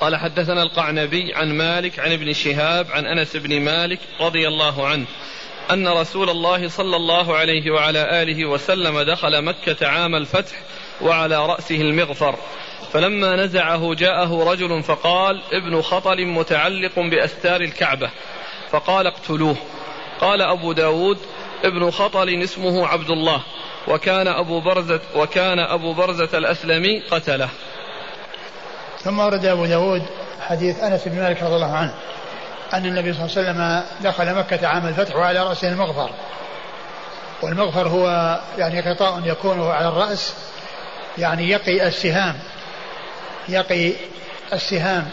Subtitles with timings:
[0.00, 5.06] قال حدثنا القعنبي عن مالك عن ابن شهاب عن أنس بن مالك رضي الله عنه
[5.70, 10.56] أن رسول الله صلى الله عليه وعلى آله وسلم دخل مكة عام الفتح
[11.00, 12.38] وعلى رأسه المغفر
[12.92, 18.10] فلما نزعه جاءه رجل فقال ابن خطل متعلق بأستار الكعبة
[18.70, 19.56] فقال اقتلوه
[20.20, 21.18] قال أبو داود
[21.64, 23.42] ابن خطل اسمه عبد الله
[23.88, 27.48] وكان أبو برزة وكان أبو برزة الأسلمي قتله
[29.06, 30.02] ثم ورد أبو داود
[30.48, 31.94] حديث أنس بن مالك رضي الله عنه
[32.74, 36.10] أن النبي صلى الله عليه وسلم دخل مكة عام الفتح وعلى رأسه المغفر.
[37.42, 40.34] والمغفر هو يعني غطاء يكون على الرأس
[41.18, 42.34] يعني يقي السهام
[43.48, 43.92] يقي
[44.52, 45.08] السهام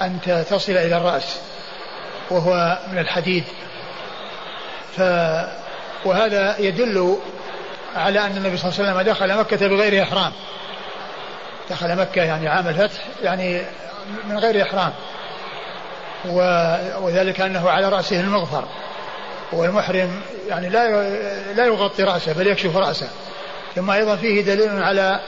[0.00, 1.36] أن تصل إلى الرأس
[2.30, 3.44] وهو من الحديد.
[4.96, 5.00] ف
[6.04, 7.18] وهذا يدل
[7.96, 10.32] على أن النبي صلى الله عليه وسلم دخل مكة بغير إحرام.
[11.70, 13.62] دخل مكة يعني عام الفتح يعني
[14.28, 14.92] من غير إحرام.
[17.00, 18.64] وذلك أنه على رأسه المغفر.
[19.52, 20.88] والمحرم يعني لا
[21.54, 23.08] لا يغطي رأسه بل يكشف رأسه.
[23.74, 25.20] ثم أيضا فيه دليل على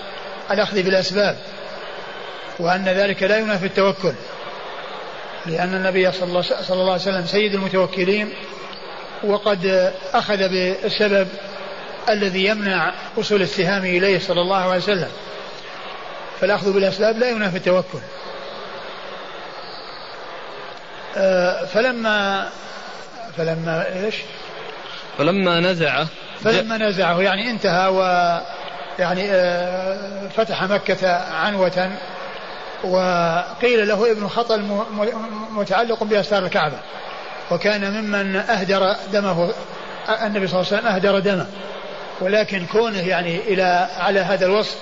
[0.51, 1.37] الأخذ بالأسباب
[2.59, 4.13] وأن ذلك لا ينافي التوكل.
[5.47, 8.33] لأن النبي صلى الله, صلى الله عليه وسلم سيد المتوكلين
[9.25, 11.29] وقد أخذ بالسبب
[12.09, 15.09] الذي يمنع وصول السهام إليه صلى الله عليه وسلم.
[16.41, 17.99] فالأخذ بالأسباب لا ينافي التوكل.
[21.17, 22.49] آه، فلما
[23.37, 24.15] فلما إيش؟
[25.19, 26.07] فلما نزعه
[26.45, 28.01] فلما نزعه يعني انتهى و
[28.99, 31.91] يعني آه، فتح مكة عنوة
[32.85, 34.63] وقيل له ابن خطل
[35.51, 36.77] متعلق بأستار الكعبة.
[37.51, 39.53] وكان ممن أهدر دمه
[40.23, 41.47] النبي صلى الله عليه وسلم أهدر دمه.
[42.21, 44.77] ولكن كونه يعني إلى على هذا الوصف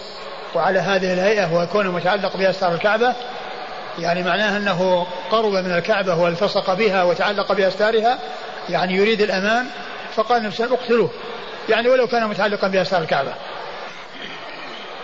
[0.54, 3.14] وعلى هذه الهيئة ويكون متعلق بأستار الكعبة.
[3.98, 8.18] يعني معناه أنه قرب من الكعبة والتصق بها وتعلق بأستارها
[8.68, 9.66] يعني يريد الأمان
[10.14, 11.10] فقال نفسه اقتلوه.
[11.68, 13.32] يعني ولو كان متعلقا بأستار الكعبة.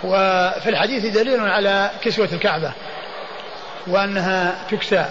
[0.05, 2.73] وفي الحديث دليل على كسوة الكعبة.
[3.87, 5.05] وأنها تكسى.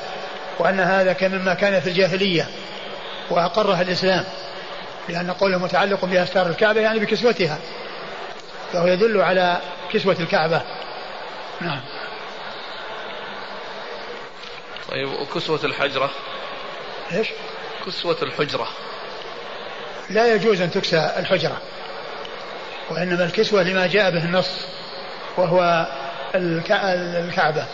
[0.59, 2.47] وأن هذا كان مما كان في الجاهلية.
[3.29, 4.23] وأقرها الإسلام.
[5.09, 7.57] لأن قوله متعلق بأستار الكعبة يعني بكسوتها.
[8.73, 9.61] فهو يدل على
[9.91, 10.61] كسوة الكعبة.
[11.61, 11.81] نعم.
[14.91, 16.09] طيب وكسوة الحجرة؟
[17.13, 17.27] إيش؟
[17.85, 18.67] كسوة الحجرة.
[20.09, 21.61] لا يجوز أن تكسى الحجرة
[22.89, 24.67] وإنما الكسوة لما جاء به النص
[25.37, 25.87] وهو
[26.35, 27.67] الكعبة.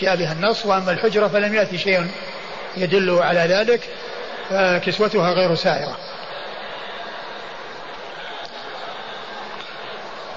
[0.00, 2.10] جاء بها النص وأما الحجرة فلم يأتي شيء
[2.76, 3.80] يدل على ذلك
[4.50, 5.96] فكسوتها غير سائرة.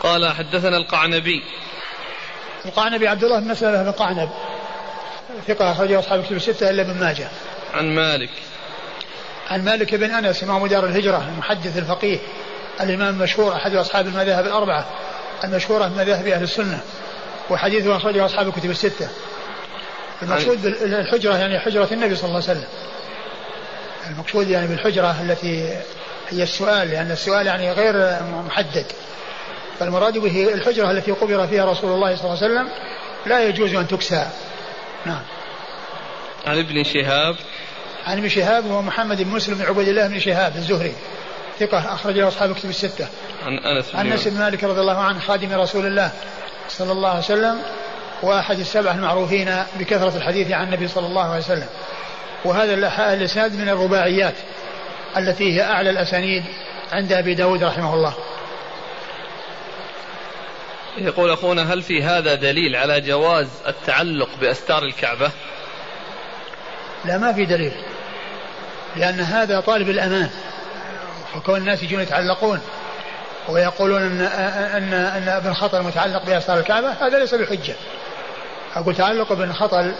[0.03, 1.43] قال حدثنا القعنبي.
[2.65, 4.29] القعنبي عبد الله بن مسلمة بن قعنب.
[5.47, 7.27] ثقة أخرجه أصحاب الكتب الستة إلا ابن ماجه.
[7.73, 8.29] عن مالك.
[9.49, 12.17] عن مالك بن أنس إمام دار الهجرة المحدث الفقيه
[12.81, 14.85] الإمام المشهور أحد أصحاب المذاهب الأربعة
[15.43, 16.79] المشهورة من مذاهب أهل السنة
[17.49, 19.09] وحديثه أخرجه أصحاب الكتب الستة.
[20.21, 22.67] المقصود بالحجرة يعني حجرة النبي صلى الله عليه وسلم.
[24.07, 25.77] المقصود يعني بالحجرة التي
[26.29, 28.85] هي السؤال لأن السؤال يعني غير محدد.
[29.79, 32.67] فالمراد به الحجرة التي قبر فيها رسول الله صلى الله عليه وسلم
[33.25, 34.27] لا يجوز أن تكسى.
[35.05, 35.21] نعم.
[36.47, 37.35] عن ابن شهاب.
[38.07, 40.93] عن ابن شهاب هو محمد بن مسلم بن عبيد الله بن شهاب الزهري.
[41.59, 43.07] ثقة أخرج له أصحاب كتب الستة.
[43.45, 46.11] عن أنس عن أنس بن مالك رضي الله عنه خادم رسول الله
[46.69, 47.61] صلى الله عليه وسلم
[48.21, 51.67] وأحد السبعة المعروفين بكثرة الحديث عن النبي صلى الله عليه وسلم.
[52.45, 52.73] وهذا
[53.13, 54.35] الإسناد من الرباعيات
[55.17, 56.43] التي هي أعلى الأسانيد
[56.91, 58.13] عند أبي داود رحمه الله.
[60.97, 65.31] يقول أخونا هل في هذا دليل على جواز التعلق بأستار الكعبة؟
[67.05, 67.73] لا ما في دليل
[68.95, 70.29] لأن هذا طالب الأمان
[71.35, 72.61] وكون الناس يجون يتعلقون
[73.49, 77.75] ويقولون أن أن أن ابن خطل متعلق بأستار الكعبة هذا ليس بحجة.
[78.75, 79.91] أقول تعلق ابن خطل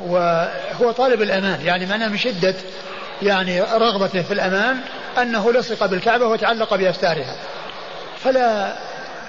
[0.00, 2.54] وهو طالب الأمان يعني معناه من شدة
[3.22, 4.80] يعني رغبته في الأمان
[5.18, 7.36] أنه لصق بالكعبة وتعلق بأستارها.
[8.24, 8.76] فلا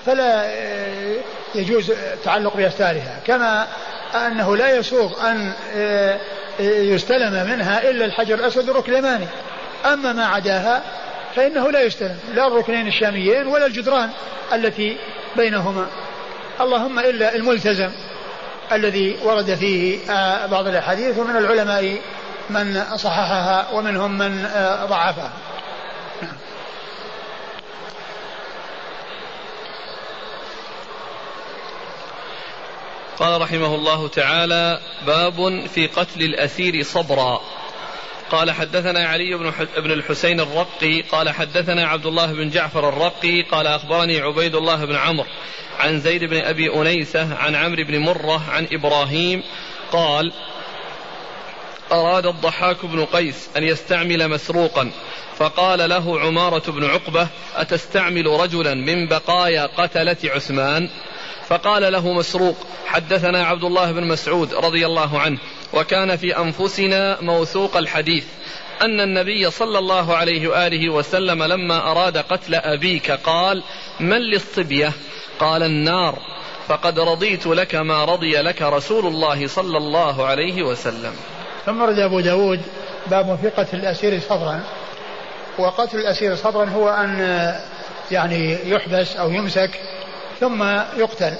[0.05, 0.51] فلا
[1.55, 3.67] يجوز التعلق بأستارها كما
[4.15, 5.53] أنه لا يسوغ أن
[6.59, 9.27] يستلم منها إلا الحجر الأسود الركن اليماني
[9.85, 10.81] أما ما عداها
[11.35, 14.09] فإنه لا يستلم لا الركنين الشاميين ولا الجدران
[14.53, 14.97] التي
[15.35, 15.87] بينهما.
[16.61, 17.89] اللهم إلا الملتزم
[18.71, 19.99] الذي ورد فيه
[20.47, 21.97] بعض الأحاديث ومن العلماء
[22.49, 24.47] من صححها ومنهم من
[24.89, 25.31] ضعفها.
[33.19, 37.41] قال رحمه الله تعالى باب في قتل الأسير صبرا.
[38.31, 43.67] قال حدثنا علي بن بن الحسين الرقي قال حدثنا عبد الله بن جعفر الرقي قال
[43.67, 45.27] أخبرني عبيد الله بن عمرو
[45.79, 49.43] عن زيد بن أبي أنيسة عن عمرو بن مرة عن إبراهيم
[49.91, 50.33] قال
[51.91, 54.91] أراد الضحاك بن قيس أن يستعمل مسروقا
[55.37, 60.89] فقال له عمارة بن عقبة أتستعمل رجلا من بقايا قتلة عثمان؟
[61.47, 62.55] فقال له مسروق
[62.85, 65.37] حدثنا عبد الله بن مسعود رضي الله عنه
[65.73, 68.25] وكان في أنفسنا موثوق الحديث
[68.81, 73.63] أن النبي صلى الله عليه وآله وسلم لما أراد قتل أبيك قال
[73.99, 74.91] من للصبية؟
[75.39, 76.19] قال النار.
[76.67, 81.13] فقد رضيت لك ما رضي لك رسول الله صلى الله عليه وسلم.
[81.65, 82.61] ثم رد أبو داود
[83.07, 84.63] باب في قتل الأسير صبرا.
[85.57, 87.19] وقتل الأسير صبرا هو أن
[88.11, 89.79] يعني يحبس أو يمسك
[90.39, 90.63] ثم
[90.97, 91.33] يقتل.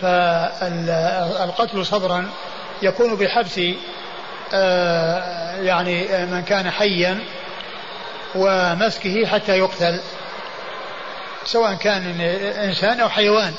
[0.00, 2.30] فالقتل صبرا
[2.82, 3.60] يكون بحبس
[4.54, 7.18] آه، يعني من كان حيا
[8.34, 10.00] ومسكه حتى يقتل
[11.44, 12.20] سواء كان
[12.64, 13.54] إنسان أو حيوان.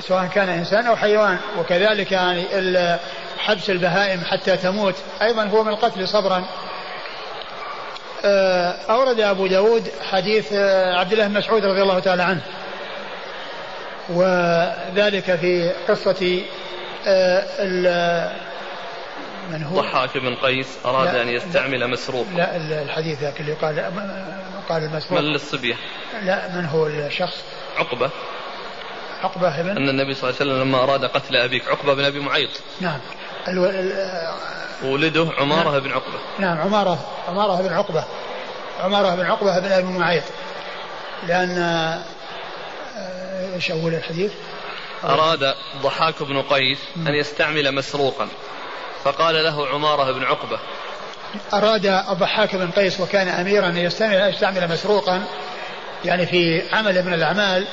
[0.00, 1.38] سواء كان إنسان أو حيوان.
[1.58, 2.44] وكذلك يعني
[3.38, 6.44] حبس البهائم حتى تموت أيضا هو من القتل صبرا.
[8.24, 12.40] آه، أورد أبو داود حديث آه، عبد الله بن مسعود رضي الله تعالى عنه.
[14.08, 16.42] وذلك في قصة
[17.06, 18.32] آه،
[19.50, 22.26] من هو؟ ضحاك بن قيس أراد أن يستعمل مسروق.
[22.36, 23.80] لا الحديث ذاك اللي قال
[24.68, 25.20] قال المسروق.
[25.20, 25.74] من للصبية
[26.22, 27.44] لا من هو الشخص؟
[27.76, 28.10] عقبة.
[29.22, 32.20] عقبة بن أن النبي صلى الله عليه وسلم لما أراد قتل أبيك عقبة بن أبي
[32.20, 32.50] معيط.
[32.80, 33.00] نعم.
[33.48, 33.64] ألو...
[33.64, 33.92] ال...
[34.82, 35.80] ولده عمارة نعم.
[35.80, 36.18] بن عقبة.
[36.38, 36.98] نعم عمارة
[37.28, 38.04] عمارة بن عقبة.
[38.80, 40.24] عمارة بن عقبة بن أبي معيط.
[41.26, 41.58] لأن
[43.54, 44.32] إيش اول الحديث؟
[45.04, 48.28] أراد ضحاك بن قيس أن يستعمل مسروقا
[49.04, 50.58] فقال له عمارة بن عقبة.
[51.54, 55.22] أراد الضحاك بن قيس وكان أميرا أن يستعمل, يستعمل مسروقا
[56.04, 57.66] يعني في عمل من الأعمال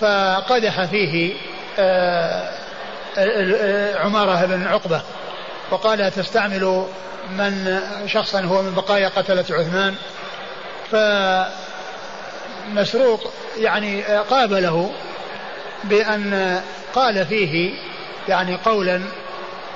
[0.00, 1.34] فقدح فيه
[1.78, 2.58] آه،
[3.96, 5.02] عمارة بن عقبة
[5.70, 6.84] وقال تستعمل
[7.30, 9.94] من شخصا هو من بقايا قتلة عثمان؟
[12.74, 14.90] فمسروق يعني قابله
[15.84, 16.60] بأن
[16.94, 17.72] قال فيه
[18.28, 19.00] يعني قولا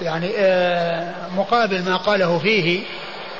[0.02, 2.82] يعني آه، مقابل ما قاله فيه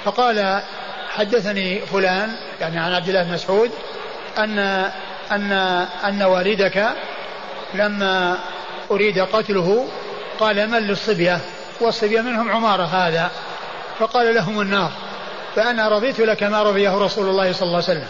[0.05, 0.63] فقال
[1.11, 3.71] حدثني فلان يعني عن عبد الله بن مسعود
[4.39, 4.59] أن
[5.33, 5.53] أن
[6.05, 6.89] أن والدك
[7.75, 8.39] لما
[8.91, 9.89] أريد قتله
[10.41, 11.41] قال من للصبية؟
[11.81, 13.31] والصبية منهم عمارة هذا
[13.99, 14.91] فقال لهم النار
[15.57, 18.07] فأنا رضيت لك ما رضيه رسول الله صلى الله عليه وسلم.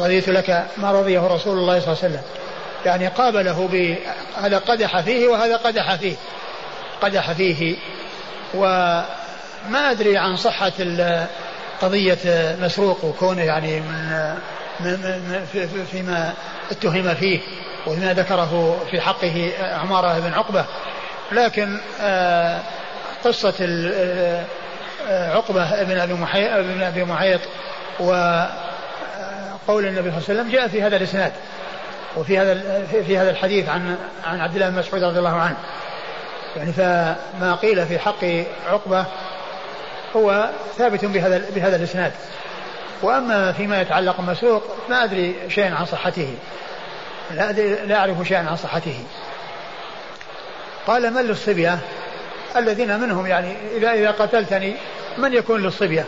[0.00, 2.22] رضيت لك ما رضيه رسول الله صلى الله عليه وسلم.
[2.86, 3.68] يعني قابله
[4.42, 6.16] هذا قدح فيه وهذا قدح فيه.
[7.02, 7.76] قدح فيه.
[8.54, 10.72] وما أدري عن صحة
[11.82, 13.80] قضية مسروق وكونه يعني
[14.80, 15.46] من
[15.92, 16.32] فيما
[16.70, 17.40] اتهم فيه
[17.86, 20.64] وما ذكره في حقه عمارة بن عقبة.
[21.32, 22.60] لكن آه،
[23.24, 23.54] قصة
[25.08, 26.14] آه، عقبة بن أبي
[26.82, 27.04] أبي
[29.66, 31.32] وقول النبي صلى الله عليه وسلم جاء في هذا الإسناد
[32.16, 35.56] وفي هذا في هذا الحديث عن عن عبد الله بن مسعود رضي الله عنه.
[36.56, 38.24] يعني فما قيل في حق
[38.66, 39.06] عقبة
[40.16, 42.12] هو ثابت بهذا بهذا الإسناد.
[43.02, 46.34] وأما فيما يتعلق بالمسروق ما أدري شيئا عن صحته.
[47.30, 49.04] لا, أدري لا أعرف شيئا عن صحته.
[50.86, 51.78] قال من للصبية؟
[52.56, 54.74] الذين منهم يعني إذا إذا قتلتني
[55.18, 56.04] من يكون للصبية؟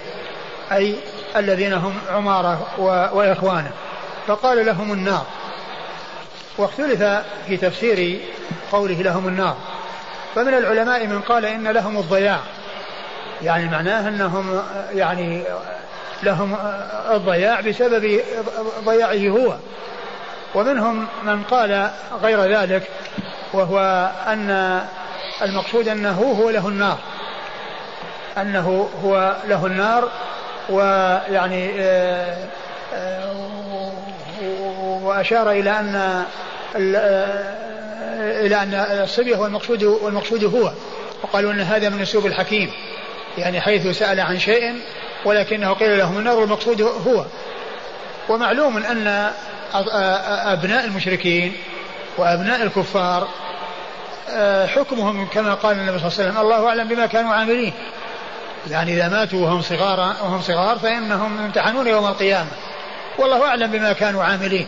[0.72, 0.96] أي
[1.36, 2.66] الذين هم عمارة
[3.12, 3.70] وإخوانه
[4.26, 5.26] فقال لهم النار.
[6.58, 7.02] واختلف
[7.46, 8.20] في تفسير
[8.72, 9.56] قوله لهم النار.
[10.34, 12.38] فمن العلماء من قال إن لهم الضياع.
[13.42, 14.62] يعني معناه أنهم
[14.92, 15.44] يعني
[16.22, 16.56] لهم
[17.10, 18.20] الضياع بسبب
[18.84, 19.54] ضياعه هو.
[20.54, 21.90] ومنهم من قال
[22.22, 22.90] غير ذلك
[23.52, 24.80] وهو أن
[25.42, 26.98] المقصود أنه هو له النار.
[28.38, 30.08] أنه هو له النار
[30.70, 32.36] ويعني آه،
[32.94, 33.92] آه،
[35.02, 35.94] وأشار إلى أن
[36.76, 36.86] آه،
[38.46, 40.72] إلى أن الصبية هو المقصود والمقصود هو.
[41.22, 42.70] وقالوا أن هذا من أسلوب الحكيم
[43.38, 44.74] يعني حيث سأل عن شيء
[45.24, 47.24] ولكنه قيل لهم النار والمقصود هو.
[48.28, 49.30] ومعلوم أن
[50.44, 51.52] أبناء المشركين
[52.18, 53.28] وأبناء الكفار
[54.66, 57.72] حكمهم كما قال النبي صلى الله عليه وسلم الله أعلم بما كانوا عاملين.
[58.70, 62.50] يعني إذا ماتوا وهم صغار وهم صغار فإنهم يمتحنون يوم القيامة.
[63.18, 64.66] والله أعلم بما كانوا عاملين.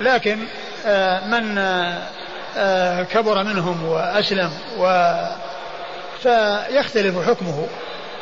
[0.00, 0.38] لكن
[1.26, 1.58] من
[2.58, 5.12] آه، كبر منهم وأسلم و
[6.22, 7.66] فيختلف حكمه.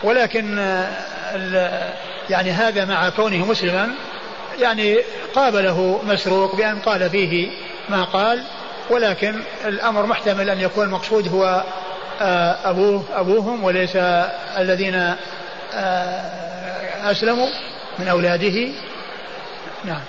[0.02, 1.92] ولكن آه،
[2.30, 3.90] يعني هذا مع كونه مسلما
[4.58, 4.98] يعني
[5.34, 7.50] قابله مسروق بأن قال فيه
[7.88, 8.42] ما قال.
[8.90, 11.64] ولكن الأمر محتمل أن يكون المقصود هو آه،
[12.20, 13.96] أبوه أبوهم وليس
[14.58, 15.14] الذين
[17.04, 17.48] أسلموا
[17.98, 18.72] من أولاده.
[19.84, 20.02] نعم.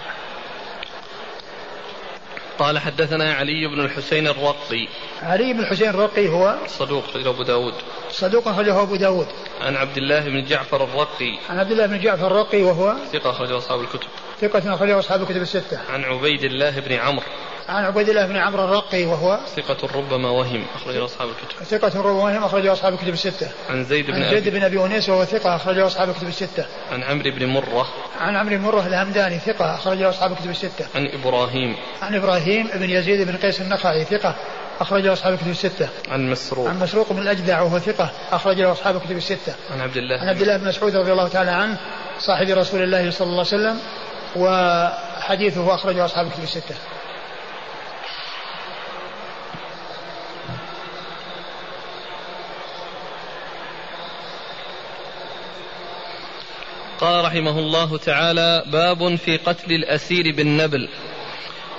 [2.60, 4.88] قال حدثنا علي بن الحسين الرقي.
[5.24, 7.74] علي بن الحسين الرقي هو صدوق خرجه أبو داود.
[8.10, 9.28] صدوق خرجه أبو داود.
[9.62, 11.38] عن عبد الله بن جعفر الرقي.
[11.50, 14.08] عن عبد الله بن جعفر الرقي وهو ثقة أخرجه أصحاب الكتب.
[14.42, 15.80] ثقة أخرجه أصحاب الكتب الستة.
[15.94, 17.26] عن عبيد الله بن عمرو.
[17.70, 22.24] عن عبيد الله بن عمرو الرقي وهو ثقة ربما وهم أخرجه أصحاب الكتب ثقة ربما
[22.24, 25.56] وهم أخرجه أصحاب الكتب الستة عن زيد بن عن زيد بن أبي أنيس وهو ثقة
[25.56, 27.88] أخرجه أصحاب الكتب الستة عن عمرو بن مرة
[28.20, 32.90] عن عمرو بن مرة الهمداني ثقة أخرجه أصحاب الكتب الستة عن إبراهيم عن إبراهيم بن
[32.90, 34.36] يزيد بن قيس النخعي ثقة
[34.80, 35.90] أخرجه أصحاب الكتب الستة.
[36.10, 36.70] عن مسروق.
[36.70, 39.56] عن مسروق بن الأجدع وهو ثقة أخرجه أصحاب الكتب الستة.
[39.72, 40.22] عن عبد الله.
[40.22, 41.78] عن عبد الله بن مسعود رضي الله تعالى عنه
[42.20, 43.80] صاحب رسول الله صلى الله عليه وسلم
[44.36, 46.76] وحديثه أخرجه أصحاب الكتب الستة.
[57.02, 60.90] قال رحمه الله تعالى باب في قتل الأسير بالنبل.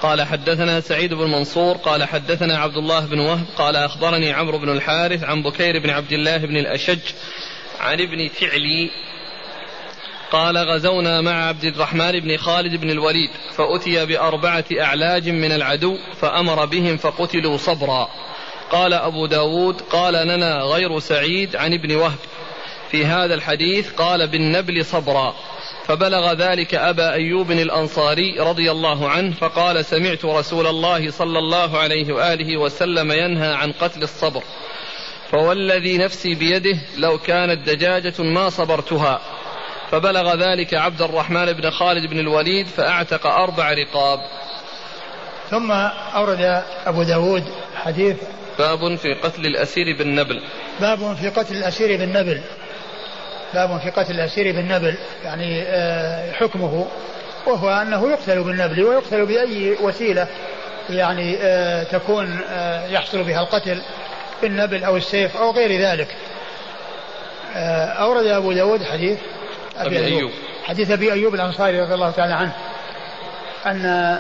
[0.03, 4.69] قال حدثنا سعيد بن منصور قال حدثنا عبد الله بن وهب قال أخبرني عمرو بن
[4.69, 6.99] الحارث عن بكير بن عبد الله بن الأشج
[7.81, 8.91] عن ابن تعلي
[10.33, 16.65] قال غزونا مع عبد الرحمن بن خالد بن الوليد فأتي بأربعة أعلاج من العدو فأمر
[16.65, 18.09] بهم فقتلوا صبرا.
[18.71, 22.19] قال أبو داود قال لنا غير سعيد عن ابن وهب.
[22.91, 25.35] في هذا الحديث قال بالنبل صبرا.
[25.87, 32.13] فبلغ ذلك أبا أيوب الأنصاري رضي الله عنه فقال سمعت رسول الله صلى الله عليه
[32.13, 34.43] وآله وسلم ينهى عن قتل الصبر.
[35.31, 39.21] فوالذي نفسي بيده لو كانت دجاجة ما صبرتها.
[39.91, 44.19] فبلغ ذلك عبد الرحمن بن خالد بن الوليد فأعتق أربع رقاب.
[45.51, 45.73] ثم
[46.15, 48.17] أورد أبو داود حديث
[48.59, 50.43] باب في قتل الأسير بالنبل.
[50.81, 52.41] باب في قتل الأسير بالنبل.
[53.55, 56.87] باب في قتل الأسير بالنبل يعني آه، حكمه
[57.47, 60.29] وهو أنه يقتل بالنبل ويقتل بأي وسيلة
[60.91, 63.83] يعني آه، تكون آه، يحصل بها القتل
[64.43, 66.09] بالنبل أو السيف أو غير ذلك.
[67.99, 69.19] أورد أبو داود حديث
[69.77, 70.31] أبي, أبي أيوب.
[70.65, 72.53] حديث أبي أيوب الأنصاري رضي الله تعالى عنه
[73.67, 74.19] أن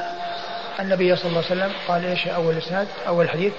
[0.80, 3.52] النبي صلى الله عليه وسلم قال إيش أول اسناد أول حديث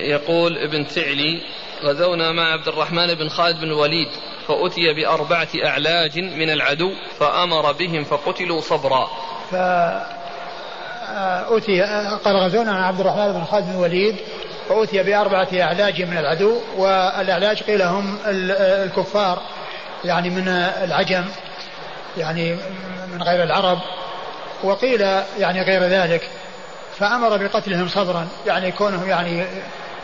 [0.00, 1.42] يقول ابن تعلي
[1.82, 4.08] غزونا مع عبد الرحمن بن خالد بن الوليد
[4.48, 9.10] فأتي بأربعة أعلاج من العدو فأمر بهم فقتلوا صبرا.
[9.50, 10.12] فأتي
[12.24, 14.16] قال غزونا مع عبد الرحمن بن خالد بن الوليد
[14.68, 19.42] فأتي بأربعة أعلاج من العدو والأعلاج قيل هم الكفار
[20.04, 20.48] يعني من
[20.84, 21.24] العجم
[22.16, 22.56] يعني
[23.12, 23.78] من غير العرب
[24.62, 25.00] وقيل
[25.38, 26.28] يعني غير ذلك
[26.98, 29.44] فأمر بقتلهم صبرا يعني كونهم يعني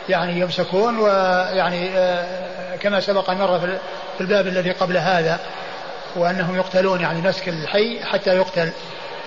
[0.09, 5.41] يعني يمسكون ويعني آه، كما سبق مرة في الباب الذي قبل هذا
[6.17, 8.71] وأنهم يقتلون يعني مسك الحي حتى يقتل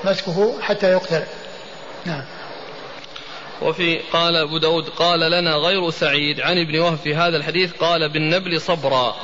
[0.03, 1.23] مسكه حتى يقتل.
[2.05, 2.23] نعم.
[3.61, 8.09] وفي قال أبو داود قال لنا غير سعيد عن ابن وهب في هذا الحديث قال
[8.09, 9.15] بالنبل صبرا.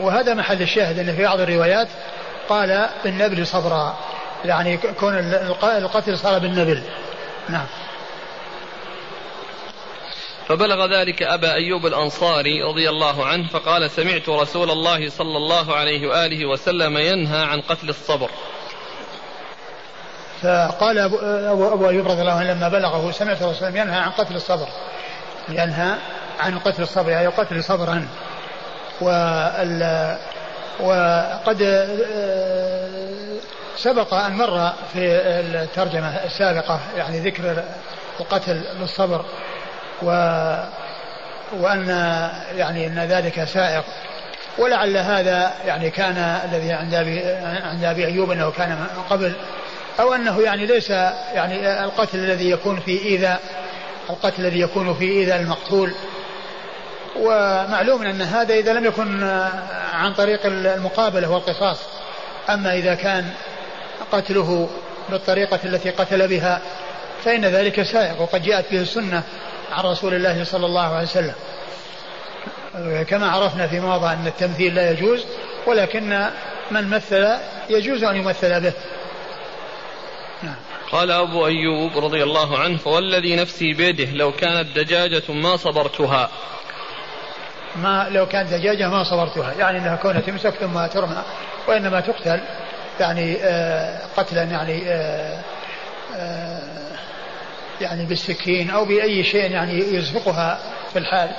[0.00, 1.88] وهذا محل الشاهد أن في بعض الروايات
[2.48, 3.96] قال بالنبل صبرا.
[4.44, 5.18] يعني كون
[5.62, 6.82] القتل صار بالنبل.
[7.48, 7.66] نعم.
[10.50, 16.08] فبلغ ذلك أبا أيوب الأنصاري رضي الله عنه فقال سمعت رسول الله صلى الله عليه
[16.08, 18.30] وآله وسلم ينهى عن قتل الصبر.
[20.42, 21.16] فقال أبو,
[21.72, 24.66] أبو, أيوب رضي الله عنه لما بلغه سمعت رسول الله ينهى عن قتل الصبر.
[25.48, 25.94] ينهى
[26.40, 28.08] عن قتل الصبر يعني قتل صبرا.
[30.80, 32.88] وقد آه،
[33.76, 34.98] سبق أن مر في
[35.62, 37.64] الترجمة السابقة يعني ذكر
[38.20, 39.24] القتل بالصبر
[40.02, 40.10] و
[41.60, 41.88] وأن
[42.56, 43.84] يعني أن ذلك سائق.
[44.58, 47.20] ولعل هذا يعني كان الذي عند أبي
[47.64, 49.32] عند أبي أيوب أنه كان من قبل
[50.00, 50.90] أو أنه يعني ليس
[51.34, 53.40] يعني القتل الذي يكون في إيذاء
[54.10, 55.92] القتل الذي يكون في إيذاء المقتول.
[57.16, 59.22] ومعلوم أن هذا إذا لم يكن
[59.94, 61.78] عن طريق المقابلة والقصاص.
[62.50, 63.30] أما إذا كان
[64.12, 64.68] قتله
[65.10, 66.60] بالطريقة التي قتل بها
[67.24, 69.22] فإن ذلك سائق وقد جاءت به السنة.
[69.72, 71.34] عن رسول الله صلى الله عليه وسلم.
[73.04, 75.24] كما عرفنا في ماضى أن التمثيل لا يجوز
[75.66, 76.28] ولكن
[76.70, 77.28] من مثل
[77.70, 78.72] يجوز أن يمثل به.
[80.42, 80.56] نعم.
[80.92, 86.30] قال أبو أيوب رضي الله عنه فوالذي نفسي بيده لو كانت دجاجة ما صبرتها.
[87.76, 91.22] ما لو كانت دجاجة ما صبرتها يعني أنها كونها تمسك ثم ترمى
[91.68, 92.40] وإنما تقتل
[93.00, 95.42] يعني آه قتلا يعني آه
[96.16, 96.89] آه
[97.80, 100.60] يعني بالسكين أو بأي شيء يعني يسبقها
[100.92, 101.30] في الحال.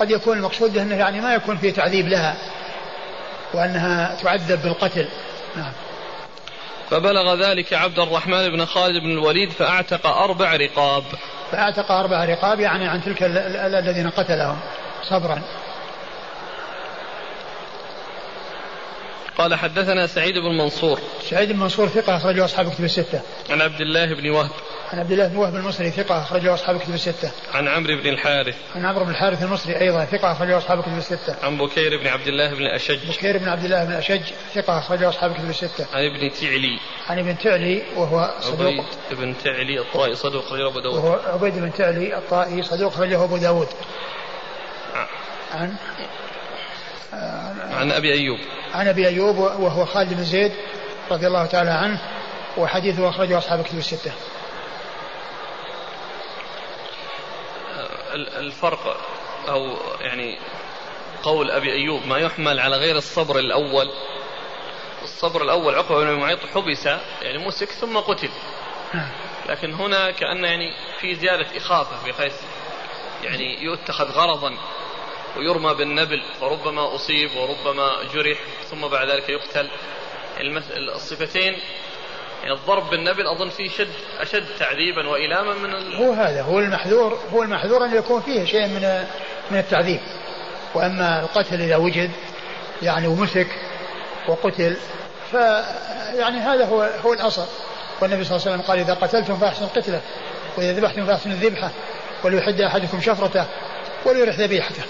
[0.00, 2.36] قد يكون المقصود أنه يعني ما يكون في تعذيب لها
[3.54, 5.08] وأنها تعذب بالقتل.
[5.56, 5.72] نعم.
[6.90, 11.04] فبلغ ذلك عبد الرحمن بن خالد بن الوليد فأعتق أربع رقاب.
[11.52, 14.58] فأعتق أربع رقاب يعني عن تلك الذين قتلهم
[15.02, 15.42] صبرا.
[19.38, 21.00] قال حدثنا سعيد بن منصور.
[21.30, 23.20] سعيد بن منصور ثقة أخرجه أصحاب كتب الستة.
[23.50, 24.50] عن عبد الله بن وهب.
[24.92, 27.30] عن عبد الله بن وهب المصري ثقة أخرجه أصحاب كتب الستة.
[27.54, 28.56] عن عمرو بن الحارث.
[28.74, 31.36] عن عمرو بن الحارث المصري أيضا ثقة أخرجه أصحاب كتب الستة.
[31.42, 32.98] عن بكير بن عبد الله بن الأشج.
[33.08, 34.20] بكير بن عبد الله بن الأشج
[34.54, 35.86] ثقة أخرجه أصحاب كتب الستة.
[35.94, 36.78] عن ابن تعلي.
[37.08, 38.58] عن ابن تعلي وهو صدوق.
[38.60, 40.96] عبيد بن تعلي الطائي صدوق أخرجه أبو داود.
[40.96, 43.68] وهو عبيد بن تعلي الطائي صدوق أخرجه أبو داود.
[45.54, 45.74] عن
[47.70, 48.38] عن أبي أيوب.
[48.74, 50.52] عن أبي أيوب وهو خالد بن زيد
[51.10, 52.00] رضي الله تعالى عنه
[52.56, 54.12] وحديثه أخرجه أصحاب كتب الستة.
[58.14, 59.00] الفرق
[59.48, 60.38] أو يعني
[61.22, 63.90] قول أبي أيوب ما يحمل على غير الصبر الأول.
[65.02, 66.86] الصبر الأول عقبة بن معيط حبس
[67.22, 68.30] يعني مسك ثم قتل.
[69.48, 72.34] لكن هنا كأن يعني في زيادة إخافة بحيث
[73.22, 74.58] يعني يتخذ غرضا
[75.36, 78.38] ويرمى بالنبل وربما أصيب وربما جرح
[78.70, 79.70] ثم بعد ذلك يقتل.
[80.76, 81.56] الصفتين
[82.48, 83.88] يعني الضرب بالنبل أظن فيه شد
[84.20, 85.96] أشد تعذيبا وإلاما من ال...
[85.96, 89.04] هو هذا هو المحذور هو المحذور أن يكون فيه شيء من
[89.50, 90.00] من التعذيب.
[90.74, 92.10] وأما القتل إذا وجد
[92.82, 93.46] يعني ومسك
[94.28, 94.76] وقتل
[95.32, 95.34] ف
[96.14, 97.46] يعني هذا هو هو الأصل.
[98.00, 100.00] والنبي صلى الله عليه وسلم قال إذا قتلتم فأحسن قتله
[100.58, 101.70] وإذا ذبحتم فأحسن الذبحة
[102.24, 103.46] وليحد أحدكم شفرته
[104.04, 104.82] وليرح ذبيحته.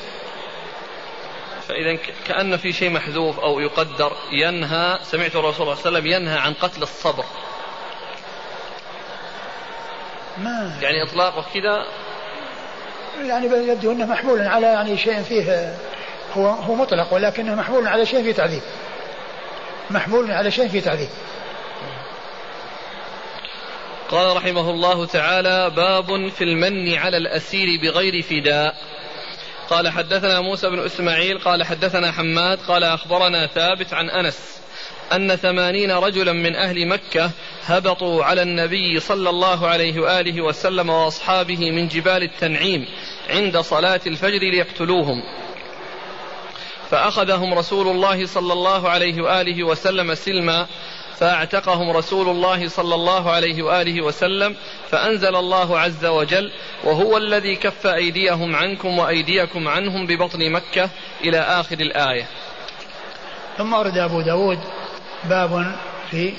[1.68, 6.38] فإذا كأن في شيء محذوف أو يقدر ينهى سمعت الرسول صلى الله عليه وسلم ينهى
[6.38, 7.24] عن قتل الصبر.
[10.42, 11.86] ما يعني إطلاقه كذا؟
[13.26, 15.74] يعني يبدو أنه محمول على يعني شيء فيه
[16.36, 18.62] هو هو مطلق ولكنه محمول على شيء فيه تعذيب.
[19.90, 21.08] محمول على شيء فيه تعذيب.
[24.10, 28.74] قال رحمه الله تعالى باب في المن على الأسير بغير فداء.
[29.70, 34.57] قال حدثنا موسى بن إسماعيل قال حدثنا حماد قال أخبرنا ثابت عن أنس.
[35.12, 37.30] أن ثمانين رجلا من أهل مكة
[37.64, 42.86] هبطوا على النبي صلى الله عليه وآله وسلم وأصحابه من جبال التنعيم
[43.30, 45.22] عند صلاة الفجر ليقتلوهم
[46.90, 50.66] فأخذهم رسول الله صلى الله عليه وآله وسلم سلما
[51.18, 54.56] فأعتقهم رسول الله صلى الله عليه وآله وسلم
[54.90, 56.52] فأنزل الله عز وجل
[56.84, 60.90] وهو الذي كف أيديهم عنكم وأيديكم عنهم ببطن مكة
[61.24, 62.26] إلى آخر الآية.
[63.58, 64.58] ثم ورد أبو داود
[65.24, 65.72] باب
[66.10, 66.32] في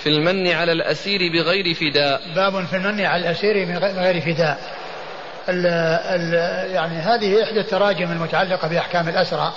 [0.00, 2.20] في المن على الأسير بغير فداء.
[2.34, 4.82] باب في المن على الأسير بغير فداء.
[5.48, 6.34] ال ال
[6.70, 9.52] يعني هذه إحدى التراجم المتعلقة بأحكام الأسرى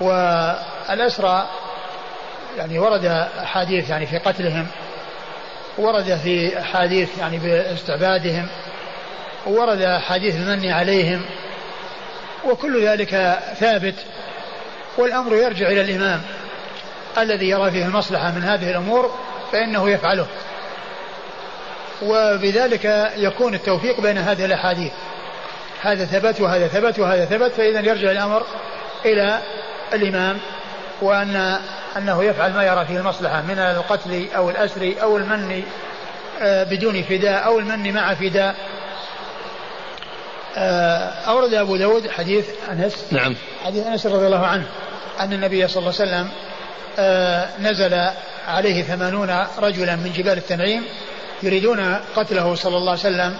[0.00, 1.48] والأسرى
[2.56, 3.04] يعني ورد
[3.42, 4.66] أحاديث يعني في قتلهم
[5.78, 8.48] ورد في أحاديث يعني باستعبادهم
[9.46, 11.20] ورد أحاديث المن عليهم
[12.44, 13.94] وكل ذلك ثابت
[14.98, 16.22] والأمر يرجع إلى الإمام
[17.22, 19.14] الذي يرى فيه المصلحة من هذه الأمور
[19.52, 20.26] فإنه يفعله.
[22.02, 24.92] وبذلك يكون التوفيق بين هذه الأحاديث.
[25.82, 28.42] هذا ثبت وهذا ثبت وهذا ثبت فإذا يرجع الأمر
[29.04, 29.38] إلى
[29.94, 30.38] الإمام
[31.02, 31.58] وأن
[31.96, 35.62] أنه يفعل ما يرى فيه المصلحة من القتل أو الأسر أو المن
[36.40, 38.54] آه، بدون فداء أو المن مع فداء.
[40.56, 43.12] آه، أورد أبو داود حديث أنس.
[43.12, 43.36] نعم.
[43.64, 44.66] حديث أنس رضي الله عنه
[45.20, 46.28] أن النبي صلى الله عليه وسلم
[47.60, 48.10] نزل
[48.48, 50.84] عليه ثمانون رجلا من جبال التنعيم
[51.42, 53.36] يريدون قتله صلى الله عليه وسلم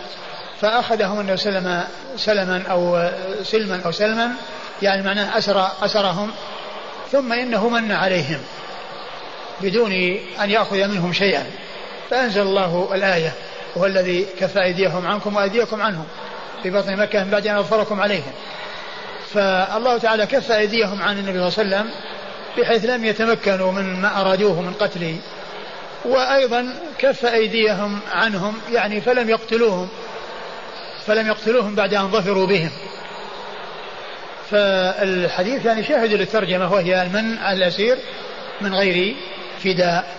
[0.61, 3.11] فأخذهم النبي صلى الله عليه وسلم سلما أو
[3.43, 4.31] سلما أو سلما
[4.83, 6.31] يعني معناه أسر أسرهم
[7.13, 8.41] ثم إنه من عليهم
[9.61, 9.93] بدون
[10.41, 11.47] أن يأخذ منهم شيئا.
[12.11, 13.33] فأنزل الله الآية
[13.77, 16.05] وهو الذي كف أيديهم عنكم وأيديكم عنهم
[16.63, 18.33] في بطن مكة من بعد أن أظفركم عليهم.
[19.35, 21.91] فالله تعالى كف أيديهم عن النبي صلى الله عليه وسلم
[22.59, 25.19] بحيث لم يتمكنوا من ما أرادوه من قتله
[26.05, 29.89] وأيضا كف أيديهم عنهم يعني فلم يقتلوهم
[31.07, 32.71] فلم يقتلوهم بعد أن ظفروا بهم.
[34.51, 37.99] فالحديث يعني شاهد للترجمة وهي المن على الأسير
[38.61, 39.17] من غير
[39.65, 40.17] فداء.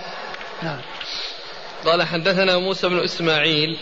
[0.64, 0.80] نعم.
[1.86, 3.78] قال حدثنا موسى بن إسماعيل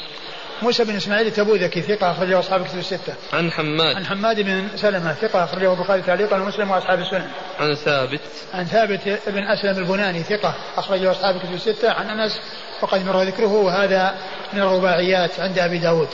[0.62, 3.14] موسى بن إسماعيل التبوذكي ثقة أخرجه أصحاب الكتب الستة.
[3.34, 3.96] عن حماد.
[3.96, 7.30] عن حماد بن سلمة ثقة أخرجه البخاري تعليقا ومسلم وأصحاب السنن.
[7.60, 8.22] عن ثابت.
[8.54, 12.40] عن ثابت بن أسلم البناني ثقة أخرجه أصحاب الكتب الستة عن أنس
[12.82, 14.18] وقد مر ذكره وهذا
[14.54, 16.08] من الرباعيات عند أبي داود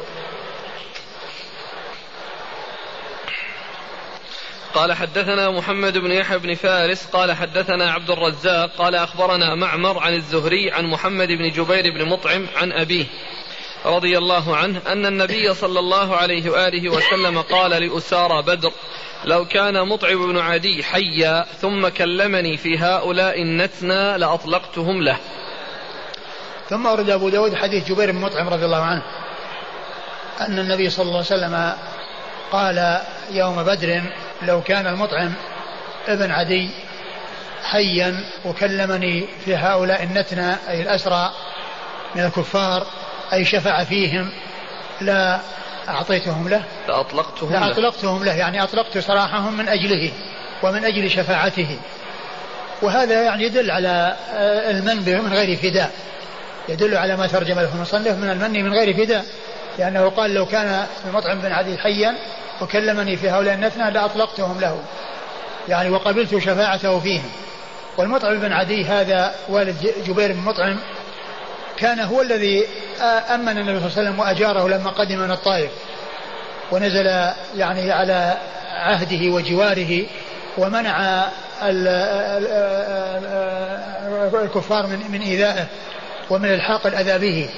[4.73, 10.13] قال حدثنا محمد بن يحيى بن فارس قال حدثنا عبد الرزاق قال أخبرنا معمر عن
[10.13, 13.05] الزهري عن محمد بن جبير بن مطعم عن أبيه
[13.85, 18.71] رضي الله عنه أن النبي صلى الله عليه وآله وسلم قال لأسارى بدر
[19.25, 25.17] لو كان مطعم بن عدي حيا ثم كلمني في هؤلاء النتنى لأطلقتهم له.
[26.69, 29.03] ثم أورد أبو داود حديث جبير بن مطعم رضي الله عنه
[30.41, 31.73] أن النبي صلى الله عليه وسلم
[32.51, 34.01] قال يوم بدر
[34.41, 35.33] لو كان المطعم
[36.07, 36.69] ابن عدي
[37.63, 41.31] حيا وكلمني في هؤلاء النتنى أي الأسرى
[42.15, 42.87] من الكفار
[43.33, 44.29] أي شفع فيهم
[45.01, 45.39] لا
[45.89, 47.67] أعطيتهم له؟ لأطلقتهم له.
[47.67, 50.11] لأطلقتهم له يعني أطلقت سراحهم من أجله
[50.63, 51.79] ومن أجل شفاعته.
[52.81, 55.91] وهذا يعني يدل على آه، المن من غير فداء.
[56.69, 59.25] يدل على ما ترجم له المصنف من المن من غير فداء.
[59.79, 62.15] لأنه قال لو كان المطعم بن عدي حيا
[62.61, 64.79] وكلمني في هؤلاء النثنى لأطلقتهم له.
[65.69, 67.31] يعني وقبلت شفاعته فيهم.
[67.97, 70.79] والمطعم بن عدي هذا والد جبير بن مطعم
[71.83, 72.63] كان هو الذي
[73.29, 75.71] أمن النبي صلى الله عليه وسلم وأجاره لما قدم من الطائف.
[76.71, 77.05] ونزل
[77.55, 78.37] يعني على
[78.71, 80.05] عهده وجواره
[80.57, 81.25] ومنع
[84.43, 85.65] الكفار من من إيذائه
[86.29, 87.49] ومن الحاق الأذى به.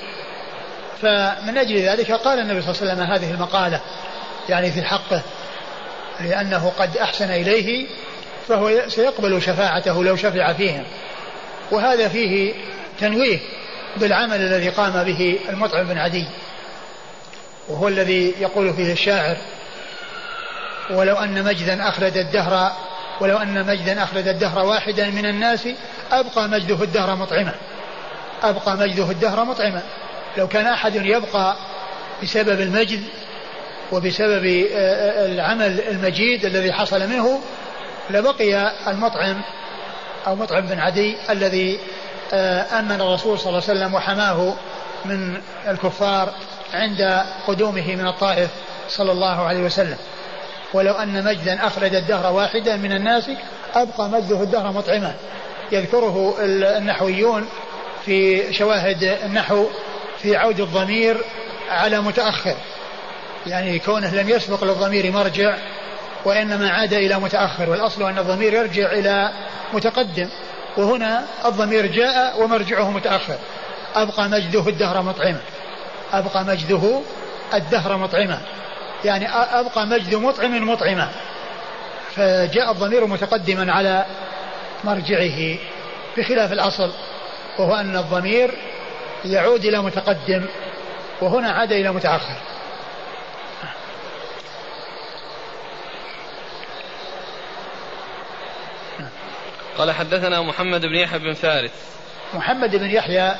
[1.01, 3.81] فمن أجل ذلك قال النبي صلى الله عليه وسلم هذه المقالة
[4.49, 5.21] يعني في حقه
[6.19, 7.87] لأنه قد أحسن إليه
[8.47, 10.83] فهو سيقبل شفاعته لو شفع فيهم.
[11.71, 12.53] وهذا فيه
[12.99, 13.39] تنويه.
[13.97, 16.25] بالعمل الذي قام به المطعم بن عدي
[17.69, 19.37] وهو الذي يقول فيه الشاعر
[20.91, 22.71] ولو أن مجدا أخلد الدهر
[23.21, 25.67] ولو أن مجدا أخلد الدهر واحدا من الناس
[26.11, 27.55] أبقى مجده الدهر مطعما
[28.43, 29.81] أبقى مجده الدهر مطعما.
[30.37, 31.55] لو كان أحد يبقى
[32.23, 33.03] بسبب المجد
[33.91, 37.41] وبسبب آه، آه، العمل المجيد الذي حصل منه
[38.09, 39.41] لبقي المطعم
[40.27, 41.79] أو مطعم بن عدي الذي
[42.33, 44.53] أمن الرسول صلى الله عليه وسلم وحماه
[45.05, 46.33] من الكفار
[46.73, 48.49] عند قدومه من الطائف
[48.89, 49.97] صلى الله عليه وسلم.
[50.73, 53.29] ولو أن مجدا أخرج الدهر واحدا من الناس
[53.75, 55.13] أبقى مجده الدهر مطعما.
[55.71, 56.35] يذكره
[56.77, 57.47] النحويون
[58.05, 59.65] في شواهد النحو
[60.21, 61.17] في عود الضمير
[61.69, 62.55] على متأخر.
[63.47, 65.55] يعني كونه لم يسبق للضمير مرجع
[66.25, 67.69] وإنما عاد إلى متأخر.
[67.69, 69.29] والأصل أن الضمير يرجع إلى
[69.73, 70.29] متقدم.
[70.77, 73.37] وهنا الضمير جاء ومرجعه متأخر.
[73.95, 75.41] أبقى مجده الدهر مطعما.
[76.13, 77.01] أبقى مجده
[77.53, 78.41] الدهر مطعما.
[79.05, 81.11] يعني أبقى مجد مطعم مطعما.
[82.15, 84.05] فجاء الضمير متقدما على
[84.83, 85.57] مرجعه
[86.17, 86.91] بخلاف الأصل
[87.59, 88.51] وهو أن الضمير
[89.25, 90.45] يعود إلى متقدم
[91.21, 92.35] وهنا عاد إلى متأخر.
[99.77, 101.71] قال حدثنا محمد بن يحيى بن فارس
[102.33, 103.35] محمد بن يحيى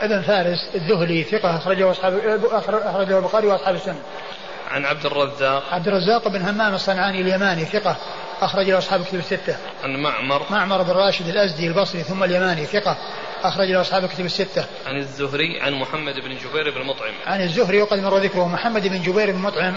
[0.00, 4.02] ابن فارس الذهلي ثقة أخرجه أصحاب أخرجه البخاري وأصحاب السنة.
[4.70, 7.96] عن عبد الرزاق عبد الرزاق بن همام الصنعاني اليماني ثقة
[8.40, 9.56] أخرج له أصحاب الكتب الستة.
[9.84, 12.96] عن معمر معمر بن راشد الأزدي البصري ثم اليماني ثقة
[13.42, 14.64] أخرج له أصحاب الكتب الستة.
[14.86, 17.14] عن الزهري عن محمد بن جبير بن مطعم.
[17.26, 19.76] عن الزهري وقد مر ذكره محمد بن جبير بن مطعم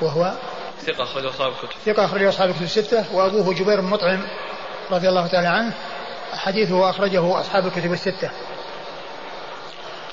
[0.00, 0.32] وهو
[0.80, 1.76] ثقة أخرج أصحاب الكتب.
[1.86, 4.22] ثقة أخرج أصحاب الكتب الستة وأبوه جبير بن مطعم
[4.90, 5.72] رضي الله تعالى عنه
[6.32, 8.30] حديثه أخرجه أصحاب الكتب الستة.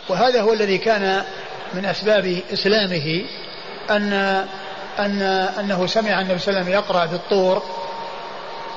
[0.09, 1.23] وهذا هو الذي كان
[1.73, 3.25] من أسباب إسلامه
[3.89, 4.13] أن
[4.99, 5.21] أن
[5.59, 7.63] أنه سمع النبي صلى الله عليه وسلم يقرأ بالطور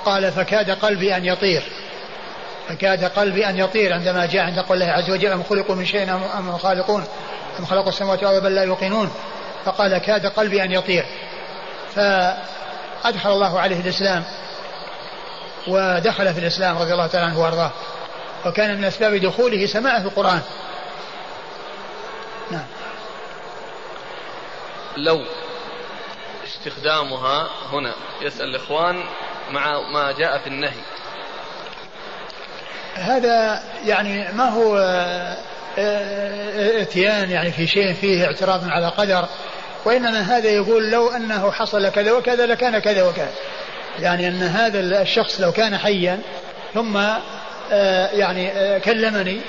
[0.05, 1.63] قال فكاد قلبي أن يطير.
[2.69, 6.15] فكاد قلبي أن يطير عندما جاء عند قول الله عز وجل أم خلقوا من شيء
[6.39, 7.05] أم خالقون؟
[7.59, 9.11] أم خلقوا السماوات والأرض بل لا يوقنون؟
[9.65, 11.07] فقال كاد قلبي أن يطير.
[11.95, 14.25] فأدخل الله عليه الإسلام.
[15.69, 17.71] ودخل في الإسلام رضي الله تعالى عنه وأرضاه.
[18.47, 20.41] وكان من أسباب دخوله سماعه القرآن.
[22.51, 22.67] نعم.
[24.97, 25.25] لو
[26.45, 29.05] استخدامها هنا يسأل الإخوان
[29.51, 30.81] مع ما جاء في النهي.
[32.95, 35.37] هذا يعني ما هو آه،
[35.79, 39.29] آه، إتيان يعني في شيء فيه اعتراض على قدر
[39.85, 43.33] وإنما هذا يقول لو أنه حصل كذا وكذا لكان كذا وكذا.
[44.01, 46.19] يعني أن هذا الشخص لو كان حيا
[46.75, 46.97] ثم
[47.73, 49.41] آه، يعني كلمني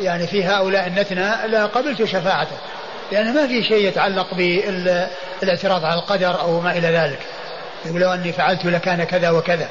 [0.00, 2.56] يعني في هؤلاء النتنى لقبلت شفاعته
[3.12, 7.18] لأن ما في شيء يتعلق بالإعتراض على القدر أو ما إلى ذلك.
[7.86, 9.68] يقول لو أني فعلت لكان كذا وكذا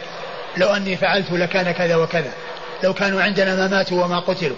[0.58, 2.32] لو أني فعلت لكان كذا وكذا
[2.84, 4.58] لو كانوا عندنا ما ماتوا وما قتلوا.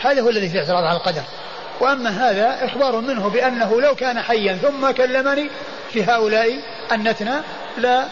[0.00, 1.22] هذا هو الذي في الاعتراض على القدر.
[1.80, 5.50] وأما هذا إخبار منه بأنه لو كان حيا ثم كلمني
[5.92, 6.58] في هؤلاء
[6.92, 7.34] النتنى
[7.78, 8.04] لا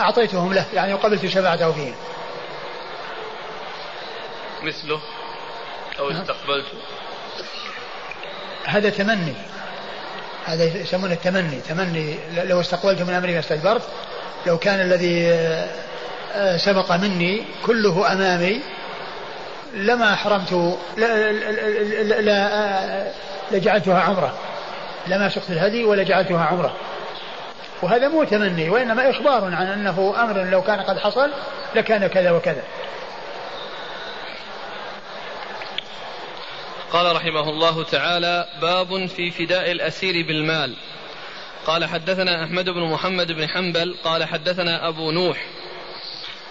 [0.00, 1.94] أعطيتهم له يعني وقبلت شفاعته فيهم
[4.62, 5.00] مثله
[5.98, 6.20] أو نعم.
[6.20, 6.78] استقبلته
[8.64, 9.34] هذا تمني
[10.46, 13.82] هذا يسمونه التمني تمني لو استقبلت من أمري ما استدبرت
[14.46, 15.30] لو كان الذي
[16.34, 18.60] آه، سبق مني كله أمامي
[19.74, 20.78] لما حرمت
[23.50, 24.34] لجعلتها عمرة
[25.06, 26.76] لما سقت الهدي ولا جعلتها عمرة
[27.82, 31.30] وهذا مو تمني وإنما إخبار عن أنه أمر لو كان قد حصل
[31.74, 32.62] لكان كذا وكذا.
[36.92, 40.76] قال رحمه الله تعالى باب في فداء الأسير بالمال.
[41.66, 45.46] قال حدثنا أحمد بن محمد بن حنبل قال حدثنا أبو نوح.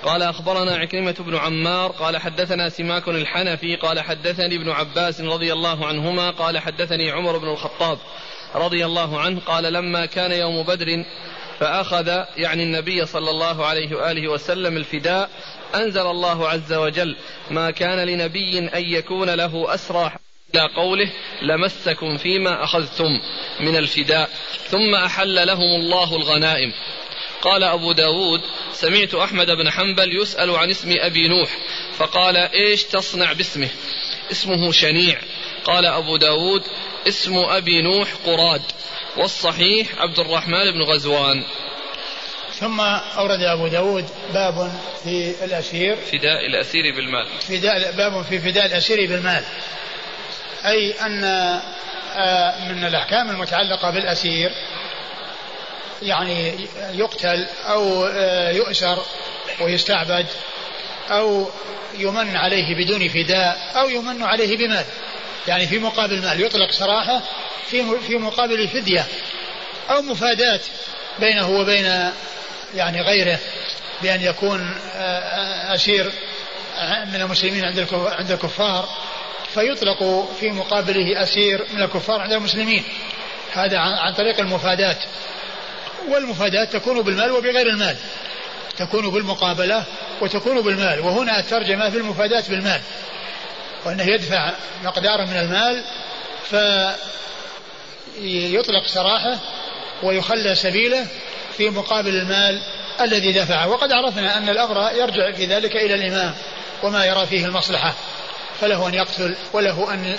[0.04, 5.88] قال أخبرنا عكرمة بن عمار قال حدثنا سماك الحنفي قال حدثني ابن عباس رضي الله
[5.88, 7.98] عنهما قال حدثني عمر بن الخطاب.
[8.56, 11.06] رضي الله عنه قال لما كان يوم بدر
[11.60, 12.08] فأخذ
[12.38, 15.30] يعني النبي صلى الله عليه وآله وسلم الفداء
[15.76, 17.16] أنزل الله عز وجل
[17.52, 20.12] ما كان لنبي أن يكون له أسرى
[20.56, 23.10] إلى قوله لمسكم فيما أخذتم
[23.60, 24.30] من الفداء
[24.68, 26.74] ثم أحل لهم الله الغنائم
[27.42, 28.42] قال أبو داود
[28.74, 31.50] سمعت أحمد بن حنبل يسأل عن اسم أبي نوح
[31.98, 33.70] فقال إيش تصنع باسمه؟
[34.32, 35.22] اسمه شنيع
[35.64, 36.64] قال أبو داود
[37.08, 38.62] اسم أبي نوح قراد
[39.18, 41.44] والصحيح عبد الرحمن بن غزوان.
[42.60, 42.80] ثم
[43.18, 44.72] أورد أبو داود باب
[45.04, 45.96] في الأسير.
[45.96, 47.28] فداء الأسير بالمال.
[47.40, 49.44] فداء باب في فداء الأسير بالمال.
[50.66, 51.24] أي أن
[52.16, 54.52] آه، من الأحكام المتعلقة بالأسير
[56.02, 58.98] يعني يقتل أو آه، يؤسر
[59.62, 60.26] ويستعبد
[61.10, 61.50] أو
[61.98, 64.86] يمن عليه بدون فداء أو يمن عليه بمال.
[65.48, 67.22] يعني في مقابل مال يطلق سراحة
[67.68, 69.06] في في مقابل فدية
[69.90, 70.62] أو مفادات
[71.20, 72.12] بينه وبين
[72.76, 73.40] يعني غيره
[74.02, 74.76] بأن يكون
[75.76, 76.12] أسير
[77.14, 78.90] من المسلمين عند عند الكفار
[79.54, 82.84] فيطلق في مقابله أسير من الكفار عند المسلمين.
[83.54, 84.98] هذا عن طريق المفادات.
[86.08, 87.96] والمفادات تكون بالمال وبغير المال.
[88.78, 89.84] تكون بالمقابلة
[90.22, 91.00] وتكون بالمال.
[91.00, 92.82] وهنا الترجمة في المفادات بالمال.
[93.86, 94.52] وأنه يدفع
[94.84, 95.84] مقدارا من المال
[98.18, 99.38] فيطلق سراحه
[100.04, 101.08] ويخلى سبيله
[101.58, 102.62] في مقابل المال
[103.02, 103.68] الذي دفعه.
[103.68, 106.34] وقد عرفنا أن الأمر يرجع في ذلك إلى الإمام
[106.84, 107.94] وما يرى فيه المصلحة.
[108.62, 110.16] فله أن يقتل وله أن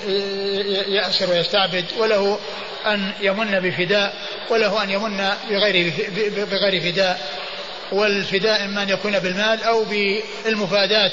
[0.88, 2.38] يأسر ويستعبد وله
[2.86, 4.14] أن يمن بفداء
[4.50, 5.92] وله أن يمن بغير
[6.50, 7.20] بغير فداء.
[7.92, 11.12] والفداء إما أن يكون بالمال أو بالمفادات.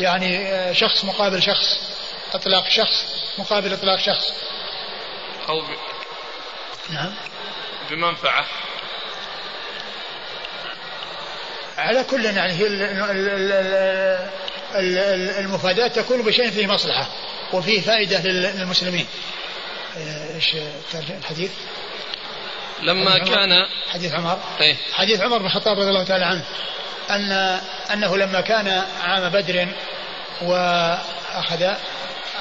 [0.00, 1.78] يعني شخص مقابل شخص
[2.34, 3.06] إطلاق شخص
[3.38, 4.32] مقابل إطلاق شخص.
[5.48, 5.64] أو ب...
[6.90, 7.14] نعم.
[7.90, 8.46] بمنفعة.
[11.78, 12.66] على كل يعني هي
[15.40, 17.08] المفادات تكون بشيء فيه مصلحة
[17.52, 19.06] وفيه فائدة للمسلمين.
[20.34, 20.56] إيش
[20.94, 21.50] الحديث؟
[22.82, 24.38] لما كان حديث عمر.
[24.60, 26.44] إيه؟ حديث عمر بن الخطاب رضي الله تعالى عنه
[27.10, 27.32] ان
[27.92, 29.68] أنه لما كان عام بدر
[30.42, 31.74] واخذ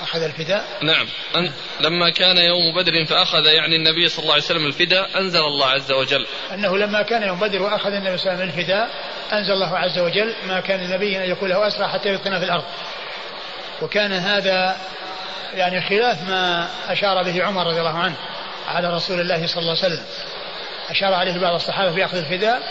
[0.02, 1.08] أخذ الفداء نعم.
[1.36, 5.68] أن لما كان يوم بدر فأخذ يعني النبي صلى الله عليه وسلم الفداء أنزل الله
[5.68, 6.28] عز وجل.
[6.54, 8.90] أنه لما كان يوم بدر وأخذ النبي صلى الله عليه وسلم الفداء
[9.34, 12.64] أنزل الله عز وجل ما كان النبي أن يكون له أسرى حتى يثقن في الأرض.
[13.82, 14.78] وكان هذا
[15.54, 18.16] يعني خلاف ما أشار به عمر رضي الله عنه.
[18.68, 20.06] على رسول الله صلى الله عليه وسلم.
[20.90, 22.62] أشار عليه بعض الصحابة بأخذ الفداء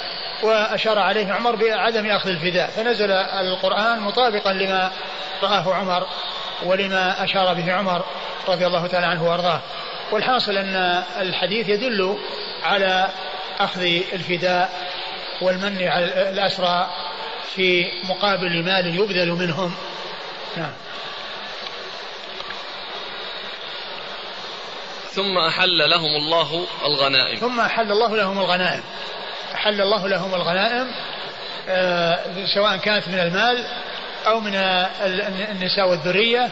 [0.43, 2.71] وأشار عليه عمر بعدم أخذ الفداء.
[2.71, 4.91] فنزل القرآن مطابقا لما
[5.43, 6.07] رآه عمر
[6.65, 8.05] ولما أشار به عمر
[8.49, 9.61] رضي الله تعالى عنه وأرضاه.
[10.13, 12.19] والحاصل أن الحديث يدل
[12.63, 13.09] على
[13.61, 14.71] أخذ الفداء
[15.41, 16.91] والمن على الأسرى
[17.55, 19.75] في مقابل مال يبذل منهم.
[20.57, 20.73] نعم.
[25.15, 27.39] ثم أحل لهم الله الغنائم.
[27.39, 28.83] ثم أحل الله لهم الغنائم.
[29.55, 30.91] أحل الله لهم الغنائم
[31.69, 32.19] آه
[32.55, 33.65] سواء كانت من المال
[34.27, 34.55] أو من
[35.51, 36.51] النساء والذرية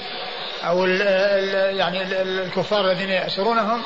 [0.65, 3.83] أو يعني الكفار الذين يأسرونهم.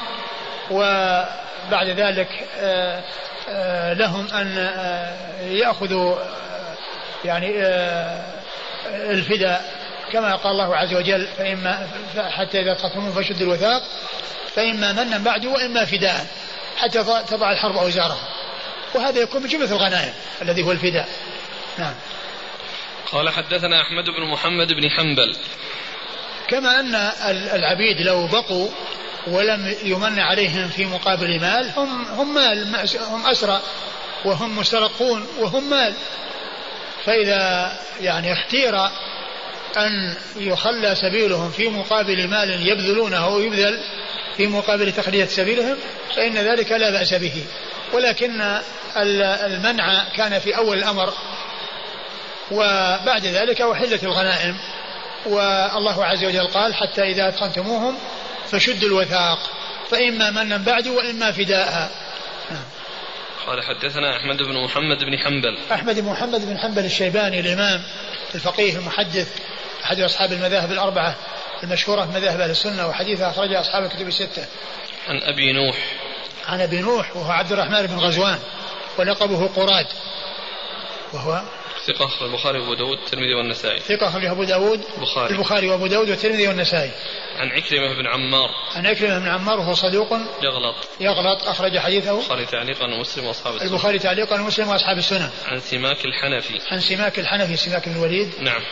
[0.71, 3.03] وبعد ذلك آه،
[3.49, 4.71] آه، لهم أن
[5.41, 6.17] يأخذوا
[7.25, 7.53] يعني
[8.87, 9.65] الفداء.
[10.13, 13.83] كما قال الله عز وجل فإما حتى إذا تخصمون فشد الوثاق.
[14.55, 16.27] فإما منا بعد وإما فداء
[16.77, 18.29] حتى تضع الحرب أوزارها
[18.95, 20.13] وهذا يكون من جملة الغنائم
[20.43, 21.09] الذي هو الفداء.
[21.79, 21.95] نعم.
[23.13, 25.37] قال حدثنا أحمد بن محمد بن حنبل.
[26.49, 26.95] كما أن
[27.55, 28.69] العبيد لو بقوا
[29.27, 32.77] ولم يمن عليهم في مقابل مال هم هم مال
[33.11, 33.61] هم أسرى
[34.25, 35.95] وهم مسترقون وهم مال.
[37.05, 38.77] فإذا يعني اختير
[39.77, 43.81] أن يخلى سبيلهم في مقابل مال يبذلونه ويبذل
[44.37, 45.77] في مقابل تخلية سبيلهم
[46.17, 47.45] فإن ذلك لا بأس به.
[47.93, 48.61] ولكن
[49.47, 51.13] المنع كان في أول الأمر
[52.51, 54.57] وبعد ذلك وحلت الغنائم.
[55.27, 57.99] والله عز وجل قال حتى إذا أدخلتموهم
[58.51, 59.39] فشدوا الوثاق
[59.91, 61.91] فإما منا بعد وإما فداء.
[63.47, 65.59] قال حدثنا أحمد بن محمد بن حنبل.
[65.73, 67.83] أحمد بن محمد بن حنبل الشيباني الإمام
[68.35, 69.29] الفقيه المحدث
[69.85, 71.17] أحد أصحاب المذاهب الأربعة.
[71.65, 74.47] المشهورة في مذاهب أهل السنة وحديثها أخرجها أصحاب الكتب الستة.
[75.09, 75.77] عن أبي نوح.
[76.47, 78.39] عن أبي نوح وهو عبد الرحمن بن غزوان
[78.99, 79.87] ولقبه قراد
[81.13, 81.43] وهو
[81.87, 83.81] ثقة أخرج البخاري وأبو داود والترمذي والنسائي.
[83.81, 85.35] ثقة أخرج أبو داود البخاري.
[85.35, 86.91] البخاري وأبو داود والترمذي والنسائي.
[87.39, 88.51] عن عكرمة بن عمار.
[88.77, 90.77] عن عكرمة بن عمار وهو صدوق يغلط.
[91.01, 92.19] يغلط أخرج حديثه.
[92.19, 93.69] البخاري تعليقا ومسلم وأصحاب السنة.
[93.69, 95.31] البخاري تعليقا ومسلم وأصحاب السنة.
[95.47, 96.61] عن سماك الحنفي.
[96.71, 98.33] عن سماك الحنفي سماك بن الوليد.
[98.41, 98.63] نعم.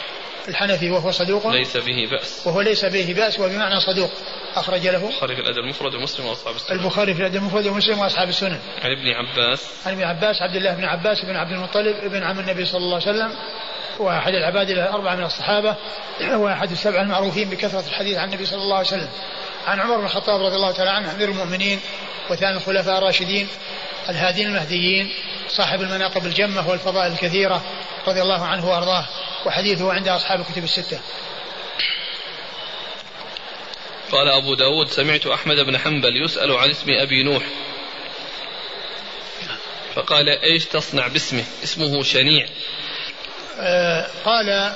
[0.49, 1.47] الحنفي وهو صدوق.
[1.47, 2.47] ليس به بأس.
[2.47, 4.11] وهو ليس به بأس وبمعنى صدوق.
[4.55, 8.29] أخرج له البخاري في الأدب المفرد ومسلم وأصحاب السنة البخاري في الأدب المفرد ومسلم وأصحاب
[8.29, 8.59] السنن.
[8.83, 9.87] عن ابن عباس.
[9.87, 12.95] عن ابن عباس عبد الله بن عباس بن عبد المطلب ابن عم النبي صلى الله
[12.95, 13.37] عليه وسلم
[13.99, 15.77] وأحد العباد الأربعة من الصحابة
[16.21, 19.09] وأحد السبعة المعروفين بكثرة الحديث عن النبي صلى الله عليه وسلم.
[19.67, 21.81] عن عمر بن الخطاب رضي الله تعالى عنه أمير المؤمنين
[22.31, 23.49] وثاني الخلفاء الراشدين
[24.09, 25.09] الهادين المهديين
[25.49, 27.63] صاحب المناقب الجمة والفضائل الكثيرة
[28.09, 29.07] رضي الله عنه وأرضاه.
[29.47, 31.01] وحديثه عند أصحاب الكتب الستة.
[34.13, 37.43] قال أبو داود سمعت أحمد بن حنبل يسأل عن اسم أبي نوح.
[39.95, 42.47] فقال إيش تصنع باسمه؟ اسمه شنيع.
[43.61, 44.75] آه قال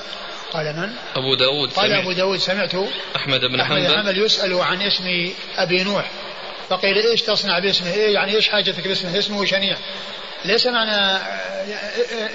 [0.53, 2.75] قال من؟ أبو داود قال أبو داود سمعت
[3.15, 3.97] أحمد بن أحمد حنبل.
[3.97, 6.11] حنبل يسأل عن اسم أبي نوح.
[6.69, 9.77] فقيل إيش تصنع باسمه؟ إيه يعني إيش حاجتك باسمه؟ اسمه شنيع.
[10.45, 11.19] ليس معنى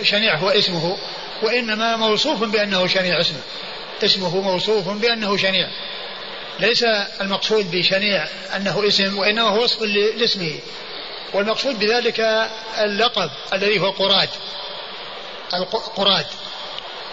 [0.02, 0.98] شنيع هو اسمه.
[1.42, 3.20] وإنما موصوف بأنه شنيع.
[3.20, 3.40] اسمه.
[4.02, 5.68] اسمه موصوف بأنه شنيع.
[6.61, 6.85] ليس
[7.20, 8.26] المقصود بشنيع
[8.57, 9.83] أنه اسم وإنما هو وصف
[10.16, 10.59] لاسمه.
[11.35, 14.28] والمقصود بذلك اللقب الذي هو قراد.
[15.55, 16.26] القراد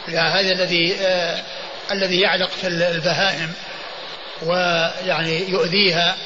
[0.08, 1.44] هذا الذي آه
[1.92, 3.54] الذي يعلق في البهائم
[4.46, 6.18] ويعني يؤذيها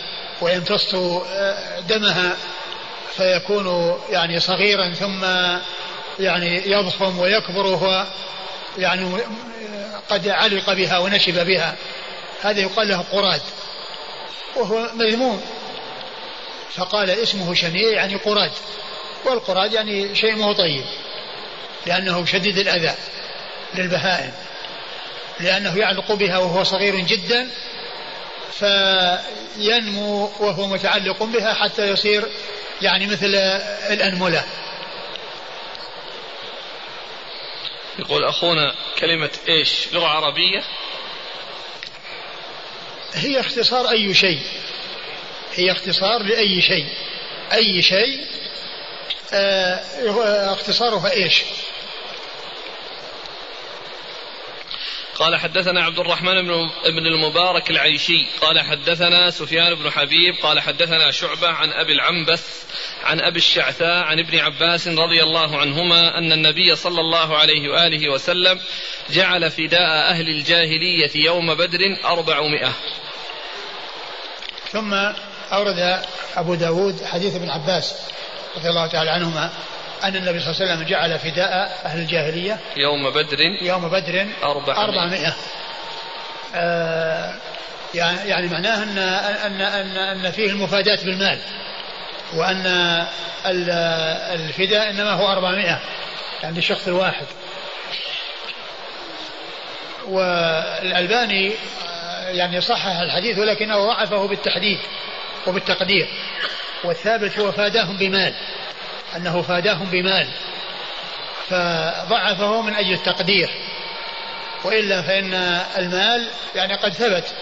[0.41, 2.37] ويمتص آه دمها
[3.17, 5.25] فيكون يعني صغيرا ثم
[6.19, 8.07] يعني يضخم ويكبر وهو
[8.77, 9.17] يعني
[10.09, 11.75] قد علق بها ونشب بها.
[12.41, 13.41] هذا يقال له قراد.
[14.55, 15.41] وهو مذموم.
[16.75, 18.51] فقال اسمه شنيع يعني قراد.
[19.25, 20.83] والقراد يعني شيء مو طيب.
[21.85, 22.93] لأنه شديد الأذى
[23.75, 24.33] للبهائم.
[25.39, 27.47] لأنه يعلق بها وهو صغير جدا
[28.51, 32.25] فينمو وهو متعلق بها حتى يصير
[32.81, 33.35] يعني مثل
[33.89, 34.43] الأنملة.
[37.99, 40.63] يقول أخونا كلمة إيش؟ لغة عربية.
[43.13, 44.41] هي اختصار أي شيء.
[45.55, 46.87] هي اختصار لأي شيء.
[47.53, 48.25] أي شيء
[49.33, 51.43] آه اختصارها إيش
[55.19, 56.41] قال حدثنا عبد الرحمن
[56.85, 58.25] بن المبارك العيشي.
[58.41, 60.35] قال حدثنا سفيان بن حبيب.
[60.43, 62.65] قال حدثنا شعبة عن أبي العنبس
[63.03, 68.09] عن أبي الشعثاء عن ابن عباس رضي الله عنهما أن النبي صلى الله عليه وآله
[68.09, 68.59] وسلم
[69.09, 72.71] جعل فداء أهل الجاهلية يوم بدر أربعمائة.
[74.71, 74.93] ثم
[75.51, 76.03] أورد
[76.35, 77.95] أبو داود حديث ابن عباس
[78.57, 79.53] رضي الله تعالى عنهما
[80.03, 84.83] أن النبي صلى الله عليه وسلم جعل فداء أهل الجاهلية يوم بدر يوم بدر أربعمائة,
[84.83, 85.33] أربعمائة.
[86.55, 87.33] آه
[87.93, 91.39] يعني يعني معناه أن أن أن أن فيه المفادات بالمال
[92.33, 92.65] وأن
[94.33, 95.79] الفداء إنما هو أربعمائة
[96.43, 97.25] يعني الشخص الواحد.
[100.07, 101.53] والألباني
[102.27, 104.79] يعني صحح الحديث ولكنه ضعفه بالتحديد
[105.47, 106.07] وبالتقدير
[106.83, 108.33] والثابت هو فاداهم بمال.
[109.15, 110.27] أنه فاداهم بمال
[111.49, 113.49] فضعفه من أجل التقدير
[114.63, 115.33] وإلا فإن
[115.77, 117.33] المال يعني قد ثبت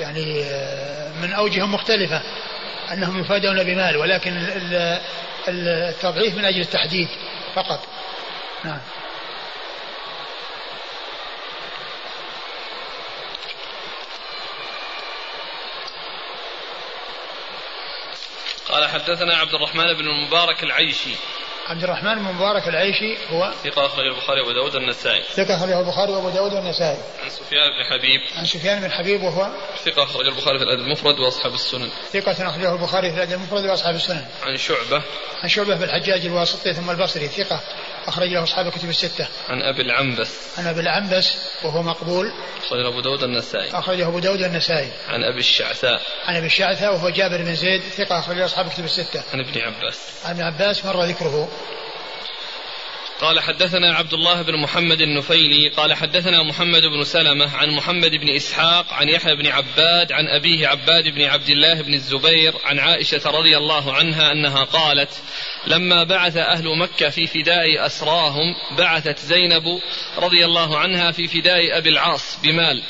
[0.00, 0.44] يعني
[1.22, 2.22] من أوجه مختلفة
[2.92, 4.32] أنهم يفادون بمال ولكن
[5.48, 7.08] التضعيف من أجل التحديد
[7.54, 7.80] فقط.
[8.64, 8.80] نعم.
[18.68, 21.14] قال حدثنا عبد الرحمن بن المبارك العيشي
[21.68, 26.12] عبد الرحمن بن مبارك العيشي هو ثقة أخرج البخاري وأبو داود النسائي ثقة أخرجه البخاري
[26.12, 26.98] وأبو داود والنسائي.
[27.24, 28.20] عن سفيان بن حبيب.
[28.38, 29.48] عن سفيان بن حبيب وهو
[29.84, 31.88] ثقة أخرج البخاري في الأدب المفرد وأصحاب السنن.
[32.12, 34.24] ثقة أخرجه البخاري في الأدب المفرد وأصحاب السنن.
[34.42, 35.02] عن شعبة.
[35.42, 37.28] عن شعبة بالحجاج الواسطي ثم البصري.
[37.28, 37.60] ثقة
[38.06, 39.26] أخرج له أصحاب الكتب الستة.
[39.48, 40.58] عن أبي العنبس.
[40.58, 42.26] عن أبي العنبس وهو مقبول.
[42.66, 46.02] أخرج أبو داود النسائي أخرجه أبو داود النسائي عن أبي الشعثاء.
[46.26, 47.82] عن أبي الشعثاء وهو جابر بن زيد.
[47.82, 49.22] ثقة أخرج له أصحاب الكتب الستة.
[49.32, 49.98] عن ابن عباس.
[50.24, 51.48] عن ابن عباس مر ذكره.
[53.20, 58.34] قال حدثنا عبد الله بن محمد النفيلي قال حدثنا محمد بن سلمة عن محمد بن
[58.34, 63.30] إسحاق عن يحيى بن عباد عن أبيه عباد بن عبد الله بن الزبير عن عائشة
[63.30, 65.22] رضي الله عنها أنها قالت
[65.66, 69.80] لما بعث أهل مكة في فداء أسراهم بعثت زينب
[70.18, 72.82] رضي الله عنها في فداء أبي العاص بمال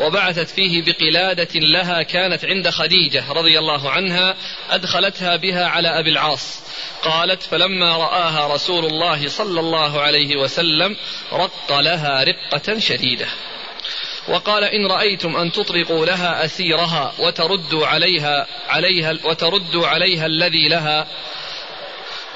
[0.00, 4.36] وبعثت فيه بقلادة لها كانت عند خديجة رضي الله عنها
[4.70, 6.62] أدخلتها بها على أبي العاص.
[7.02, 10.96] قالت فلما رآها رسول الله صلى الله عليه وسلم
[11.32, 13.26] رق لها رقة شديدة.
[14.28, 21.06] وقال إن رأيتم أن تطرقوا لها أسيرها وتردوا عليها عليها وتردوا عليها الذي لها.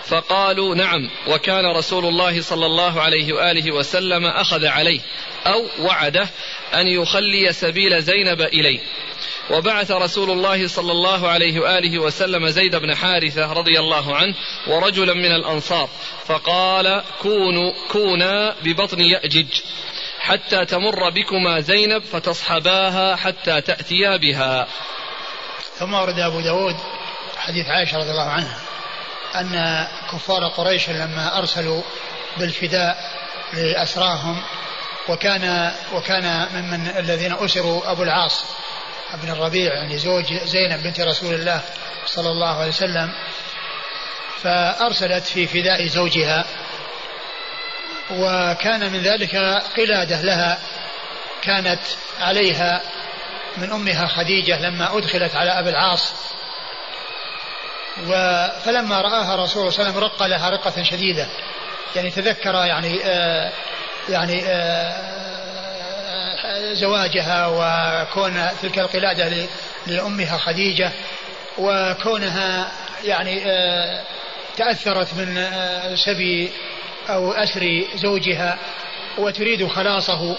[0.06, 1.10] فقالوا نعم.
[1.28, 5.00] وكان رسول الله صلى الله عليه وآله وسلم أخذ عليه
[5.46, 6.28] أو وعده
[6.74, 8.80] أن يخلي سبيل زينب إليه
[9.50, 14.34] وبعث رسول الله صلى الله عليه وآله وسلم زيد بن حارثة رضي الله عنه
[14.66, 15.88] ورجلا من الأنصار
[16.26, 19.60] فقال كونوا كونا ببطن يأجج
[20.20, 24.66] حتى تمر بكما زينب فتصحباها حتى تأتيا بها.
[25.78, 26.76] ثم ورد أبو داود
[27.36, 28.58] حديث عائشة رضي الله عنها
[29.34, 31.82] أن كفار قريش لما أرسلوا
[32.36, 32.96] بالفداء
[33.52, 34.42] لأسراهم
[35.08, 38.44] وكان وكان ممن الذين أسروا أبو العاص
[39.22, 41.60] بن الربيع يعني زوج زينب بنت رسول الله
[42.06, 43.12] صلى الله عليه وسلم
[44.42, 46.44] فأرسلت في فداء زوجها
[48.10, 49.36] وكان من ذلك
[49.76, 50.58] قلادة لها
[51.42, 51.80] كانت
[52.20, 52.82] عليها
[53.56, 56.12] من أمها خديجة لما أدخلت على أبي العاص.
[58.64, 61.28] فلما رآها رسول الله صلى الله عليه وسلم رق لها رقة شديدة
[61.96, 63.52] يعني تذكر يعني آه
[64.08, 65.16] يعني آه
[66.72, 69.46] زواجها وكون تلك القلادة
[69.86, 70.92] لأمها خديجة
[71.58, 72.72] وكونها
[73.04, 74.04] يعني آه،
[74.56, 76.50] تأثرت من آه، سبي
[77.08, 78.58] أو أسر زوجها
[79.18, 80.36] وتريد خلاصه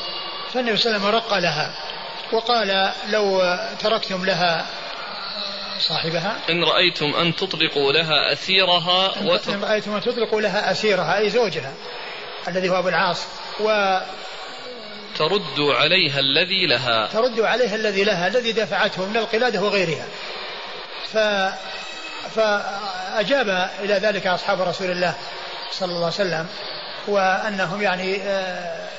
[0.53, 1.73] فالنبي صلى الله عليه وسلم رق لها
[2.31, 4.65] وقال لو تركتم لها
[5.79, 6.37] صاحبها.
[6.49, 9.21] إن رأيتم أن تطلقوا لها أسيرها
[9.53, 11.73] إن رأيتم أن تطلقوا لها أسيرها أي زوجها.
[12.47, 13.25] الذي هو أبو العاص
[13.59, 13.99] و
[15.17, 17.07] ترد عليها الذي لها.
[17.13, 20.05] ترد عليها الذي لها الذي دفعته من القلادة وغيرها.
[21.13, 21.17] ف
[22.35, 25.15] فأجاب إلى ذلك أصحاب رسول الله
[25.71, 26.47] صلى الله عليه وسلم
[27.07, 28.89] وأنهم يعني آه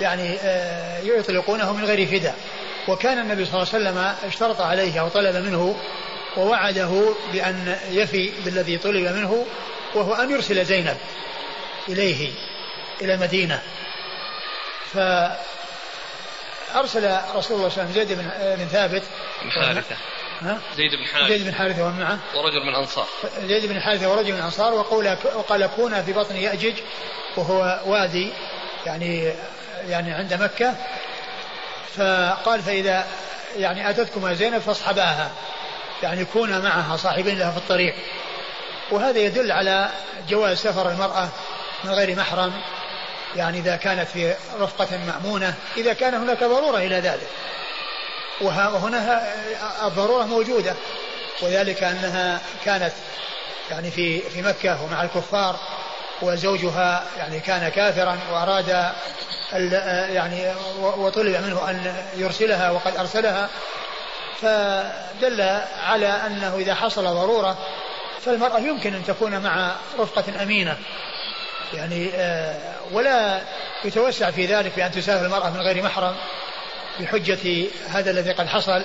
[0.00, 2.34] يعني آه يطلقونه من غير فداء
[2.88, 5.76] وكان النبي صلى الله عليه وسلم اشترط عليه أو طلب منه
[6.36, 9.46] ووعده بأن يفي بالذي طلب منه
[9.94, 10.96] وهو أن يرسل زينب
[11.88, 12.30] إليه.
[13.04, 13.62] إلى المدينة.
[14.92, 14.98] ف
[16.74, 19.02] أرسل رسول الله صلى الله عليه وسلم زيد بن بن ثابت.
[19.42, 19.96] بن حارثة؟
[20.76, 21.28] زيد بن حارثة.
[21.28, 22.18] زيد بن حارثة ومن معه.
[22.34, 23.06] ورجل من أنصار.
[23.42, 26.74] زيد بن حارثة ورجل من أنصار وقول وقال كونا في بطن يأجج
[27.36, 28.32] وهو وادي
[28.86, 29.32] يعني
[29.88, 30.74] يعني عند مكة.
[31.96, 33.06] فقال فإذا
[33.56, 35.30] يعني أتتكما زينب فاصحباها.
[36.02, 37.94] يعني كونا معها صاحبين لها في الطريق.
[38.90, 39.90] وهذا يدل على
[40.28, 41.28] جواز سفر المرأة
[41.84, 42.52] من غير محرم.
[43.36, 47.28] يعني إذا كانت في رفقة مأمونة إذا كان هناك ضرورة إلى ذلك.
[48.40, 49.22] وهنا
[49.86, 50.74] الضرورة موجودة.
[51.42, 52.92] وذلك أنها كانت
[53.70, 55.56] يعني في في مكة ومع الكفار
[56.22, 58.92] وزوجها يعني كان كافرا وأراد
[60.12, 63.48] يعني وطلب منه أن يرسلها وقد أرسلها.
[64.40, 65.40] فدل
[65.82, 67.58] على أنه إذا حصل ضرورة
[68.20, 70.76] فالمرأة يمكن أن تكون مع رفقة أمينة.
[71.74, 73.40] يعني آه، ولا
[73.84, 76.16] يتوسع في ذلك بأن تسافر المرأة من غير محرم
[77.00, 78.82] بحجة هذا الذي قد حصل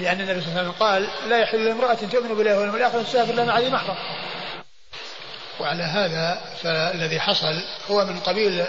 [0.00, 3.44] لأن النبي صلى الله عليه وسلم قال لا يحل لامرأة تؤمن بالله واليوم الآخر تسافر
[3.44, 3.96] مع ذي محرم.
[5.60, 8.64] وعلى هذا فالذي حصل هو من قبيل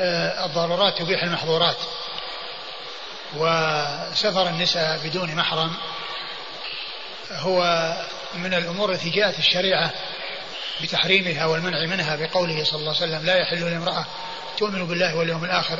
[0.00, 1.76] آه، الضرورات تبيح المحظورات.
[3.36, 5.70] وسفر النساء بدون محرم
[7.32, 7.92] هو
[8.34, 9.90] من الأمور التي جاءت الشريعة.
[10.82, 14.06] بتحريمها والمنع منها بقوله صلى الله عليه وسلم لا يحل لامرأة
[14.58, 15.78] تؤمن بالله واليوم الآخر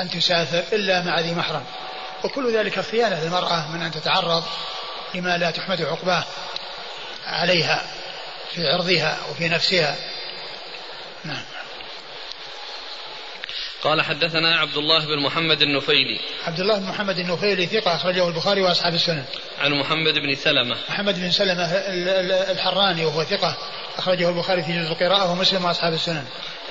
[0.00, 1.64] أن تسافر إلا مع ذي محرم.
[2.24, 4.44] وكل ذلك خيانة للمرأة من أن تتعرض
[5.14, 6.24] لما لا تحمد عقباه
[7.26, 7.86] عليها
[8.54, 9.96] في عرضها وفي نفسها.
[11.24, 11.42] نعم.
[13.84, 16.20] قال حدثنا عبد الله بن محمد النفيلي.
[16.44, 19.24] عبد الله بن محمد النفيلي ثقة أخرجه البخاري وأصحاب السنن.
[19.58, 20.76] عن محمد بن سلمة.
[20.88, 21.64] محمد بن سلمة
[22.50, 23.56] الحراني وهو ثقة
[23.98, 26.24] أخرجه البخاري في جزء القراءة ومسلم وأصحاب السنن.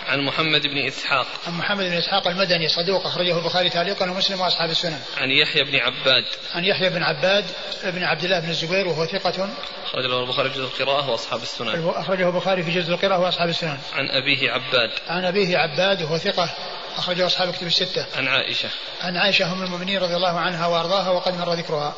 [0.08, 1.28] عن محمد بن إسحاق.
[1.48, 5.00] عن محمد بن إسحاق المدني صدوق أخرجه البخاري تعليقا ومسلم وأصحاب السنن.
[5.18, 6.26] عن يحيى بن عباد.
[6.54, 7.46] عن يحيى بن عباد
[7.84, 9.50] بن عبد الله بن الزبير وهو ثقة.
[9.86, 11.90] أخرجه البخاري في جزء القراءة وأصحاب السنن.
[11.96, 13.78] أخرجه البخاري في جزء القراءة وأصحاب السنن.
[13.94, 14.92] عن أبيه عباد.
[15.08, 16.50] عن أبيه عباد وهو ثقة.
[16.98, 18.06] أخرجه أصحاب كتب الستة.
[18.16, 18.70] عن عائشة.
[19.02, 21.96] عن عائشة أم المؤمنين رضي الله عنها وأرضاها وقد مر ذكرها.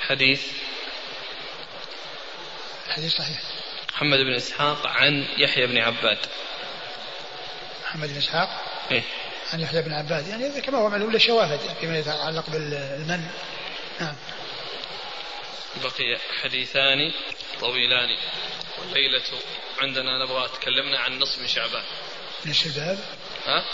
[0.00, 0.42] حديث.
[2.88, 3.40] حديث صحيح.
[3.94, 6.18] محمد بن إسحاق عن يحيى بن عباد.
[7.84, 8.48] محمد بن إسحاق
[8.90, 9.02] إيه؟
[9.52, 10.28] عن يحيى بن عباد.
[10.28, 13.30] يعني كما هو معلوم له شواهد فيما يتعلق بالمن.
[14.00, 14.16] نعم.
[15.82, 17.12] بقي حديثان
[17.60, 18.08] طويلان.
[18.78, 19.22] والليلة
[19.80, 21.82] عندنا نبغى تكلمنا عن نصف شعبان.
[22.46, 22.98] نصف الباب
[23.46, 23.64] ها؟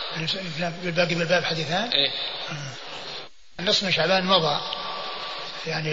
[0.83, 2.11] بالباقي بالباب حديثان؟ إيه.
[3.61, 4.61] نصف من شعبان مضى
[5.67, 5.91] يعني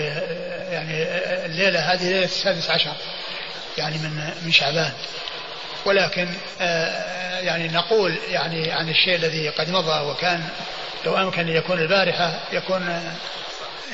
[0.72, 1.04] يعني
[1.46, 2.96] الليلة هذه ليلة السادس عشر.
[3.78, 4.92] يعني من من شعبان.
[5.86, 6.30] ولكن
[6.62, 10.50] آه، يعني نقول يعني عن الشيء الذي قد مضى وكان
[11.06, 13.14] لو أمكن أن يكون البارحة يكون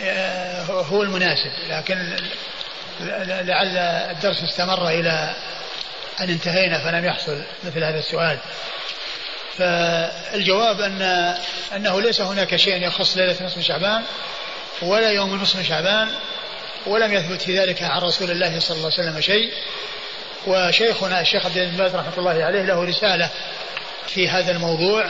[0.03, 1.51] آه، هو المناسب.
[1.69, 2.15] لكن
[3.45, 5.36] لعل الدرس استمر إلى
[6.19, 8.39] أن انتهينا فلم يحصل مثل هذا السؤال.
[9.60, 11.01] فالجواب أن
[11.76, 14.03] أنه ليس هناك شيء يخص ليلة نصف شعبان
[14.82, 16.10] ولا يوم نصف شعبان
[16.88, 19.51] ولم يثبت في ذلك عن رسول الله صلى الله عليه وسلم شيء.
[20.47, 23.30] وشيخنا الشيخ عبد العزيز رحمة الله عليه له رسالة
[24.07, 25.10] في هذا الموضوع.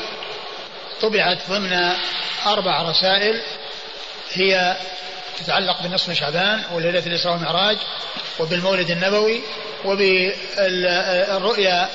[1.01, 1.91] طبعت ضمن
[2.45, 3.41] أربع رسائل
[4.33, 4.77] هي
[5.39, 7.77] تتعلق بالنصف من شعبان وليلة الإسراء والمعراج
[8.39, 9.41] وبالمولد النبوي
[9.85, 11.89] وبالرؤيا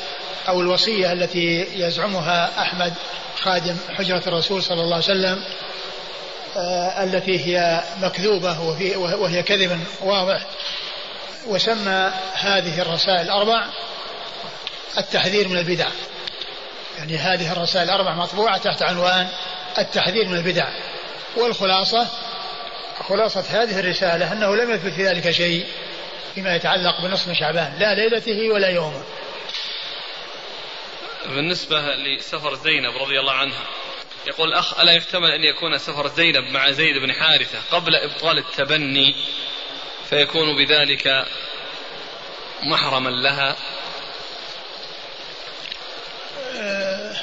[0.49, 2.95] أو الوصية التي يزعمها أحمد
[3.41, 5.45] خادم حجرة الرسول صلى الله عليه وسلم
[6.57, 8.61] آه، التي هي مكذوبة
[8.97, 10.47] وهي كذب واضح
[11.47, 13.67] وسمى هذه الرسائل الأربع
[14.99, 15.87] التحذير من البدع.
[16.99, 19.29] يعني هذه الرسائل الأربع مطبوعة تحت عنوان
[19.79, 20.69] التحذير من البدع.
[21.37, 22.07] والخلاصة
[23.09, 25.67] خلاصة هذه الرسالة أنه لم يثبت في ذلك شيء
[26.35, 29.03] فيما يتعلق بنصف شعبان لا ليلته ولا يومه.
[31.27, 33.67] بالنسبة لسفر زينب رضي الله عنها
[34.27, 39.15] يقول الأخ ألا يحتمل أن يكون سفر زينب مع زيد بن حارثة قبل إبطال التبني
[40.11, 41.27] فيكون بذلك
[42.63, 43.57] محرما لها؟
[46.57, 47.15] أه،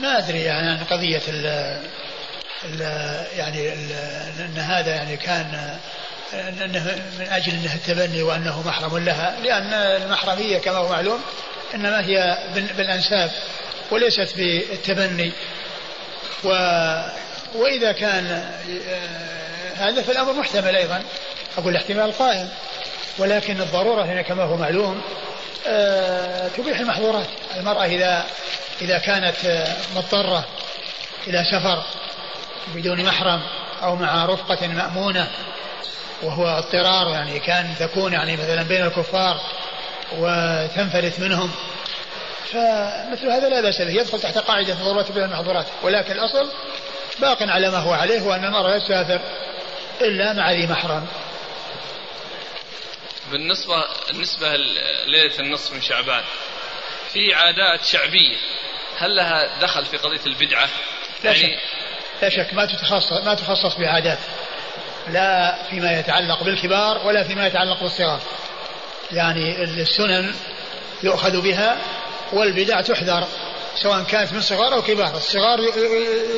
[0.00, 1.46] ما أدري يعني عن قضية ال
[2.64, 2.80] ال
[3.38, 3.92] يعني ال
[4.40, 5.78] أن هذا يعني كان
[6.32, 11.22] أنه من أجل أنه التبني وأنه محرم لها لأن المحرمية كما هو معلوم
[11.74, 12.38] إنما هي
[12.76, 13.30] بالأنساب
[13.90, 15.32] وليست بالتبني.
[16.44, 16.48] و
[17.54, 18.26] وإذا كان
[18.88, 21.02] آه، هذا فالأمر محتمل أيضا
[21.58, 22.48] أقول الاحتمال قائم.
[23.18, 25.00] ولكن الضرورة هنا كما هو معلوم
[25.66, 27.26] آه، تبيح المحظورات.
[27.56, 28.26] المرأة إذا
[28.82, 30.44] إذا كانت آه، مضطرة
[31.26, 31.82] إلى سفر
[32.74, 33.40] بدون محرم
[33.82, 35.28] أو مع رفقة مأمونة
[36.22, 39.40] وهو اضطرار يعني كان تكون يعني مثلا بين الكفار
[40.18, 41.50] وتنفلت منهم.
[42.52, 45.66] فمثل هذا لا بأس به يدخل تحت قاعدة الضرورات بين المحظورات.
[45.82, 46.50] ولكن الأصل
[47.20, 49.20] باق على ما هو عليه وأن المرأة لا تسافر
[50.00, 51.06] إلا مع ذي محرم.
[53.30, 54.56] بالنسبة بالنسبة
[55.06, 56.24] ليلة النصف من شعبان
[57.12, 58.36] في عادات شعبية
[58.98, 60.68] هل لها دخل في قضية البدعة؟
[61.24, 61.58] لا يعني شك
[62.22, 64.18] لا شك ما تتخصص ما تخصص بعادات
[65.08, 68.20] لا فيما يتعلق بالكبار ولا فيما يتعلق بالصغار.
[69.12, 70.34] يعني السنن
[71.02, 71.78] يؤخذ بها
[72.32, 73.28] والبدع تحذر
[73.82, 75.16] سواء كانت من صغار أو كبار.
[75.16, 75.60] الصغار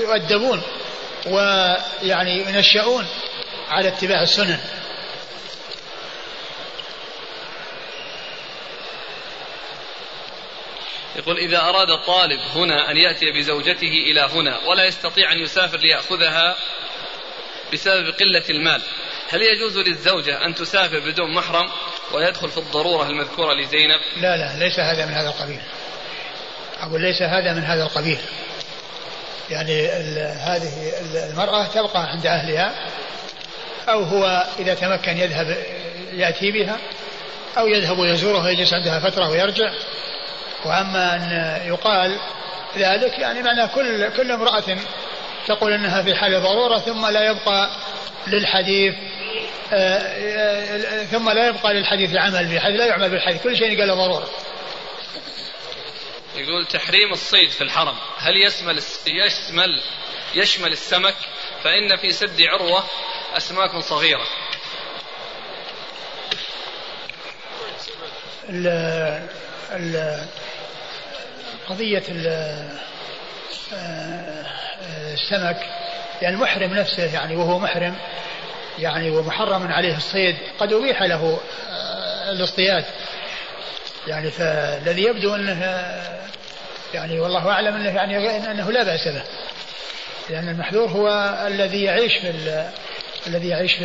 [0.02, 0.62] يؤدبون
[1.26, 3.06] ويعني ينشأون
[3.68, 4.58] على اتباع السنن.
[11.16, 16.56] يقول إذا أراد الطالب هنا أن يأتي بزوجته إلى هنا ولا يستطيع أن يسافر ليأخذها
[17.72, 18.82] بسبب قلة المال.
[19.32, 21.68] هل يجوز للزوجة أن تسافر بدون محرم
[22.12, 25.60] ويدخل في الضرورة المذكورة لزينب؟ لا لا ليس هذا من هذا القبيل.
[26.80, 28.18] أقول ليس هذا من هذا القبيل.
[29.50, 29.86] يعني
[30.32, 30.92] هذه
[31.30, 32.74] المرأة تبقى عند أهلها
[33.88, 35.56] أو هو إذا تمكن يذهب
[36.12, 36.78] يأتي بها
[37.58, 39.72] أو يذهب ويزورها ويجلس عندها فترة ويرجع.
[40.64, 42.18] وأما أن يقال
[42.76, 44.78] ذلك يعني معنى كل كل امرأة
[45.46, 47.70] تقول أنها في حال ضرورة ثم لا يبقى
[48.26, 48.94] للحديث
[49.72, 53.94] آه، آه، ثم لا يبقى للحديث عمل بالحديث لا يعمل بالحديث كل شيء قال له
[53.94, 54.28] ضرورة.
[56.36, 59.82] يقول تحريم الصيد في الحرم هل يشمل يشمل
[60.34, 61.14] يشمل السمك؟
[61.64, 62.84] فإن في سد عروة
[63.36, 64.26] أسماك صغيرة.
[68.48, 68.66] ال
[69.72, 70.24] ال
[71.68, 72.91] قضية آه،
[75.12, 75.56] السمك
[76.22, 77.94] يعني المحرم نفسه يعني وهو محرم
[78.78, 81.40] يعني ومحرم عليه الصيد قد أبيح له
[81.70, 82.84] آه، الاصطياد.
[84.06, 85.82] يعني فالذي يبدو أنه
[86.94, 89.22] يعني والله أعلم أنه يعني أنه لا بأس به.
[90.30, 91.08] لأن المحذور هو
[91.46, 92.32] الذي يعيش في
[93.26, 93.84] الذي يعيش في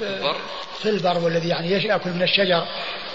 [0.00, 0.36] البر.
[0.82, 2.66] في البر والذي يعني يأكل من الشجر.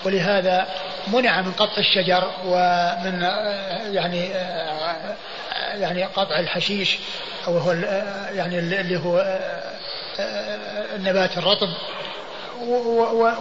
[0.06, 0.68] ولهذا
[1.08, 3.22] منع من قطع الشجر ومن
[3.92, 4.30] يعني
[5.74, 6.98] يعني قطع الحشيش
[7.48, 7.72] أو هو
[8.34, 9.40] يعني اللي هو
[10.96, 11.70] النبات الرطب.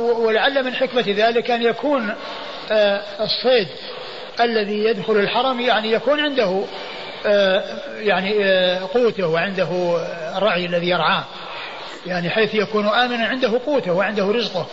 [0.00, 2.14] ولعل من حكمة ذلك أن يكون
[3.20, 3.68] الصيد
[4.40, 6.64] الذي يدخل الحرم يعني يكون عنده
[7.98, 8.44] يعني
[8.78, 9.68] قوته وعنده
[10.36, 11.24] الرعي الذي يرعاه.
[12.06, 14.66] يعني حيث يكون آمنا عنده قوته وعنده رزقه.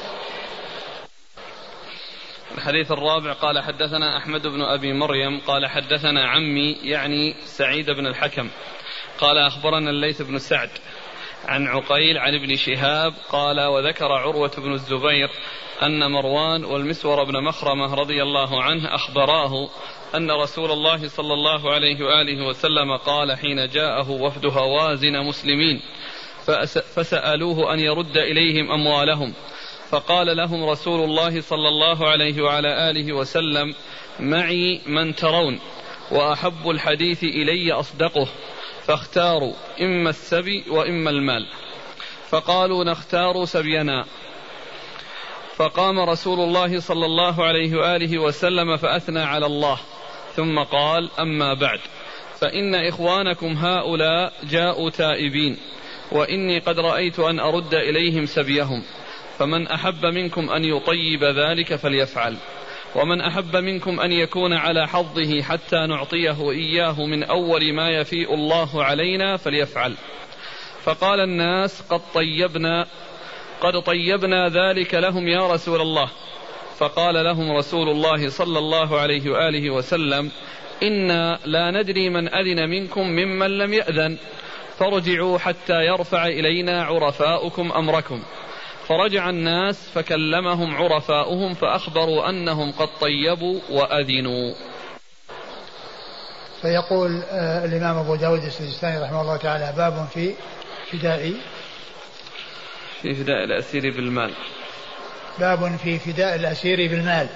[2.57, 8.49] الحديث الرابع قال حدثنا أحمد بن أبي مريم قال حدثنا عمي يعني سعيد بن الحكم.
[9.19, 10.69] قال أخبرنا الليث بن سعد
[11.45, 15.29] عن عقيل عن ابن شهاب قال وذكر عروة بن الزبير
[15.83, 19.69] أن مروان والمسور بن مخرمة رضي الله عنه أخبراه
[20.15, 25.81] أن رسول الله صلى الله عليه وآله وسلم قال حين جاءه وفد هوازن مسلمين
[26.95, 29.33] فسألوه أن يرد إليهم أموالهم
[29.93, 33.75] فقال لهم رسول الله صلى الله عليه وعلى آله وسلم
[34.19, 35.59] معي من ترون
[36.11, 38.27] وأحب الحديث إلي أصدقه
[38.87, 41.45] فاختاروا إما السبي وإما المال.
[42.29, 44.05] فقالوا نختار سبينا.
[45.55, 49.79] فقام رسول الله صلى الله عليه وآله وسلم فأثنى على الله
[50.35, 51.79] ثم قال أما بعد
[52.39, 55.57] فإن إخوانكم هؤلاء جاءوا تائبين
[56.11, 58.83] وإني قد رأيت أن أرد إليهم سبيهم.
[59.39, 62.37] فمن أحب منكم أن يطيب ذلك فليفعل.
[62.95, 68.83] ومن أحب منكم أن يكون على حظه حتى نعطيه إياه من أول ما يفيء الله
[68.83, 69.95] علينا فليفعل.
[70.83, 72.87] فقال الناس قد طيبنا
[73.61, 76.09] قد طيبنا ذلك لهم يا رسول الله.
[76.77, 80.31] فقال لهم رسول الله صلى الله عليه وآله وسلم
[80.83, 84.17] إنا لا ندري من أذن منكم ممن لم يأذن.
[84.77, 88.23] فارجعوا حتى يرفع إلينا عرفاؤكم أمركم.
[88.87, 94.53] فرجع الناس فكلمهم عرفاؤهم فأخبروا أنهم قد طيبوا وأذنوا.
[96.61, 100.33] فيقول آه الإمام أبو داود السجستاني رحمه الله تعالى باب في
[100.91, 101.33] فداء
[103.01, 104.33] في فداء الأسير بالمال.
[105.39, 107.27] باب في فداء الأسير بالمال.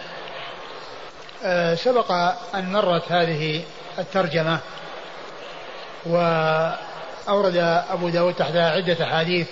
[1.44, 2.12] آه سبق
[2.56, 3.64] أن مرت هذه
[4.00, 4.60] الترجمة
[6.06, 7.58] وأورد
[7.90, 9.48] أبو داود تحتها عدة أحاديث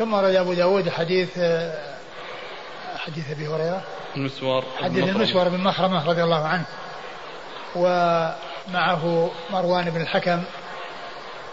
[0.00, 1.38] ثم ورد أبو داود حديث
[2.98, 3.82] حديث أبي هريرة.
[4.16, 6.64] المسور حديث المسور بن مخرمة رضي الله عنه.
[7.76, 10.42] ومعه مروان بن الحكم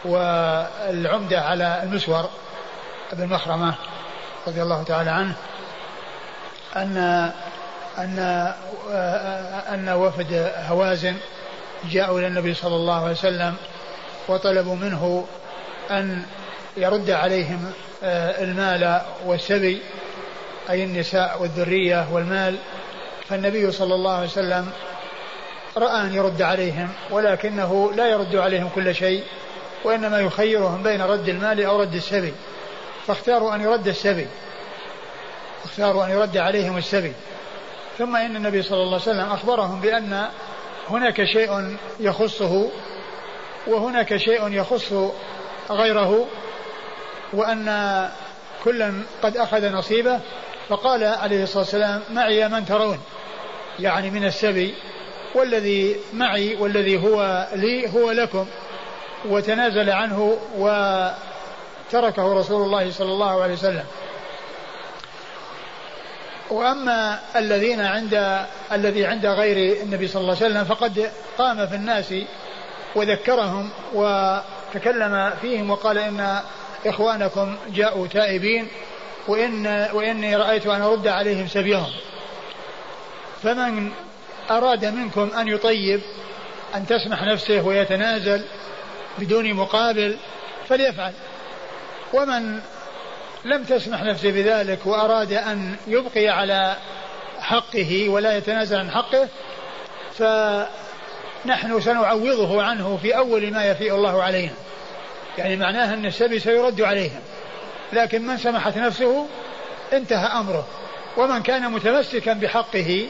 [0.06, 2.30] والعمدة على المسور
[3.14, 3.76] بن مخرمة
[4.48, 5.36] رضي الله تعالى عنه.
[6.76, 6.98] أن
[7.98, 8.20] أن
[9.74, 11.16] أن وفد هوازن
[11.90, 13.56] جاءوا إلى النبي صلى الله عليه وسلم
[14.28, 15.26] وطلبوا منه
[15.92, 16.26] أن
[16.78, 17.72] يرد عليهم
[18.04, 19.82] آه، المال والسبي
[20.70, 22.56] أي النساء والذرية والمال.
[23.30, 24.70] فالنبي صلى الله عليه وسلم
[25.78, 29.24] رأى أن يرد عليهم ولكنه لا يرد عليهم كل شيء
[29.84, 32.34] وإنما يخيرهم بين رد المال أو رد السبي.
[33.08, 34.28] فاختاروا أن يرد السبي.
[35.64, 37.14] اختاروا أن يرد عليهم السبي.
[37.98, 40.28] ثم إن النبي صلى الله عليه وسلم أخبرهم بأن
[40.90, 42.70] هناك شيء يخصه
[43.68, 44.94] وهناك شيء يخص
[45.72, 46.28] غيره.
[47.34, 47.66] وأن
[48.64, 50.20] كلا قد أخذ نصيبه
[50.70, 53.00] فقال عليه الصلاة والسلام معي من ترون.
[53.80, 54.76] يعني من السبي
[55.36, 58.46] والذي معي والذي هو لي هو لكم.
[59.26, 63.86] وتنازل عنه وتركه رسول الله صلى الله عليه وسلم.
[66.50, 72.14] وأما الذين عند الذي عند غير النبي صلى الله عليه وسلم فقد قام في الناس
[72.96, 76.40] وذكرهم وتكلم فيهم وقال إن
[76.90, 78.68] إخوانكم جاءوا تائبين
[79.28, 81.92] وإن وإني رأيت أن أرد عليهم سبيهم.
[83.44, 83.92] فمن
[84.52, 86.02] أراد منكم أن يطيب
[86.76, 88.46] أن تسمح نفسه ويتنازل
[89.18, 90.18] بدون مقابل
[90.70, 91.14] فليفعل.
[92.14, 92.60] ومن
[93.46, 96.76] لم تسمح نفسه بذلك وأراد أن يبقي على
[97.40, 99.28] حقه ولا يتنازل عن حقه
[100.14, 104.54] فنحن سنعوضه عنه في أول ما يفيء الله علينا.
[105.38, 107.22] يعني معناه أن السبي سيرد عليهم
[107.94, 109.28] لكن من سمحت نفسه
[109.94, 110.68] انتهى أمره.
[111.18, 113.08] ومن كان متمسكا بحقه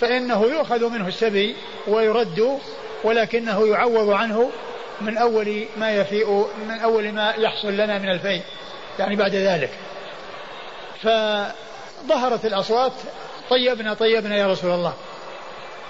[0.00, 2.58] فإنه يؤخذ منه السبي ويرد
[3.04, 4.50] ولكنه يعوض عنه
[5.00, 8.42] من أول ما يفيء من أول ما يحصل لنا من الفيء
[8.98, 9.70] يعني بعد ذلك.
[11.02, 12.92] فظهرت الأصوات
[13.50, 14.94] طيبنا طيبنا يا رسول الله.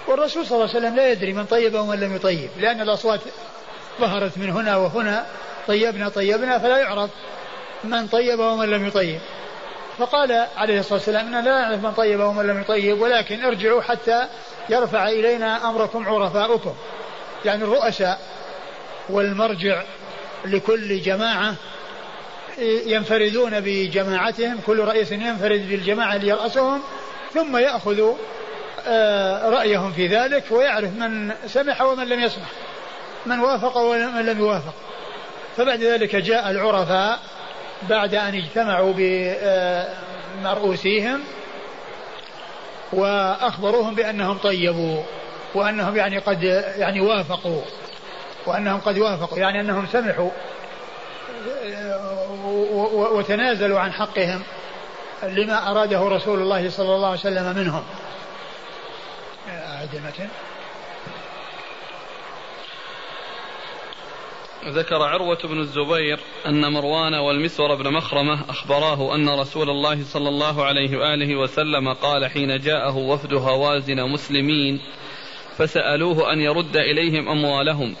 [0.07, 3.19] والرسول صلى الله عليه وسلم لا يدري من طيب ومن لم يطيب لأن الأصوات
[3.99, 5.25] ظهرت من هنا وهنا
[5.67, 7.09] طيبنا طيبنا فلا يعرف
[7.83, 9.19] من طيب ومن لم يطيب.
[9.97, 14.27] فقال عليه الصلاة والسلام إننا لا نعرف من طيب ومن لم يطيب ولكن ارجعوا حتى
[14.69, 16.73] يرفع إلينا أمركم عرفاؤكم.
[17.45, 18.19] يعني الرؤساء
[19.09, 19.83] والمرجع
[20.45, 21.55] لكل جماعة
[22.85, 26.81] ينفردون بجماعتهم كل رئيس ينفرد بالجماعة اللي يرأسهم
[27.33, 28.13] ثم يأخذ
[28.87, 32.47] آه، رأيهم في ذلك ويعرف من سمح ومن لم يسمح.
[33.27, 34.73] من وافق ومن لم يوافق.
[35.57, 37.19] فبعد ذلك جاء العرفاء
[37.89, 38.93] بعد أن اجتمعوا
[40.41, 41.23] بمرؤوسيهم
[42.93, 45.03] وأخبروهم بأنهم طيبوا
[45.55, 46.43] وأنهم يعني قد
[46.77, 47.61] يعني وافقوا
[48.45, 50.29] وأنهم قد وافقوا يعني أنهم سمحوا
[52.93, 54.43] وتنازلوا عن حقهم
[55.23, 57.83] لما أراده رسول الله صلى الله عليه وسلم منهم.
[59.49, 60.01] أعد
[64.69, 70.65] ذكر عروة بن الزبير أن مروان والمسور بن مخرمة أخبراه أن رسول الله صلى الله
[70.65, 74.79] عليه وآله وسلم قال حين جاءه وفد هوازن مسلمين
[75.57, 77.95] فسألوه أن يرد إليهم أموالهم.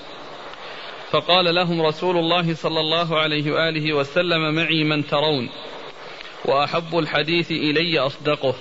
[1.11, 5.49] فقال لهم رسول الله صلى الله عليه وآله وسلم معي من ترون
[6.45, 8.55] وأحب الحديث إلي أصدقه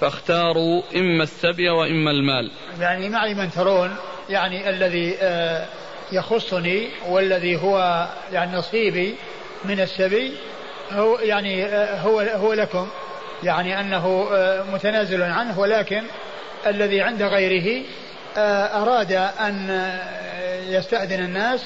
[0.00, 2.50] فاختاروا إما السبي وإما المال.
[2.80, 3.96] يعني معي من ترون
[4.28, 5.68] يعني الذي آه
[6.14, 9.14] يخصني والذي هو يعني نصيبي
[9.64, 10.32] من السبي
[10.92, 12.88] هو يعني آه، هو هو لكم.
[13.42, 16.02] يعني أنه آه، متنازل عنه ولكن
[16.66, 17.84] الذي عند غيره
[18.36, 19.90] آه، أراد أن
[20.68, 21.60] يستأذن الناس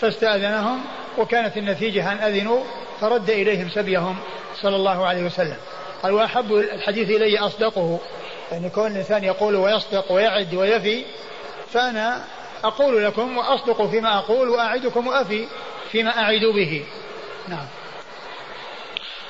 [0.00, 0.80] فاستأذنهم
[1.18, 2.60] وكانت النتيجة أن أذنوا
[3.00, 4.16] فرد إليهم سبيهم
[4.62, 5.56] صلى الله عليه وسلم.
[6.02, 7.98] قال وأحب الحديث إلي أصدقه.
[8.52, 11.04] يعني كون الإنسان يقول ويصدق ويعد ويفي
[11.72, 12.24] فأنا
[12.66, 15.46] أقول لكم وأصدق فيما أقول وأعدكم وأفي
[15.92, 16.84] فيما أعد به.
[17.48, 17.66] نعم.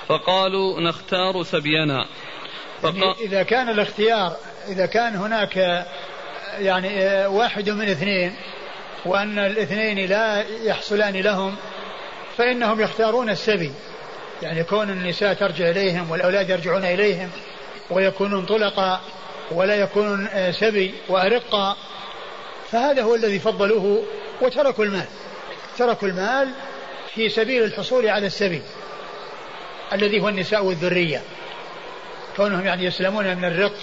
[0.08, 2.06] فقالوا نختار سبينا.
[2.82, 2.94] فقا...
[2.94, 4.36] يعني إذا كان الاختيار
[4.68, 5.86] إذا كان هناك
[6.58, 8.36] يعني واحد من اثنين
[9.06, 11.56] وأن الاثنين لا يحصلان لهم
[12.36, 13.72] فإنهم يختارون السبي.
[14.42, 17.30] يعني كون النساء ترجع إليهم والأولاد يرجعون إليهم
[17.90, 19.00] ويكونون طلقا
[19.50, 21.76] ولا يكونون سبي وأرقا
[22.74, 24.04] فهذا هو الذي فضلوه
[24.42, 25.06] وتركوا المال.
[25.78, 26.48] تركوا المال
[27.14, 28.62] في سبيل الحصول على السبيل
[29.92, 31.22] الذي هو النساء والذرية.
[32.36, 33.74] كونهم يعني يسلمون من الرق.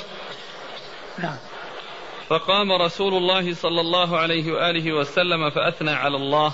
[1.19, 1.37] نعم.
[2.27, 6.53] فقام رسول الله صلى الله عليه وآله وسلم فأثنى على الله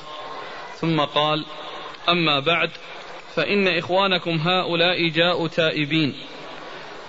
[0.75, 1.45] ثم قال
[2.09, 2.69] أما بعد
[3.35, 6.15] فإن إخوانكم هؤلاء جاءوا تائبين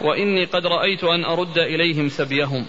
[0.00, 2.66] وإني قد رأيت أن أرد إليهم سبيهم.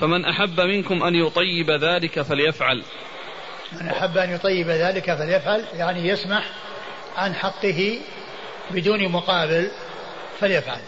[0.00, 2.82] فمن أحب منكم أن يطيب ذلك فليفعل.
[3.72, 6.44] من أحب أن يطيب ذلك فليفعل يعني يسمح
[7.16, 7.98] عن حقه
[8.70, 9.70] بدون مقابل
[10.40, 10.80] فليفعل.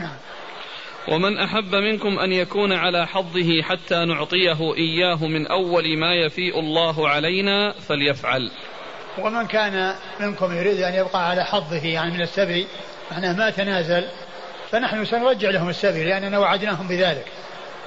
[0.00, 0.16] نعم.
[1.08, 7.08] ومن أحب منكم أن يكون على حظه حتى نعطيه إياه من أول ما يفيء الله
[7.08, 8.50] علينا فليفعل.
[9.18, 12.66] ومن كان منكم يريد أن يبقى على حظه يعني من السبي
[13.10, 14.04] معناه ما تنازل
[14.70, 17.26] فنحن سنرجع لهم السبي لأننا وعدناهم بذلك.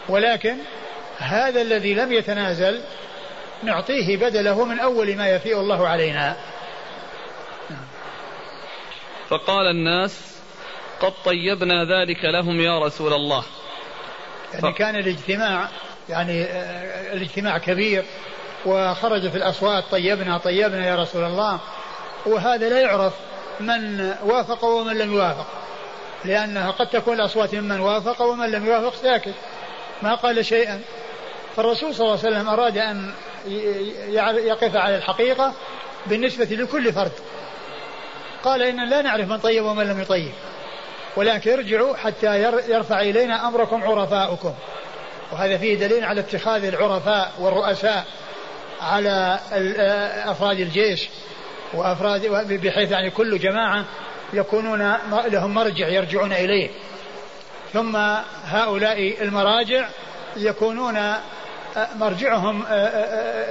[0.09, 0.57] ولكن
[1.17, 2.81] هذا الذي لم يتنازل
[3.63, 6.35] نعطيه بدله من أول ما يفيء الله علينا.
[9.29, 10.39] فقال الناس
[10.99, 13.43] قد طيبنا ذلك لهم يا رسول الله.
[14.53, 14.77] يعني ف...
[14.77, 15.67] كان الاجتماع
[16.09, 18.05] يعني آه، الاجتماع كبير
[18.65, 21.59] وخرج في الأصوات طيبنا طيبنا يا رسول الله.
[22.25, 23.13] وهذا لا يعرف
[23.59, 25.47] من وافق ومن لم يوافق
[26.25, 29.33] لأنها قد تكون الأصوات ممن وافق ومن لم يوافق ساكت.
[30.01, 30.81] ما قال شيئا.
[31.55, 33.13] فالرسول صلى الله عليه وسلم أراد أن
[34.45, 35.53] يقف على الحقيقة
[36.05, 37.11] بالنسبة لكل فرد.
[38.43, 40.31] قال إن لا نعرف من طيب ومن لم يطيب.
[41.15, 44.53] ولكن ارجعوا حتى يرفع إلينا أمركم عرفاؤكم.
[45.31, 48.05] وهذا فيه دليل على اتخاذ العرفاء والرؤساء
[48.81, 49.39] على
[50.25, 51.09] أفراد الجيش.
[51.73, 53.85] وأفراد بحيث يعني كل جماعة
[54.33, 54.97] يكونون
[55.27, 56.69] لهم مرجع يرجعون إليه.
[57.73, 57.95] ثم
[58.45, 59.87] هؤلاء المراجع
[60.37, 61.13] يكونون
[61.95, 62.63] مرجعهم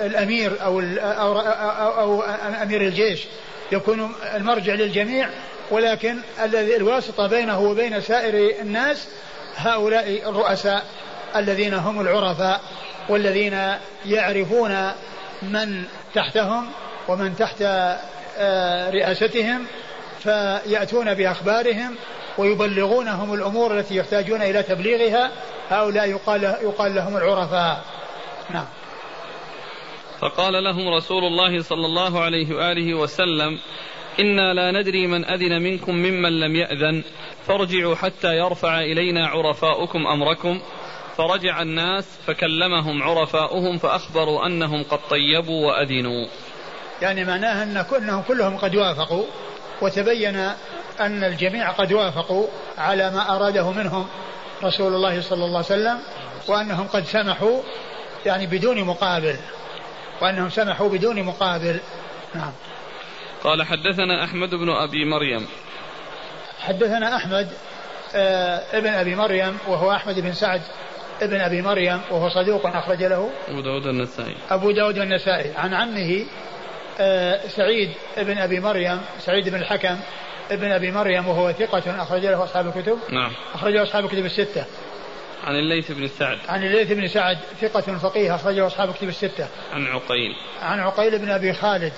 [0.07, 2.23] الأمير أو, أو, أو, أو
[2.62, 3.27] أمير الجيش.
[3.73, 5.29] يكون المرجع للجميع
[5.71, 9.09] ولكن الذي الواسطة بينه وبين سائر الناس
[9.57, 10.85] هؤلاء الرؤساء
[11.37, 12.61] الذين هم العرفاء
[13.09, 13.75] والذين
[14.07, 14.91] يعرفون
[15.43, 16.71] من تحتهم
[17.09, 17.62] ومن تحت
[18.39, 19.66] آه، رئاستهم
[20.23, 21.95] فيأتون بأخبارهم
[22.39, 25.30] ويبلغونهم الأمور التي يحتاجون إلى تبليغها
[25.68, 27.84] هؤلاء يقال, يقال لهم العرفاء.
[28.51, 28.66] نعم.
[30.20, 33.59] فقال لهم رسول الله صلى الله عليه وآله وسلم
[34.20, 37.03] إنا لا ندري من أذن منكم ممن لم يأذن
[37.47, 40.61] فارجعوا حتى يرفع إلينا عرفاؤكم أمركم.
[41.16, 46.26] فرجع الناس فكلمهم عرفاؤهم فأخبروا أنهم قد طيبوا وأذنوا.
[47.03, 49.24] يعني معناها أن كلهم كلهم قد وافقوا.
[49.81, 50.37] وتبين
[51.01, 52.47] أن الجميع قد وافقوا
[52.79, 54.07] على ما أراده منهم
[54.64, 55.99] رسول الله صلى الله عليه وسلم
[56.49, 57.61] وأنهم قد سمحوا
[58.26, 59.37] يعني بدون مقابل
[60.20, 61.81] وأنهم سمحوا بدون مقابل.
[62.35, 62.53] نعم.
[63.45, 65.47] قال حدثنا أحمد بن أبي مريم.
[66.61, 67.49] حدثنا أحمد
[68.14, 70.62] آه ابن أبي مريم وهو أحمد بن سعد
[71.22, 73.31] ابن أبي مريم وهو صدوق أخرج له.
[73.49, 74.37] أبو داود النسائي.
[74.51, 75.53] أبو داود النسائي.
[75.57, 76.24] عن عمه
[77.49, 79.96] سعيد ابن أبي مريم سعيد بن الحكم
[80.51, 82.99] ابن أبي مريم وهو ثقة أخرج له أصحاب الكتب.
[83.11, 83.32] نعم.
[83.55, 84.64] أخرج له أصحاب الكتب الستة.
[85.44, 86.38] عن الليث بن سعد.
[86.49, 89.46] عن الليث بن سعد ثقة فقيه أخرجه أصحاب الكتب الستة.
[89.72, 90.36] عن عقيل.
[90.62, 91.92] عن عقيل بن أبي خالد.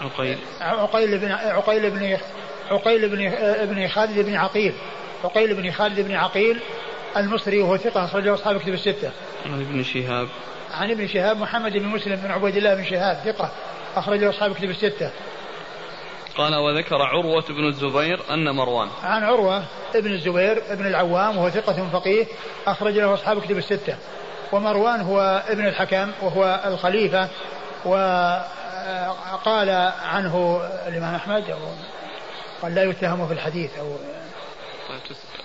[0.00, 0.38] عقيل.
[0.60, 2.18] عقيل بن عقيل بن
[2.70, 4.74] عقيل بن ابن خالد بن عقيل.
[5.24, 6.60] عقيل بن خالد بن عقيل
[7.16, 9.10] المصري وهو ثقة أخرجه أصحاب الكتب الستة.
[9.46, 10.28] عن ابن شهاب.
[10.70, 13.50] عن ابن شهاب محمد بن مسلم بن عبيد الله بن شهاب ثقة.
[13.96, 15.10] أخرجه أصحاب الكتب الستة.
[16.36, 18.88] قال وذكر عروة بن الزبير أن مروان.
[19.02, 19.62] عن عروة
[19.94, 22.26] ابن الزبير ابن العوام وهو ثقة فقيه
[22.66, 23.96] أخرج له أصحاب الكتب الستة.
[24.52, 27.28] ومروان هو ابن الحكم وهو الخليفة
[27.84, 29.70] وقال
[30.04, 31.58] عنه الإمام أحمد أو
[32.62, 33.96] قال لا يتهم في الحديث أو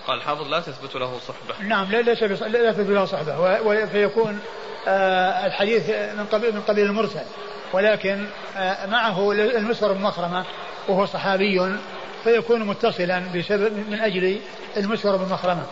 [0.06, 1.62] قال الحافظ لا تثبت له صحبة.
[1.68, 3.86] نعم لا ليس لا تثبت له صحبة.
[3.86, 4.40] فيكون
[4.88, 7.24] آه، الحديث من قبيل من قبيل المرسل.
[7.72, 8.26] ولكن
[8.56, 10.44] آه، معه المسور بن مخرمة
[10.88, 11.76] وهو صحابي
[12.24, 14.40] فيكون متصلا بسبب من أجل
[14.76, 15.66] المسور بن مخرمة.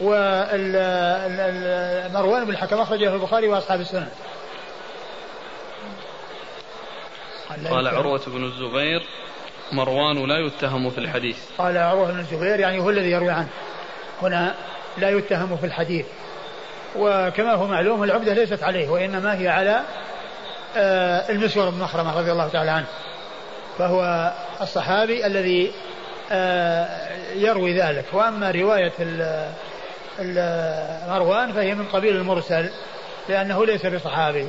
[0.00, 0.34] ومروان
[2.44, 4.08] بن الحكم أخرجه البخاري وأصحاب السنة.
[7.70, 9.02] قال عروة بن الزبير
[9.72, 11.36] مروان لا يتهم في الحديث.
[11.58, 13.48] قال عروة بن الزبير يعني هو الذي يروي عنه.
[14.22, 14.54] هنا
[14.98, 16.06] لا يتهم في الحديث.
[16.96, 19.80] وكما هو معلوم العبدة ليست عليه وإنما هي على
[20.76, 22.86] آه، المسور بن مخرمة رضي الله تعالى عنه.
[23.78, 25.72] فهو الصحابي الذي
[26.32, 28.04] آه، يروي ذلك.
[28.12, 28.92] وأما رواية
[31.08, 32.70] مروان فهي من قبيل المرسل
[33.28, 34.46] لأنه ليس بصحابي.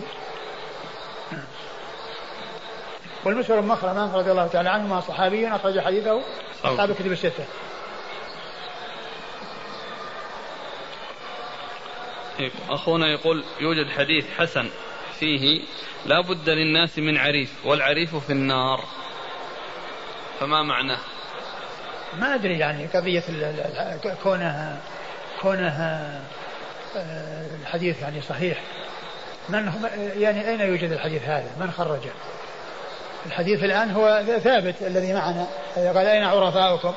[3.23, 6.21] والمسور بن مخرمة رضي الله تعالى عنهما صحابي أخرج حديثه
[6.63, 7.45] أصحاب الكتب الستة.
[12.69, 14.69] أخونا يقول يوجد حديث حسن
[15.19, 15.61] فيه
[16.05, 18.83] لا بد للناس من عريف والعريف في النار.
[20.39, 20.99] فما معناه؟
[22.19, 23.23] ما أدري يعني قضية
[24.23, 24.81] كونها
[25.41, 26.21] كونها
[26.95, 28.61] آه، الحديث يعني صحيح.
[29.49, 29.71] من
[30.17, 32.11] يعني أين يوجد الحديث هذا؟ من خرجه؟
[33.25, 36.93] الحديث الآن هو ثابت الذي معنا قال أين عرفاؤكم؟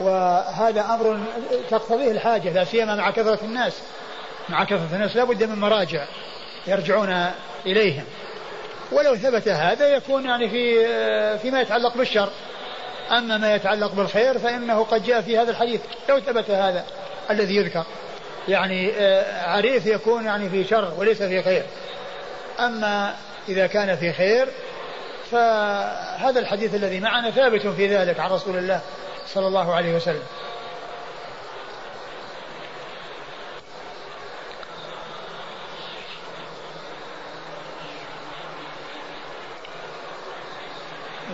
[0.00, 1.20] وهذا أمر
[1.70, 3.72] تقتضيه الحاجة لا سيما مع كثرة الناس.
[4.48, 6.04] مع كثرة الناس لا بد من مراجع
[6.66, 7.30] يرجعون
[7.66, 8.04] إليهم.
[8.92, 12.28] ولو ثبت هذا يكون يعني في فيما يتعلق بالشر.
[13.10, 16.84] أما ما يتعلق بالخير فإنه قد جاء في هذا الحديث لو ثبت هذا
[17.30, 17.84] الذي يذكر.
[18.48, 21.62] يعني آه، عريف يكون يعني في شر وليس في خير.
[22.60, 23.14] أما
[23.48, 24.48] إذا كان في خير
[25.30, 28.80] فهذا الحديث الذي معنا ثابت في ذلك عن رسول الله
[29.26, 30.22] صلى الله عليه وسلم.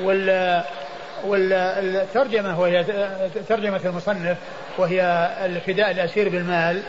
[0.02, 0.62] وال
[1.24, 2.84] والترجمة وهي
[3.48, 4.36] ترجمة المصنف
[4.78, 6.82] وهي الفداء الأسير بالمال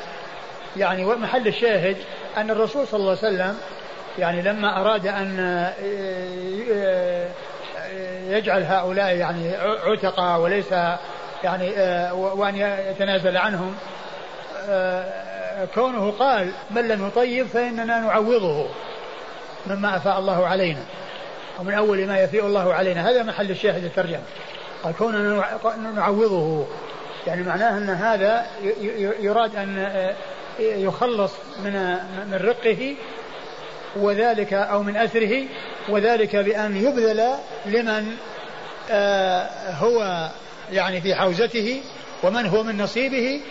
[0.77, 1.97] يعني محل الشاهد
[2.37, 3.57] أن الرسول صلى الله عليه وسلم
[4.19, 5.67] يعني لما أراد أن
[8.27, 9.55] يجعل هؤلاء يعني
[9.85, 10.71] عتقا وليس
[11.43, 11.71] يعني
[12.11, 12.55] وأن
[12.89, 13.75] يتنازل عنهم
[15.75, 18.65] كونه قال من لم يطيب فإننا نعوضه
[19.67, 20.83] مما أفاء الله علينا
[21.59, 23.09] ومن أول ما يفيء الله علينا.
[23.09, 24.23] هذا محل الشاهد الترجمة.
[24.83, 26.67] قال كوننا نعوضه.
[27.27, 28.45] يعني معناه أن هذا
[29.19, 30.15] يراد أن آه،
[30.59, 31.33] يخلص
[31.63, 31.73] من
[32.31, 32.95] من رقه
[33.95, 35.45] وذلك أو من أثره
[35.89, 37.35] وذلك بأن يبذل
[37.65, 38.17] لمن
[38.91, 40.29] آه، هو
[40.71, 41.81] يعني في حوزته
[42.23, 43.41] ومن هو من نصيبه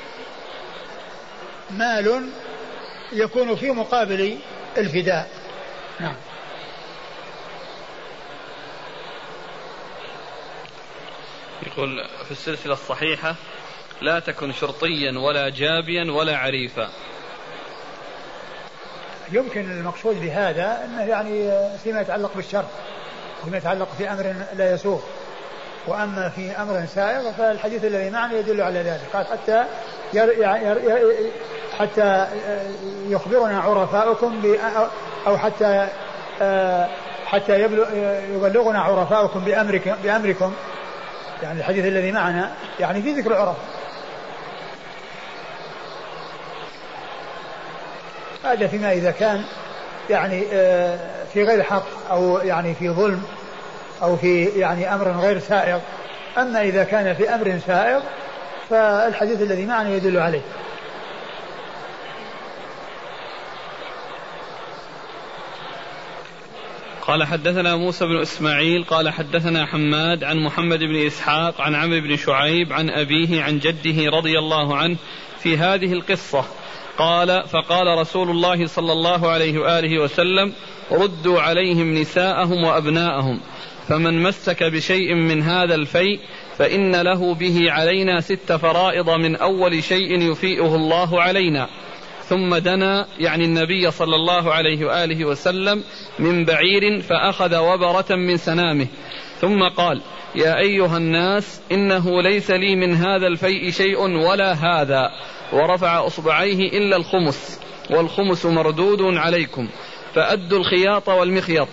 [1.71, 2.31] مال
[3.13, 4.39] يكون في مقابل
[4.79, 5.29] الفداء.
[6.01, 6.15] نعم.
[11.67, 13.35] يقول في السلسلة الصحيحة
[14.03, 16.91] لا تكن شرطيا ولا جابيا ولا عريفا.
[19.33, 21.51] يمكن المقصود بهذا إنه يعني
[21.85, 22.65] فيما يتعلق بالشر
[23.45, 25.01] فيما يتعلق في أمر لا يسوغ.
[25.87, 29.01] وأما في أمر سائغ فالحديث الذي معنا يدل على ذلك.
[29.13, 29.65] قال حتى
[30.13, 31.31] ير ير ير
[31.79, 32.27] حتى
[33.09, 34.43] يخبرنا عرفاؤكم
[35.27, 35.89] أو حتى
[37.27, 37.61] حتى
[38.35, 40.53] يبلغنا عرفاؤكم بامركم بأمركم.
[41.43, 43.57] يعني الحديث الذي معنا يعني في ذكر عرف
[48.53, 49.45] هذا فيما إذا كان
[50.11, 50.99] يعني آه،
[51.33, 53.23] في غير حق أو يعني في ظلم
[54.03, 55.79] أو في يعني أمر غير سائغ.
[56.39, 58.01] أما إذا كان في أمر سائغ
[58.71, 60.43] فالحديث الذي معنا يدل عليه.
[67.03, 72.17] قال حدثنا موسى بن إسماعيل قال حدثنا حماد عن محمد بن إسحاق عن عمرو بن
[72.17, 74.97] شعيب عن أبيه عن جده رضي الله عنه
[75.39, 76.45] في هذه القصة.
[77.01, 80.53] قال فقال رسول الله صلى الله عليه وآله وسلم
[80.93, 83.41] ردوا عليهم نساءهم وأبناءهم
[83.89, 86.21] فمن مسك بشيء من هذا الفيء
[86.59, 91.69] فإن له به علينا ست فرائض من أول شيء يفيئه الله علينا.
[92.29, 95.83] ثم دنا يعني النبي صلى الله عليه وآله وسلم
[96.19, 98.87] من بعير فأخذ وبرة من سنامه.
[99.41, 100.01] ثم قال
[100.35, 105.11] يا أيها الناس إنه ليس لي من هذا الفيء شيء ولا هذا.
[105.53, 107.61] ورفع أصبعيه إلا الخمس
[107.91, 109.69] والخمس مردود عليكم.
[110.15, 111.69] فأدوا الخياط والمخيط.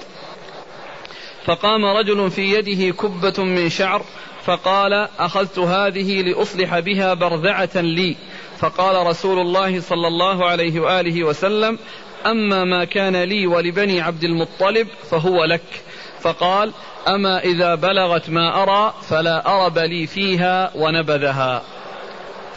[1.46, 4.02] فقام رجل في يده كبة من شعر
[4.44, 8.16] فقال أخذت هذه لأصلح بها برذعه لي.
[8.58, 11.80] فقال رسول الله صلى الله عليه وآله وسلم
[12.26, 15.62] أما ما كان لي ولبني عبد المطلب فهو لك.
[16.28, 16.72] فقال
[17.08, 21.62] أما إذا بلغت ما أرى فلا أرب لي فيها ونبذها.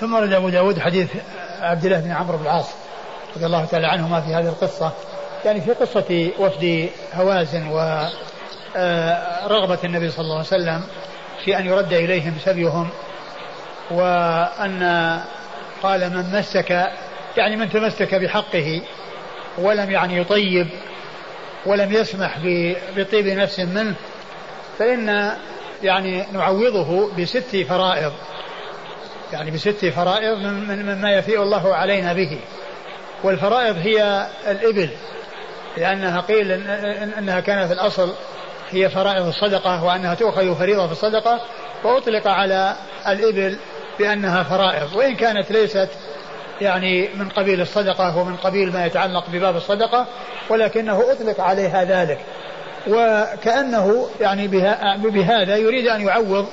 [0.00, 1.10] ثم ورد أبو داود حديث
[1.60, 2.66] عبد الله بن عمرو بن العاص
[3.36, 4.92] رضي الله تعالى عنهما في هذه القصة.
[5.44, 8.14] يعني في قصة وفد هوازن ورغبه
[9.74, 10.82] آه، النبي صلى الله عليه وسلم
[11.44, 12.88] في أن يرد إليهم سبيهم
[13.90, 15.20] وأن
[15.82, 16.90] قال من مسك
[17.36, 18.82] يعني من تمسك بحقه
[19.58, 20.68] ولم يعني يطيب
[21.66, 22.38] ولم يسمح
[22.96, 23.94] بطيب نفس منه
[24.78, 25.36] فإن
[25.82, 28.12] يعني نعوضه بست فرائض.
[29.32, 32.38] يعني بست فرائض مما يفيء الله علينا به.
[33.22, 34.90] والفرائض هي الإبل
[35.76, 36.52] لأنها قيل
[37.18, 38.12] أنها كانت في الأصل
[38.70, 41.40] هي فرائض الصدقة وأنها تؤخذ فريضة في الصدقة
[41.84, 42.76] وأطلق على
[43.08, 43.56] الإبل
[43.98, 44.96] بأنها فرائض.
[44.96, 45.88] وإن كانت ليست
[46.60, 50.06] يعني من قبيل الصدقة ومن قبيل ما يتعلق بباب الصدقة
[50.48, 52.18] ولكنه أطلق عليها ذلك.
[52.88, 54.48] وكأنه يعني
[54.98, 56.46] بهذا يريد أن يعوض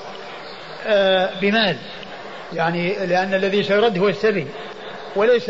[0.87, 1.77] آه، بمال.
[2.53, 4.47] يعني لأن الذي سيرد هو السبي
[5.15, 5.49] وليس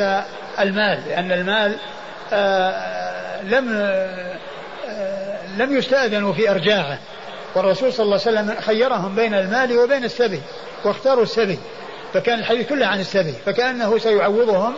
[0.59, 0.99] المال.
[1.07, 1.75] لأن المال
[2.33, 6.99] آه، لم آه، لم يستأذنوا في إرجاعه.
[7.55, 10.41] والرسول صلى الله عليه وسلم خيرهم بين المال وبين السبي
[10.85, 11.59] واختاروا السبي.
[12.13, 14.75] فكان الحديث كله عن السبي فكأنه سيعوضهم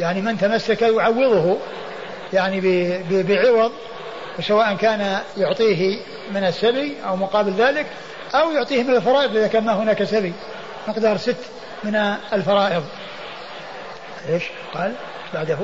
[0.00, 1.58] يعني من تمسك يعوضه
[2.32, 2.60] يعني
[3.10, 3.72] بعوض
[4.40, 5.98] سواء كان يعطيه
[6.34, 7.86] من السبي أو مقابل ذلك
[8.34, 10.32] أو يعطيه من الفرائض إذا كان ما هناك سبي.
[10.88, 11.36] مقدار ست
[11.84, 11.96] من
[12.32, 12.84] الفرائض.
[14.28, 14.92] إيش؟ قال
[15.34, 15.58] بعده.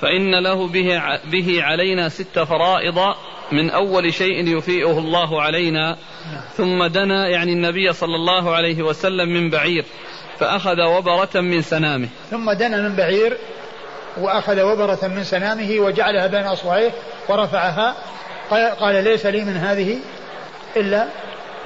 [0.00, 2.98] فإن له به به علينا ست فرائض
[3.52, 5.96] من أول شيء يفيئه الله علينا
[6.56, 9.84] ثم دنا يعني النبي صلى الله عليه وسلم من بعير
[10.38, 12.08] فأخذ وبرة من سنامه.
[12.30, 13.36] ثم دنا من بعير
[14.16, 16.90] وأخذ وبرة من سنامه وجعلها بين أصبعيه
[17.28, 17.96] ورفعها.
[18.80, 19.98] قال ليس لي من هذه
[20.76, 21.08] إلا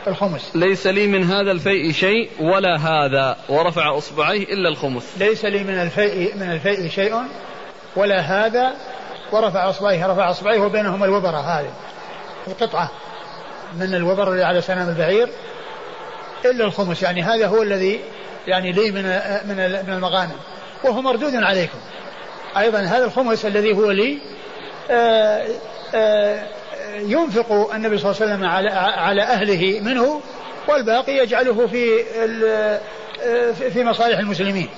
[0.07, 0.57] الخمس.
[0.57, 5.19] ليس لي من هذا الفيء شيء ولا هذا ورفع أصبعيه إلا الخمس.
[5.19, 7.15] ليس لي من الفيء من الفيء شيء
[7.97, 8.75] ولا هذا
[9.33, 11.73] ورفع اصبعيه رفع أصبعيه وبينهما الوبرة هذه.
[12.47, 12.91] القطعة
[13.75, 15.29] من الوبر اللي على سنام البعير
[16.45, 18.01] إلا الخمس يعني هذا هو الذي
[18.47, 19.03] يعني لي من
[19.49, 20.37] من من المغانم.
[20.85, 21.79] وهو مردود عليكم.
[22.57, 24.19] أيضا هذا الخمس الذي هو لي
[24.91, 25.47] آه،
[25.95, 26.43] آه،
[26.97, 30.21] ينفق النبي صلى الله عليه وسلم على على أهله منه
[30.69, 32.05] والباقي يجعله في
[33.71, 34.69] في مصالح المسلمين.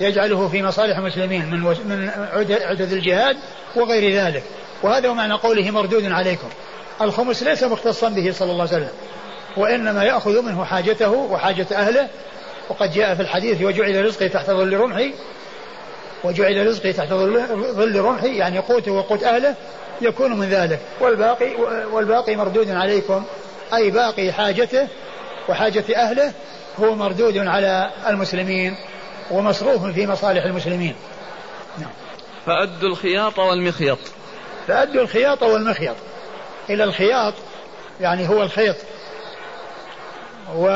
[0.00, 2.10] يجعله في مصالح المسلمين من من
[2.50, 3.36] عدد الجهاد
[3.76, 4.42] وغير ذلك.
[4.82, 6.48] وهذا هو معنى قوله مردود عليكم.
[7.00, 8.90] الخمس ليس مختصا به صلى الله عليه وسلم.
[9.56, 12.08] وإنما يأخذ منه حاجته وحاجة أهله.
[12.68, 15.14] وقد جاء في الحديث وجعل رزقي تحت ظل رمحي.
[16.24, 19.54] وجعل رزقي تحت ظل رمحي يعني قوته وقوت أهله
[20.00, 20.78] يكون من ذلك.
[21.00, 21.54] والباقي
[21.92, 23.24] والباقي مردود عليكم.
[23.74, 24.88] أي باقي حاجته
[25.48, 26.32] وحاجة أهله
[26.80, 28.76] هو مردود على المسلمين.
[29.30, 30.94] ومصروف في مصالح المسلمين.
[31.78, 31.90] نعم.
[32.46, 33.98] فأدوا الخياط والمخيط.
[34.68, 35.94] فأدوا الخياط والمخيط.
[36.70, 37.34] إلى الخياط
[38.00, 38.76] يعني هو الخيط.
[40.54, 40.66] و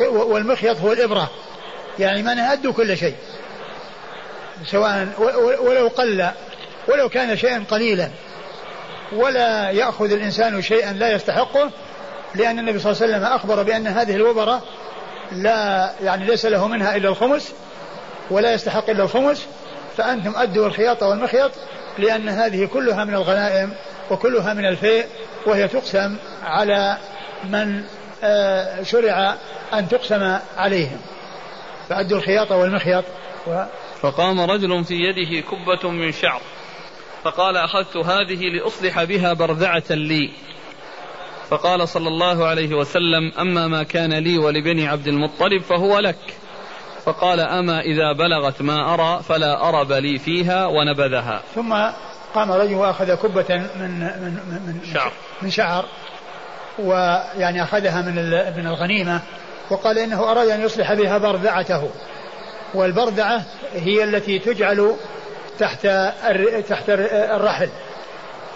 [0.00, 1.30] والمخيط هو الإبرة.
[1.98, 3.16] يعني من أدوا كل شيء.
[4.66, 5.08] سواء
[5.62, 6.30] ولو قل
[6.88, 8.10] ولو كان شيئا قليلا.
[9.12, 11.70] ولا يأخذ الإنسان شيئا لا يستحقه
[12.34, 14.62] لأن النبي صلى الله عليه وسلم أخبر بأن هذه الوبرة
[15.34, 17.52] لا يعني ليس له منها إلا الخمس
[18.30, 19.46] ولا يستحق إلا الخمس
[19.96, 21.50] فأنتم أدوا الخياط والمخيط
[21.98, 23.72] لأن هذه كلها من الغنائم
[24.10, 25.06] وكلها من الفيء
[25.46, 26.96] وهي تقسم على
[27.44, 27.84] من
[28.24, 29.34] آه، شرع
[29.74, 31.00] أن تقسم عليهم.
[31.88, 33.04] فأدوا الخياط والمخيط
[33.46, 33.64] و
[34.00, 36.40] فقام رجل في يده كبة من شعر
[37.24, 40.30] فقال أخذت هذه لأصلح بها برذعة لي.
[41.52, 46.16] فقال صلى الله عليه وسلم أما ما كان لي ولبني عبد المطلب فهو لك.
[47.04, 51.42] فقال أما إذا بلغت ما أرى فلا أرب لي فيها ونبذها.
[51.54, 51.74] ثم
[52.34, 55.12] قام رجل وأخذ كبة من من من شعر.
[55.42, 55.84] من شعر
[56.78, 58.14] ويعني أخذها من
[58.56, 59.20] من الغنيمة
[59.70, 61.90] وقال إنه أراد أن يصلح بها برذعته
[62.74, 63.44] والبرذعة
[63.74, 64.96] هي التي تجعل
[65.58, 65.86] تحت
[66.68, 67.68] تحت الرحل.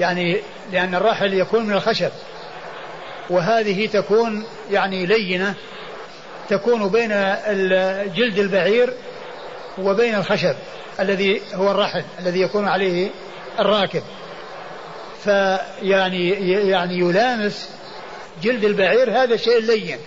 [0.01, 0.40] يعني
[0.72, 2.11] لأن الرحل يكون من الخشب.
[3.31, 5.55] وهذه تكون يعني لينة
[6.49, 7.09] تكون بين
[8.14, 8.93] جلد البعير
[9.79, 10.55] وبين الخشب
[11.01, 13.11] الذي هو الرحل الذي يكون عليه
[13.59, 14.03] الراكب.
[15.24, 16.31] فيعني
[16.70, 17.68] يعني يلامس
[18.43, 19.99] جلد البعير هذا الشيء اللين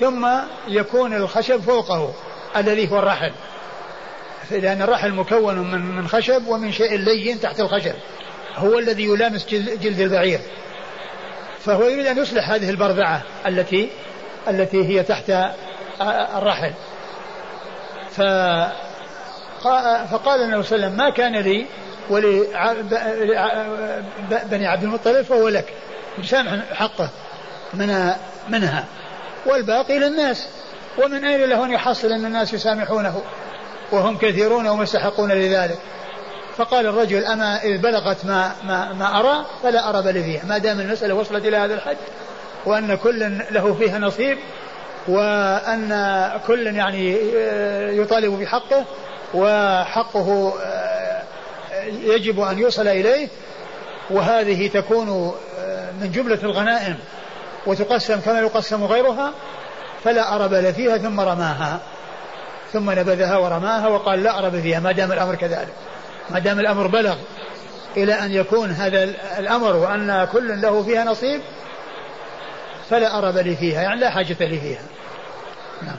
[0.00, 0.28] ثم
[0.68, 2.14] يكون الخشب فوقه
[2.56, 3.32] الذي هو الرحل
[4.50, 7.94] لأن الرحل مكون من من خشب ومن شيء لين تحت الخشب
[8.56, 10.40] هو الذي يلامس جلد البعير.
[11.66, 13.90] فهو يريد أن يصلح هذه البرذعة التي
[14.48, 15.32] التي هي تحت
[16.36, 16.72] الرحل.
[18.10, 18.20] ف
[20.10, 21.66] فقال النبي صلى الله عليه وسلم ما كان لي
[22.10, 22.56] ولبني
[24.66, 25.74] عبد المطلب فهو لك.
[26.18, 27.08] مسامح حقه
[27.74, 28.10] من
[28.48, 28.84] منها.
[29.46, 30.48] والباقي للناس.
[30.98, 33.22] ومن أين له أن يحصل أن الناس يسامحونه؟
[33.92, 35.78] وهم كثيرون ومستحقون لذلك.
[36.56, 40.44] فقال الرجل أما إذ بلغت ما, ما, ما أرى فلا أرى بل فيها.
[40.44, 41.96] ما دام المسألة وصلت إلى هذا الحد
[42.66, 44.38] وأن كل له فيها نصيب
[45.08, 48.84] وأن كل يعني آه، يطالب بحقه
[49.34, 51.22] وحقه آه،
[52.02, 53.28] يجب أن يوصل إليه
[54.10, 56.96] وهذه تكون آه، من جملة الغنائم
[57.66, 59.32] وتقسم كما يقسم غيرها
[60.04, 61.80] فلا أرب فيها ثم رماها
[62.72, 65.72] ثم نبذها ورماها وقال لا أرب فيها ما دام الأمر كذلك.
[66.30, 67.16] ما دام الأمر بلغ
[67.96, 69.04] إلى أن يكون هذا
[69.38, 71.40] الأمر وأن كل له فيها نصيب
[72.90, 74.82] فلا أرب لي فيها يعني لا حاجة لي فيها.
[75.82, 75.96] نعم.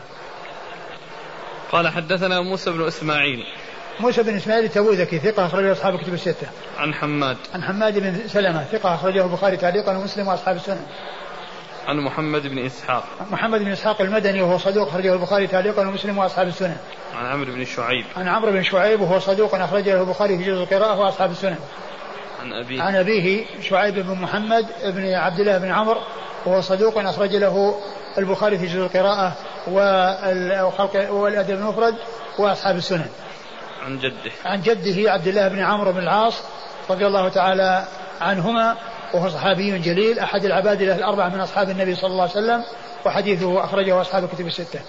[1.71, 3.43] قال حدثنا موسى بن إسماعيل.
[3.99, 6.47] موسى بن إسماعيل التبوذكي ثقة أخرجه أصحاب الكتب الستة.
[6.77, 7.37] عن حماد.
[7.53, 10.87] عن حماد بن سلمة ثقة أخرجه البخاري تعليقا ومسلم وأصحاب السنة.
[11.87, 13.03] عن محمد بن إسحاق.
[13.31, 16.77] محمد بن إسحاق المدني وهو صدوق أخرجه البخاري تعليقا ومسلم وأصحاب السنة
[17.15, 18.05] عن عمرو بن شعيب.
[18.17, 21.57] عن عمرو بن شعيب وهو صدوق أخرجه البخاري في جزء القراءة وأصحاب السنة
[22.41, 22.81] عن أبيه.
[22.81, 26.01] عن أبيه شعيب بن محمد بن عبد الله بن عمرو
[26.45, 27.75] وهو صدوق أخرج له
[28.17, 29.33] البخاري في جزء القراءة
[29.67, 31.95] والخلق والأدب المفرد
[32.39, 33.09] وأصحاب السنن.
[33.85, 34.31] عن جده.
[34.45, 36.41] عن جده عبد الله بن عمرو بن العاص
[36.89, 37.87] رضي الله تعالى
[38.21, 38.75] عنهما
[39.13, 42.63] وهو صحابي جليل أحد العبادلة الأربعة من أصحاب النبي صلى الله عليه وسلم
[43.05, 44.79] وحديثه أخرجه أصحاب الكتب الستة.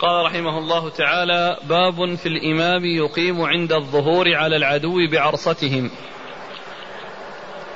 [0.00, 5.90] قال رحمه الله تعالى باب في الإمام يقيم عند الظهور على العدو بعرصتهم.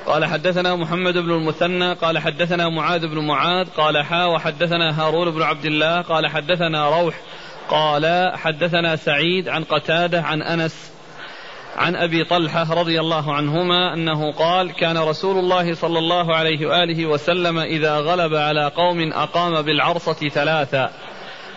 [0.06, 5.42] قال حدثنا محمد بن المثنى قال حدثنا معاذ بن معاذ قال حا وحدثنا هارون بن
[5.42, 7.14] عبد الله قال حدثنا روح
[7.68, 10.92] قال حدثنا سعيد عن قتادة عن أنس
[11.76, 17.06] عن أبي طلحة رضي الله عنهما أنه قال كان رسول الله صلى الله عليه وآله
[17.06, 20.90] وسلم إذا غلب على قوم أقام بالعرصة ثلاثا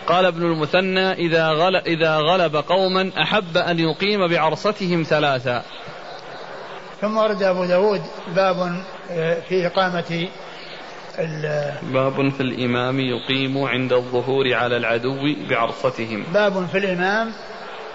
[0.06, 5.62] قال ابن المثنى إذا غلب, إذا غلب قوما أحب أن يقيم بعرصتهم ثلاثا
[7.00, 8.02] ثم ورد أبو داود
[8.36, 10.28] باب آه، في إقامة
[11.82, 15.16] باب في الإمام يقيم عند الظهور على العدو
[15.50, 16.24] بعرصتهم.
[16.34, 17.32] باب في الإمام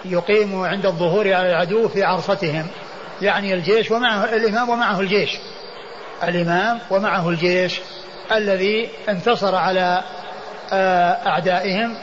[0.06, 2.68] يقيم عند الظهور على العدو في عرصتهم.
[3.22, 5.30] يعني الجيش ومعه الإمام ومعه الجيش.
[6.24, 7.80] الإمام ومعه الجيش
[8.32, 10.04] الذي انتصر على
[10.74, 11.98] آه، أعدائهم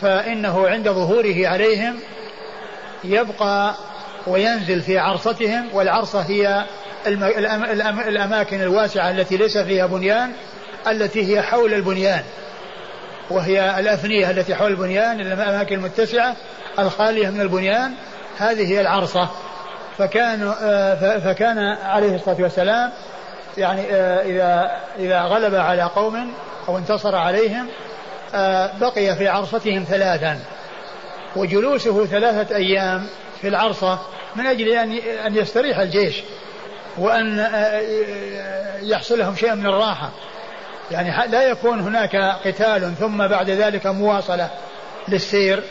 [0.00, 1.96] فإنه عند ظهوره عليهم
[3.04, 3.74] يبقى
[4.26, 6.64] وينزل في عرصتهم والعرصة هي
[8.08, 10.32] الأماكن الواسعة التي ليس فيها بنيان
[10.86, 12.22] التي هي حول البنيان.
[13.30, 16.36] وهي الأفنية التي حول البنيان الأماكن المتسعة
[16.78, 17.92] الخالية من البنيان
[18.38, 19.28] هذه هي العرصة.
[19.98, 22.92] فكان آه، فكان عليه الصلاة والسلام
[23.58, 26.32] يعني آه، إذا إذا غلب على قوم
[26.68, 27.66] أو انتصر عليهم
[28.34, 30.38] آه، بقي في عرصتهم ثلاثا.
[31.36, 33.06] وجلوسه ثلاثة أيام
[33.40, 33.98] في العرصة
[34.36, 34.92] من أجل أن
[35.26, 36.22] أن يستريح الجيش.
[36.98, 37.46] وأن
[38.82, 40.10] يحصل لهم شيء من الراحة.
[40.90, 44.50] يعني لا يكون هناك قتال ثم بعد ذلك مواصلة
[45.08, 45.62] للسير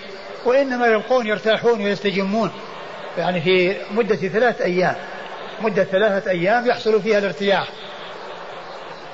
[0.45, 2.51] وإنما يبقون يرتاحون ويستجمون.
[3.17, 4.95] يعني في مدة ثلاث أيام
[5.61, 7.67] مدة ثلاثة أيام يحصل فيها الارتياح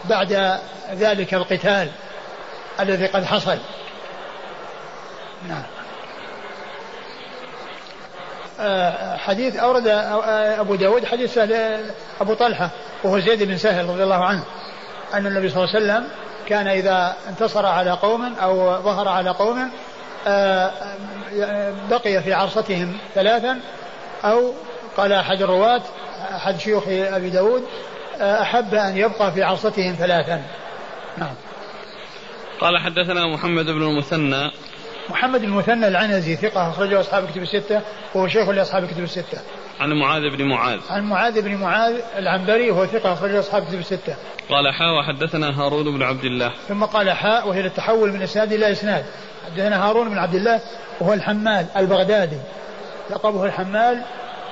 [0.05, 0.59] بعد
[0.93, 1.87] ذلك القتال
[2.79, 3.57] الذي قد حصل.
[5.47, 5.57] نعم.
[5.57, 5.80] آه،
[9.17, 9.87] حديث أورد
[10.59, 11.79] أبو داود حديث سهل
[12.21, 12.69] أبو طلحة
[13.03, 14.43] وهو زيد بن سهل رضي الله عنه
[15.13, 16.07] أن النبي صلى الله عليه وسلم
[16.47, 19.69] كان إذا انتصر على قوم أو ظهر على قوم
[20.27, 20.71] آه،
[21.89, 23.59] بقي في عرصتهم ثلاثا
[24.23, 24.53] أو
[24.97, 25.81] قال أحد الرواة
[26.35, 27.63] أحد شيوخ أبي داود
[28.21, 30.41] آه، أحب أن يبقى في عرصتهم ثلاثا.
[31.17, 31.33] نعم.
[32.61, 34.51] قال حدثنا محمد بن المثنى
[35.11, 37.81] محمد المثنى العنزي ثقة أخرجه أصحاب كتب الستة
[38.15, 39.37] وهو شيخ لأصحاب كتب الستة.
[39.79, 40.79] عن معاذ بن معاذ.
[40.89, 44.15] عن معاذ بن معاذ العنبري وهو ثقة أخرجه أصحاب كتب الستة.
[44.49, 46.51] قال حاء وحدثنا هارون بن عبد الله.
[46.67, 49.05] ثم قال حاء وهي للتحول من إسناد إلى إسناد.
[49.45, 50.61] حدثنا هارون بن عبد الله
[51.01, 52.37] وهو الحمال البغدادي.
[53.09, 54.01] لقبه الحمال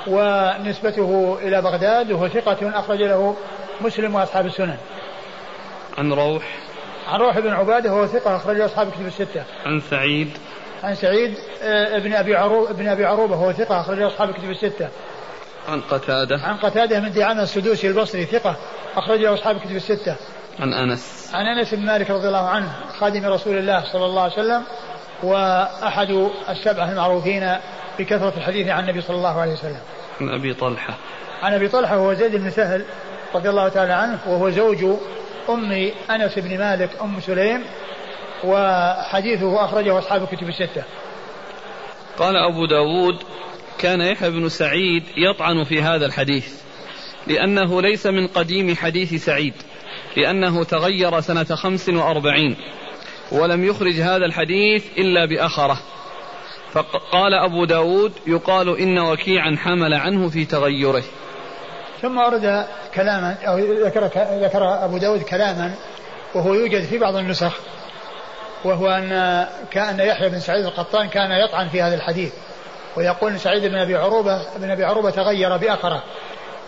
[0.08, 3.36] ونسبته إلى بغداد وهو ثقة أخرج له
[3.82, 4.78] مسلم وأصحاب السنن.
[5.98, 6.44] عن روح
[7.10, 9.44] عن روح بن عبادة وهو ثقة أخرجه أصحاب كتب الستة.
[9.66, 10.30] عن سعيد
[10.84, 11.34] عن سعيد
[11.64, 14.90] آه، ابن أبي عروبه ابن أبي عروبة وهو ثقة اخرج أصحاب الكتب الستة.
[15.70, 18.56] عن قتادة عن قتادة من دعامه السدوسي البصري ثقة
[18.96, 20.16] أخرجه أصحاب الكتب الستة.
[20.60, 21.32] عن أنس.
[21.34, 24.64] عن أنس بن مالك رضي الله عنه خادم رسول الله صلى الله عليه وسلم
[25.24, 27.56] وأحد السبعة المعروفين
[28.00, 29.80] بكثرة الحديث عن النبي صلى الله عليه وسلم.
[30.22, 30.94] عن أبي طلحة.
[31.42, 32.86] عن أبي طلحة وهو زيد بن سهل
[33.36, 34.86] رضي الله تعالى عنه وهو زوج
[35.50, 37.64] ام أنس بن مالك أم سليم
[38.44, 40.84] وحديثه أخرجه أصحاب الكتب الستة.
[42.18, 43.24] قال أبو داود
[43.80, 46.62] كان يحيى بن سعيد يطعن في هذا الحديث
[47.28, 49.54] لأنه ليس من قديم حديث سعيد
[50.18, 52.56] لأنه تغير سنة خمس وأربعين
[53.32, 55.80] ولم يخرج هذا الحديث إلا بأخره.
[56.72, 61.04] فقال أبو داود يقال إن وكيعا حمل عنه في تغيره.
[62.02, 62.66] ثم ورد
[62.96, 64.06] كلاما أو ذكر,
[64.44, 65.72] ذكر أبو داود كلاما
[66.36, 67.54] وهو يوجد في بعض النسخ
[68.64, 72.34] وهو أن كأن يحيى بن سعيد القطان كان يطعن في هذا الحديث
[72.96, 76.04] ويقول سعيد بن أبي عروبة بن أبي عروبة تغير بأخره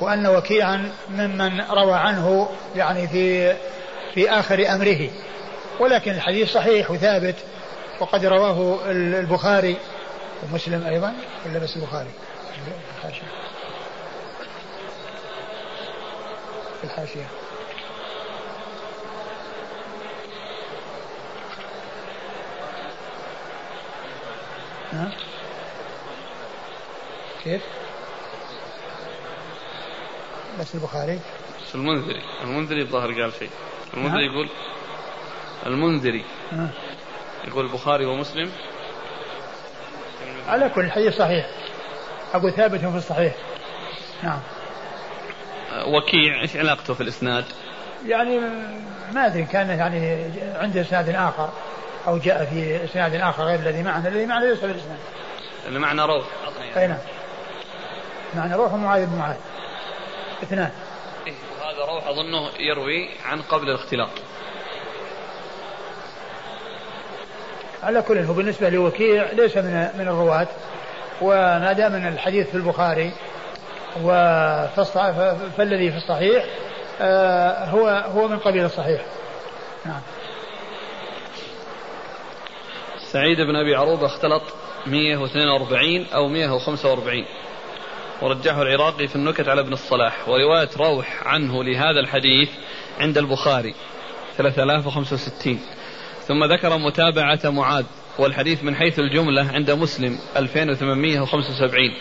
[0.02, 3.54] وأن وكيعا ممن روى عنه يعني في
[4.14, 5.10] في آخر أمره
[5.80, 7.36] ولكن الحديث صحيح وثابت
[8.00, 9.78] وقد رواه البخاري
[10.44, 11.14] ومسلم أيضا
[11.46, 12.10] ولا بس البخاري؟
[16.84, 17.28] الحاشية الحاشية.
[24.94, 25.12] ها؟
[27.44, 27.62] كيف؟
[30.60, 31.20] بس البخاري؟
[31.68, 32.22] بس المنذري.
[32.44, 33.50] المنذري الظاهر قال شيء.
[33.94, 34.50] المنذري يقول
[35.66, 36.26] المنذري.
[37.48, 38.52] يقول البخاري ومسلم.
[40.48, 41.50] على كل حديث صحيح.
[42.34, 43.36] أقول ثابت في الصحيح.
[44.24, 44.40] نعم.
[45.88, 47.46] وكيع إيش علاقته في الإسناد؟
[48.08, 48.40] يعني
[49.14, 51.50] ما أدري كان يعني عنده إسناد آخر
[52.08, 55.00] أو جاء في إسناد آخر غير الذي معنا الذي معنا ليس بالإسناد
[55.68, 56.26] اللي معنا روح.
[56.78, 56.98] أي نعم.
[58.36, 59.36] معنى روح ومعاذ بن معاذ.
[60.44, 60.72] اثنان.
[61.28, 64.10] إيه وهذا روح أظنه يروي عن قبل الاختلاط.
[67.84, 70.48] على كل هو بالنسبة لوكيع ليس من من الرواة
[71.22, 73.14] وما دام الحديث في البخاري
[75.58, 76.46] فالذي في الصحيح
[77.02, 79.06] آه، هو هو من قبيل الصحيح.
[79.86, 80.02] نعم.
[83.12, 84.42] سعيد بن أبي عروبة اختلط
[84.88, 87.26] 142 أو 145
[88.22, 92.50] ورجحه العراقي في النكت على ابن الصلاح ورواية روح عنه لهذا الحديث
[93.00, 93.76] عند البخاري
[94.38, 95.60] 3065
[96.28, 97.86] ثم ذكر متابعة معاذ
[98.20, 101.94] والحديث من حيث الجملة عند مسلم 2875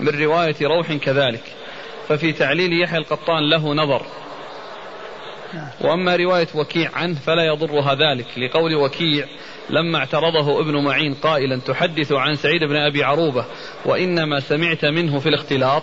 [0.00, 1.42] من رواية روح كذلك.
[2.08, 4.06] ففي تعليل يحيى القطان له نظر.
[5.80, 9.26] وأما رواية وكيع عنه فلا يضرها ذلك لقول وكيع
[9.70, 13.44] لما اعترضه ابن معين قائلا تحدث عن سعيد بن أبي عروبة
[13.84, 15.82] وإنما سمعت منه في الاختلاط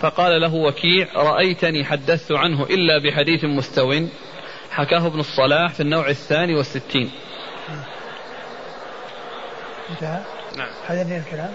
[0.00, 4.06] فقال له وكيع رأيتني حدثت عنه إلا بحديث مستو
[4.70, 7.10] حكاه ابن الصلاح في النوع الثاني والستين.
[9.90, 10.20] انتهى؟
[10.56, 10.68] نعم.
[10.86, 11.52] هذا الكلام؟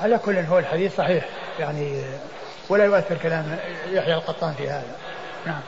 [0.00, 1.28] على كل هو الحديث صحيح
[1.58, 2.02] يعني
[2.68, 3.58] ولا يؤثر كلام
[3.92, 4.96] يحيى القطان في هذا.
[5.46, 5.60] نعم.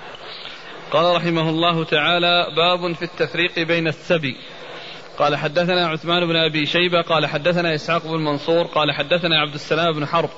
[0.91, 4.37] قال رحمه الله تعالى باب في التفريق بين السبي.
[5.19, 9.93] قال حدثنا عثمان بن أبي شيبة قال حدثنا إسحاق بن منصور قال حدثنا عبد السلام
[9.93, 10.31] بن حرب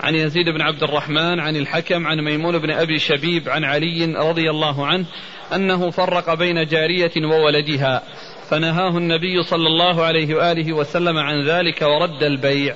[0.00, 4.50] عن يزيد بن عبد الرحمن عن الحكم عن ميمون بن أبي شبيب عن علي رضي
[4.50, 5.06] الله عنه
[5.54, 8.02] أنه فرق بين جارية وولدها
[8.50, 12.74] فنهاه النبي صلى الله عليه وآله وسلم عن ذلك ورد البيع.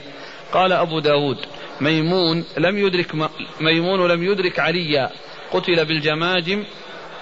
[0.52, 1.38] قال أبو داود
[1.80, 3.14] ميمون لم يدرك
[3.60, 5.10] ميمون لم يدرك عليا.
[5.52, 6.64] قتل بالجماجم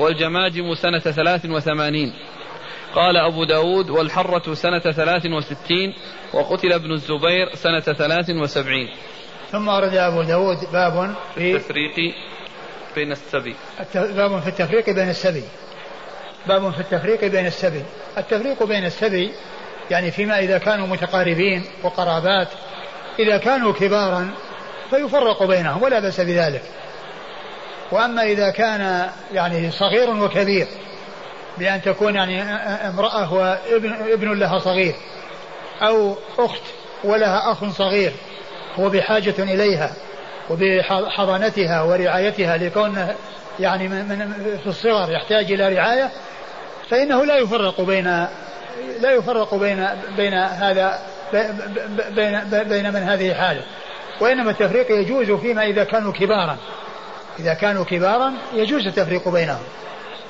[0.00, 2.14] والجماجم سنة ثلاث وثمانين.
[2.94, 5.94] قال أبو داود والحرة سنة ثلاث وستين
[6.32, 8.88] وقتل ابن الزبير سنة ثلاث وسبعين.
[9.52, 12.14] ثم ورد أبو داود باب في التفريق
[12.94, 13.54] بين السبي.
[13.94, 15.44] باب في التفريق بين السبي.
[16.48, 17.82] باب في التفريق بين السبي.
[18.18, 19.30] التفريق بين السبي
[19.90, 22.48] يعني فيما إذا كانوا متقاربين وقرابات
[23.18, 24.30] إذا كانوا كبارا
[24.90, 26.62] فيفرق بينهم ولا بأس بذلك.
[27.92, 30.66] وأما إذا كان يعني صغير وكبير
[31.58, 32.42] بأن تكون يعني
[32.88, 34.94] امرأة وابن ابن لها صغير
[35.82, 36.62] أو أخت
[37.04, 38.12] ولها أخ صغير
[38.78, 39.90] هو بحاجة إليها
[40.50, 43.14] وبحضانتها ورعايتها لكونه
[43.60, 44.32] يعني من
[44.62, 46.10] في الصغر يحتاج إلى رعاية
[46.90, 48.04] فإنه لا يفرق بين
[49.00, 50.98] لا يفرق بين بين هذا
[52.10, 53.62] بين بين من هذه حاله
[54.20, 56.56] وإنما التفريق يجوز فيما إذا كانوا كبارا.
[57.38, 59.62] إذا كانوا كبارا يجوز التفريق بينهم.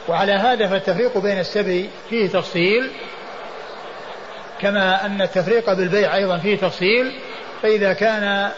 [0.08, 2.90] وعلى هذا فالتفريق بين السبي فيه تفصيل
[4.60, 7.12] كما أن التفريق بالبيع أيضا فيه تفصيل.
[7.62, 8.50] فإذا كان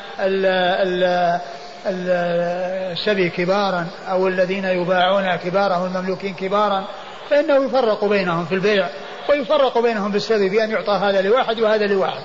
[1.87, 6.85] السبي كبارا أو الذين يباعون كبارا أو المملوكين كبارا
[7.31, 8.89] فإنه يفرق بينهم في البيع.
[9.31, 12.23] ويفرق بينهم بالسبب بأن يعطى هذا لواحد وهذا لواحد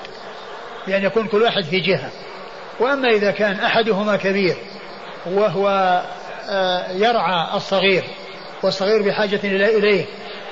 [0.87, 2.11] بأن يكون كل واحد في جهة.
[2.79, 4.55] وأما إذا كان أحدهما كبير
[5.25, 5.67] وهو
[6.49, 8.03] آه، يرعى الصغير
[8.63, 10.05] والصغير بحاجة إليه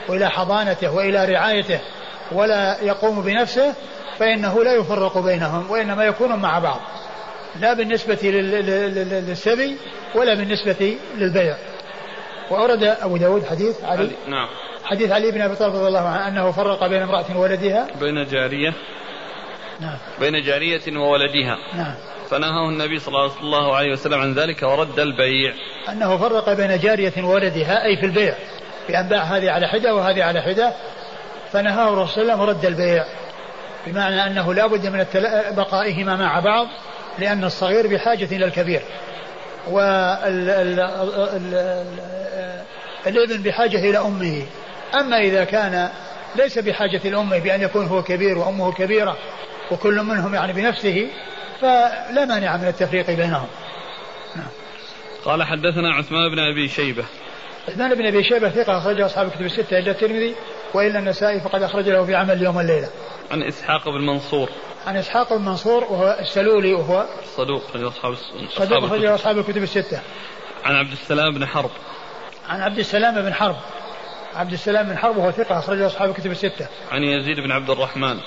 [0.07, 1.79] وإلى حضانته وإلى رعايته
[2.31, 3.73] ولا يقوم بنفسه
[4.19, 6.79] فإنه لا يفرق بينهم وإنما يكونون مع بعض.
[7.59, 9.77] لا بالنسبة للسبي
[10.15, 11.57] ولا بالنسبة للبيع.
[12.49, 14.47] وأورد أبو داود حديث علي نعم.
[14.89, 17.87] حديث علي بن أبي طالب رضي الله عنه أنه فرق بين امرأة وولدها.
[17.99, 18.73] بين جارية.
[19.79, 19.97] نعم.
[20.19, 21.57] بين جارية وولدها.
[21.75, 21.95] نعم.
[22.29, 25.53] فنهاه النبي صلى الله عليه وسلم عن ذلك ورد البيع.
[25.89, 28.35] أنه فرق بين جارية وولدها أي في البيع.
[28.89, 30.73] بان باع هذه على حده وهذه على حده
[31.51, 33.05] فنهاه الرسول صلى الله عليه وسلم ورد البيع.
[33.87, 35.05] بمعنى أنه لا بد من
[35.55, 36.67] بقائهما مع بعض
[37.19, 38.81] لأن الصغير بحاجة إلى الكبير.
[39.67, 40.23] والابن
[43.43, 44.43] بحاجة إلى أمه.
[44.93, 45.89] أما إذا كان
[46.35, 49.17] ليس بحاجة الأمة بأن يكون هو كبير وأمه كبيرة
[49.71, 51.07] وكل منهم يعني بنفسه
[51.61, 53.47] فلا مانع من التفريق بينهم.
[54.35, 54.47] نعم.
[55.25, 57.03] قال حدثنا عثمان بن أبي شيبة.
[57.67, 60.35] عثمان بن أبي شيبة ثقة أخرجه أصحاب الكتب الستة إلا الترمذي
[60.73, 62.89] وإلا النسائي فقد أخرج له في عمل اليوم والليلة
[63.31, 64.49] عن إسحاق بن منصور.
[64.87, 67.05] عن إسحاق بن منصور وهو السلولي وهو
[67.35, 68.15] صدوق أصحاب
[68.49, 69.99] صدوق أخرجه أصحاب الكتب الستة.
[70.63, 71.71] عن عبد السلام بن حرب.
[72.49, 73.55] عن عبد السلام بن حرب.
[74.39, 76.67] عبد السلام بن حرب وهو ثقة أخرجه أصحاب الكتب الستة.
[76.91, 78.19] عن يزيد بن عبد الرحمن.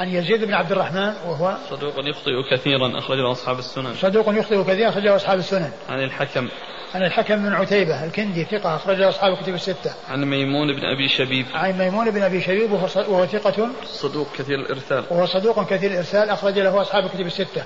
[0.00, 3.94] عن يزيد بن عبد الرحمن وهو صدوق يخطئ كثيرا أخرجه أصحاب السنن.
[3.94, 5.70] صدوق يخطئ كثيرا أخرجه أصحاب السنن.
[5.88, 6.48] عن الحكم.
[6.94, 9.94] عن الحكم بن عتيبة الكندي ثقة أخرجه أصحاب الكتب الستة.
[10.08, 11.46] عن ميمون بن أبي شبيب.
[11.54, 15.04] عن ميمون بن أبي شبيب وهو, وهو ثقة صدوق كثير الإرسال.
[15.10, 17.64] وهو صدوق كثير الإرسال أخرج له أصحاب الكتب الستة.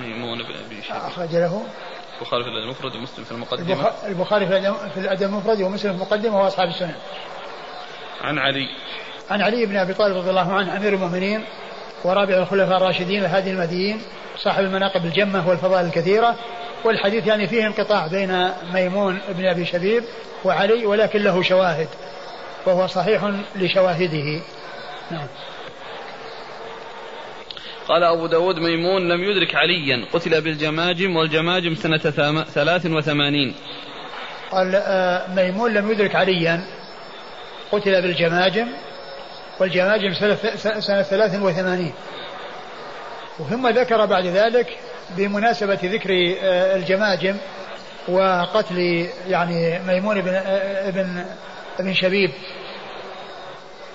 [0.00, 0.96] ميمون بن أبي شبيب.
[0.96, 1.62] أخرج له
[2.20, 3.90] البخاري في الأدب المفرد ومسلم في المقدمة.
[4.06, 4.46] البخاري
[4.94, 6.94] في الأدب المفرد ومسلم في المقدمة وأصحاب السنن
[8.20, 8.68] عن علي.
[9.30, 11.44] عن علي بن أبي طالب رضي الله عنه أمير المؤمنين
[12.04, 14.02] ورابع الخلفاء الراشدين الهادي المهديين
[14.38, 16.36] صاحب المناقب الجمة والفضائل الكثيرة.
[16.84, 20.04] والحديث يعني فيه انقطاع بين ميمون بن أبي شبيب
[20.44, 21.88] وعلي ولكن له شواهد
[22.66, 24.40] وهو صحيح لشواهده.
[25.10, 25.26] نعم.
[27.88, 30.06] قال أبو داود ميمون لم يدرك عليا.
[30.12, 31.98] قتل بالجماجم والجماجم سنة
[32.44, 33.54] ثلاث وثمانين.
[34.50, 36.60] قال آه، ميمون لم يدرك عليا.
[37.72, 38.68] قتل بالجماجم
[39.60, 40.14] والجماجم
[40.80, 41.92] سنة ثلاث وثمانين.
[43.50, 44.78] ثم ذكر بعد ذلك
[45.16, 46.10] بمناسبة ذكر
[46.42, 47.36] آه، الجماجم
[48.08, 51.24] وقتل يعني ميمون بن آه، ابن
[51.78, 52.30] ابن شبيب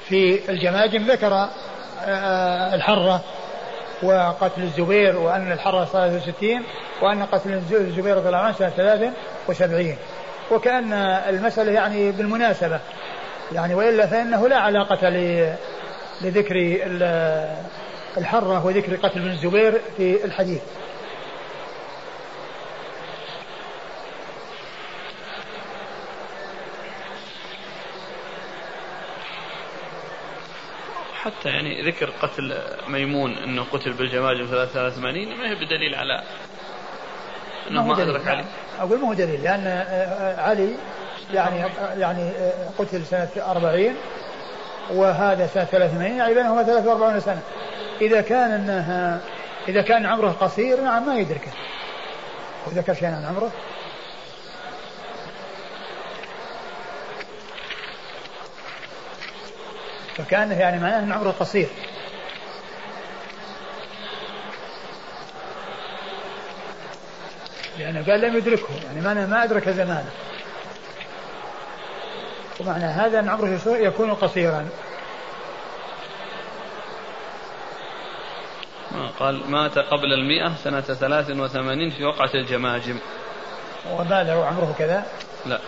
[0.10, 1.50] في الجماجم ذكر
[2.74, 3.24] الحرة.
[4.04, 6.62] وقتل الزبير وأن الحرة 63
[7.02, 9.96] وأن قتل الزبير رضي الله عنه سنة 73
[10.52, 10.94] وكأن
[11.30, 12.80] المسألة يعني بالمناسبة.
[13.52, 15.10] يعني وإلا فإنه لا علاقة
[16.22, 16.80] لذكر
[18.18, 20.62] الحرة وذكر قتل ابن الزبير في الحديث.
[31.24, 36.24] حتى يعني ذكر قتل ميمون إنه قتل بالجماجم 83 ما هي بدليل على
[37.70, 38.46] إنه ما أدرك علي
[38.80, 40.76] أقول ما هو دليل لأن آه، آه، علي
[41.34, 41.64] يعني
[41.98, 43.96] يعني آه، قتل سنة 40
[44.92, 47.42] وهذا سنة 83 يعني بينهما 43 سنة.
[48.02, 49.20] إذا كان إنها
[49.68, 51.52] إذا كان عمره قصير نعم ما يدركه.
[52.68, 53.52] وذكر شيئا عن عمره
[60.18, 61.70] فكانه يعني معناه ان عمره قصير.
[67.80, 70.12] لأنه قال لم يدركه يعني معناه ما أدرك زمانه.
[72.60, 74.70] ومعنى هذا أن عمره يكون قصيرا.
[79.20, 82.98] قال مات قبل المئة سنة ثلاث وثمانين في وقعة الجماجم.
[83.92, 85.06] وما له عمره كذا؟
[85.46, 85.60] لا.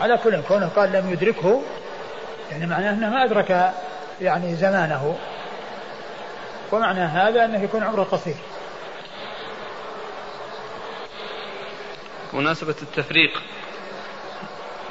[0.00, 1.62] على كل كونه قال لم يدركه
[2.52, 3.72] يعني معناه أنه ما أدرك
[4.20, 5.16] يعني زمانه.
[6.72, 8.36] ومعنى هذا أنه يكون عمره قصير.
[12.32, 13.42] مناسبة التفريق.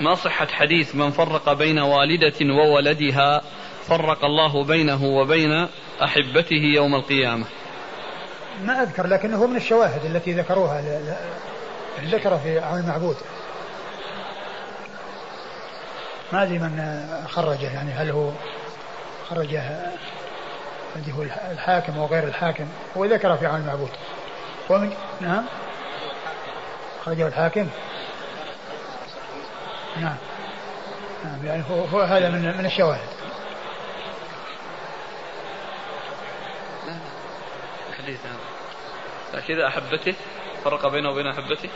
[0.02, 3.42] ما صحة حديث من فرق بين والدة وولدها
[3.88, 5.68] فرق الله بينه وبين
[6.04, 7.46] أحبته يوم القيامة؟
[8.64, 10.84] ما أذكر لكنه هو من الشواهد التي ذكروها
[12.04, 13.16] ذكر في عون المعبود.
[16.34, 18.32] ما أدري من خرجه يعني هل هو
[19.30, 19.91] خرجه
[20.95, 21.22] الذي هو
[21.52, 22.66] الحاكم أو غير الحاكم؟
[22.98, 23.90] هو ذكر في عون المعبود
[24.70, 25.45] ومن نعم.
[27.06, 27.70] خرجه الحاكم؟
[30.02, 30.16] نعم.
[31.26, 33.08] نعم يعني هو, هو هذا من من الشواهد.
[37.98, 38.20] حديث
[39.48, 40.16] كذا أحبته
[40.64, 41.70] فرق بينه وبين أحبته.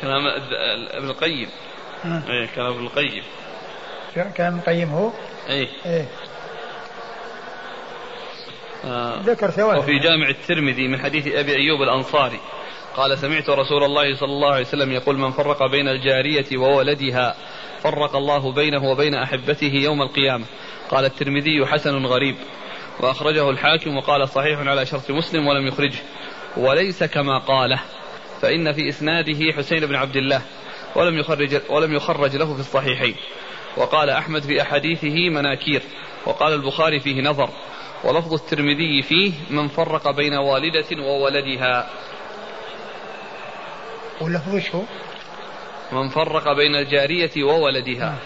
[0.00, 0.26] كلام
[0.90, 1.48] ابن القيم.
[2.04, 3.22] إيه كلام ابن القيم.
[4.14, 5.10] كلام ابن القيم هو؟
[5.48, 5.68] إيه.
[5.86, 6.08] إيه.
[8.84, 9.20] آه.
[9.22, 12.40] ذكر ثواني وفي جامع الترمذي من حديث أبي أيوب الأنصاري
[12.96, 17.36] قال سمعت رسول الله صلى الله عليه وسلم يقول من فرق بين الجارية وولدها
[17.82, 20.44] فرق الله بينه وبين أحبته يوم القيامة.
[20.90, 22.36] قال الترمذي حسن غريب.
[23.00, 25.98] وأخرجه الحاكم وقال صحيح على شرط مسلم ولم يخرجه.
[26.56, 27.80] وليس كما قاله.
[28.42, 30.42] فإن في إسناده حسين بن عبد الله
[30.96, 33.14] ولم يخرج ولم يخرج له في الصحيحين.
[33.76, 35.82] وقال أحمد في أحاديثه مناكير
[36.26, 37.50] وقال البخاري فيه نظر
[38.04, 41.90] ولفظ الترمذي فيه من فرق بين والدة وولدها.
[44.20, 44.82] واللفظ شو؟
[45.92, 48.18] من فرق بين الجارية وولدها.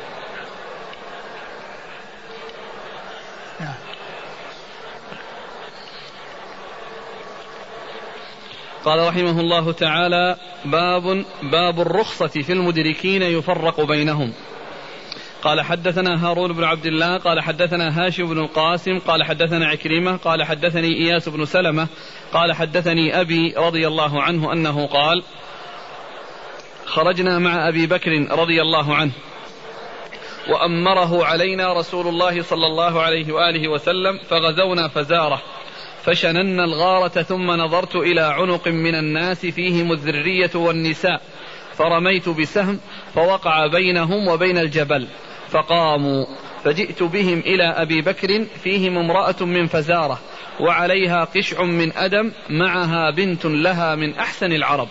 [8.87, 14.33] قال رحمه الله تعالى باب باب الرخصة في المدركين يفرق بينهم.
[15.43, 20.45] قال حدثنا هارون بن عبد الله قال حدثنا هاشم بن القاسم قال حدثنا عكرمة قال
[20.45, 21.89] حدثني إياس بن سلمة
[22.33, 25.23] قال حدثني أبي رضي الله عنه أنه قال
[26.87, 29.13] خرجنا مع أبي بكر رضي الله عنه
[30.49, 35.43] وأمره علينا رسول الله صلى الله عليه وآله وسلم فغزونا فزاره.
[36.07, 41.20] فشننا الغارة ثم نظرت إلى عنق من الناس فيهم الذرية والنساء
[41.74, 42.81] فرميت بسهم
[43.15, 45.07] فوقع بينهم وبين الجبل
[45.51, 46.27] فقاموا
[46.65, 50.20] فجئت بهم إلى أبي بكر فيهم امرأة من فزارة
[50.61, 54.89] وعليها قشع من أدم معها بنت لها من أحسن العرب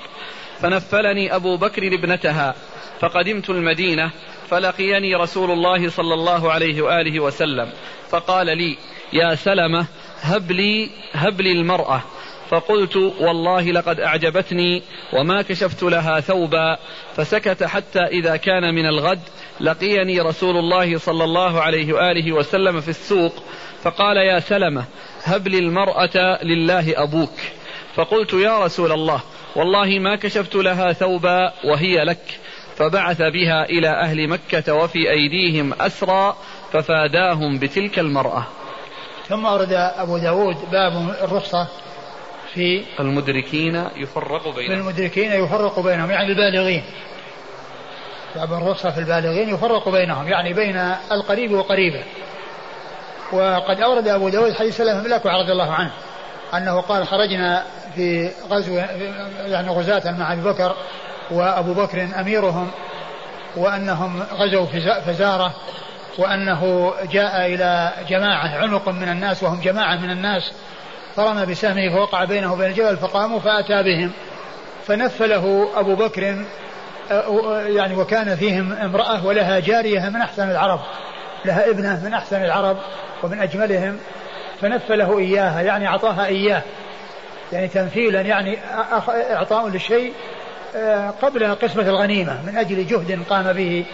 [0.60, 2.56] فنفلني أبو بكر ابنتها
[3.00, 4.12] فقدمت المدينة
[4.50, 7.70] فلقيني رسول الله صلى الله عليه وآله وسلم
[8.10, 8.78] فقال لي
[9.14, 9.88] يا سلمة
[10.22, 12.02] هب لي هب لي المرأة.
[12.50, 14.84] فقلت والله لقد أعجبتني
[15.14, 16.78] وما كشفت لها ثوبا.
[17.16, 19.20] فسكت حتى إذا كان من الغد.
[19.62, 23.44] لقيني رسول الله صلى الله عليه وآله وسلم في السوق.
[23.84, 24.86] فقال يا سلمة
[25.24, 27.40] هب لي المرأة لله أبوك.
[27.96, 29.22] فقلت يا رسول الله
[29.56, 32.40] والله ما كشفت لها ثوبا وهي لك.
[32.76, 36.36] فبعث بها إلى أهل مكة وفي أيديهم أسرى
[36.74, 38.48] ففاداهم بتلك المرأة.
[39.30, 41.68] ثم ورد أبو داود باب الرخصة
[42.54, 44.68] في المدركين يفرق بينهم.
[44.68, 46.84] في المدركين يفرق بينهم يعني البالغين.
[48.36, 50.78] باب الرخصة في البالغين يفرق بينهم يعني بين
[51.12, 52.04] القريب وقريبه.
[53.34, 55.92] وقد أورد أبو داود حديث سلمة بن الأكوع رضي الله عنه
[56.54, 57.64] أنه قال خرجنا
[57.96, 58.76] في غزو
[59.46, 60.76] يعني غزاة مع أبي بكر
[61.32, 62.72] وأبو بكر أميرهم
[63.56, 64.66] وأنهم غزوا
[65.06, 65.54] فزارة
[66.18, 70.52] وأنه جاء إلى جماعة عنق من الناس وهم جماعة من الناس
[71.16, 74.12] فرمى بسهمه فوقع بينه وبين الجبل فقاموا فأتى بهم.
[74.88, 76.46] فنفله أبو بكر
[77.68, 80.80] يعني وكان فيهم امرأة ولها جارية من أحسن العرب
[81.46, 82.78] لها ابنة من أحسن العرب
[83.24, 83.98] ومن أجملهم
[84.62, 86.62] فنفله إياها يعني أعطاها إياه.
[87.54, 88.58] يعني تنفيلا يعني
[89.34, 90.45] إعطاء للشيء آه،
[91.22, 93.86] قبل قسمة الغنيمة من أجل جهد قام به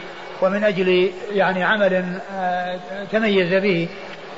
[0.41, 2.79] ومن أجل يعني عمل آه،
[3.11, 3.87] تميز به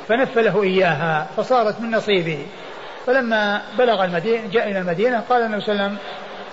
[0.08, 2.46] فنفله إياها فصارت من نصيبه.
[3.06, 6.06] فلما بلغ المدينة جاء إلى المدينة قال النبي صلى الله عليه وسلم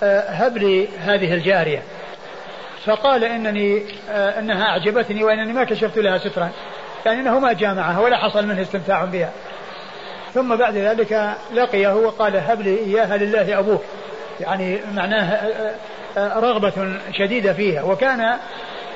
[0.03, 1.83] آه، هب لي هذه الجارية.
[2.85, 6.49] فقال إنني أنها أعجبتني وإنني ما كشفت لها سترا
[7.05, 9.31] يعني أنه ما جامعها ولا حصل منه استمتاع بها.
[10.33, 13.83] ثم بعد ذلك لقيه وقال هب لي إياها لله أبوك.
[14.41, 15.39] يعني معناه
[16.17, 17.83] رغبة شديدة فيها.
[17.83, 18.37] وكان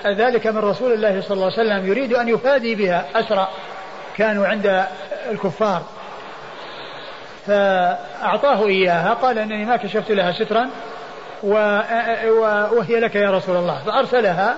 [0.06, 3.48] ذلك من رسول الله صلى الله عليه وسلم يريد أن يفادي بها أسرى
[4.18, 4.86] كانوا عند
[5.32, 5.82] الكفار.
[7.48, 10.70] فأعطاه إياها قال أنني ما كشفت لها سترا
[11.44, 13.82] وهي لك يا رسول الله.
[13.86, 14.56] فأرسلها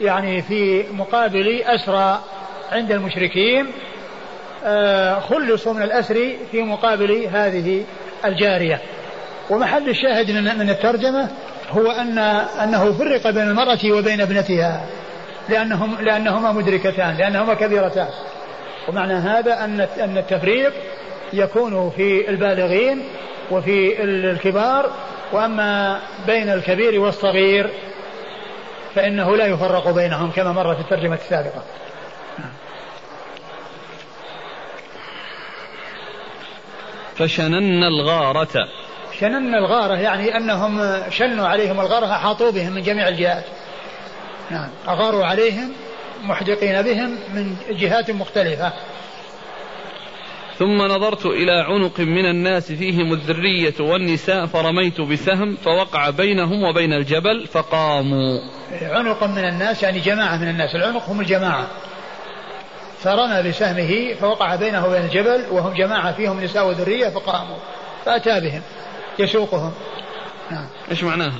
[0.00, 2.20] يعني في مقابل أسرى
[2.72, 3.72] عند المشركين
[4.64, 7.84] آه، خلصوا من الأسر في مقابل هذه
[8.24, 8.80] الجارية.
[9.50, 11.28] ومحل الشاهد من الترجمة
[11.70, 14.86] هو أن أنه فرق بين المرأة وبين ابنتها
[15.48, 18.08] لأنهم لأنهما مدركتان لأنهما كبيرتان.
[18.88, 20.72] ومعنى هذا أن أن التفريق
[21.32, 23.04] يكون في البالغين
[23.50, 24.90] وفي الكبار
[25.32, 27.70] وأما بين الكبير والصغير
[28.94, 31.62] فإنه لا يفرق بينهم كما مر في الترجمة السابقة.
[37.16, 38.68] فشنن الغارة.
[39.20, 43.44] شنن الغارة يعني أنهم شنوا عليهم الغارة أحاطوا بهم من جميع الجهات.
[44.50, 44.68] نعم.
[44.88, 45.72] أغاروا عليهم
[46.22, 48.72] محدقين بهم من جهات مختلفة.
[50.58, 57.46] ثم نظرت إلى عنق من الناس فيهم الذرية والنساء فرميت بسهم فوقع بينهم وبين الجبل
[57.46, 58.40] فقاموا.
[58.82, 60.74] عنق من الناس يعني جماعة من الناس.
[60.74, 61.66] العنق هم الجماعة.
[62.98, 67.56] فرمى بسهمه فوقع بينه وبين الجبل وهم جماعة فيهم نساء وذرية فقاموا.
[68.04, 68.62] فأتى بهم.
[69.20, 69.72] يسوقهم
[70.50, 70.66] نعم.
[70.90, 71.38] إيش معناها؟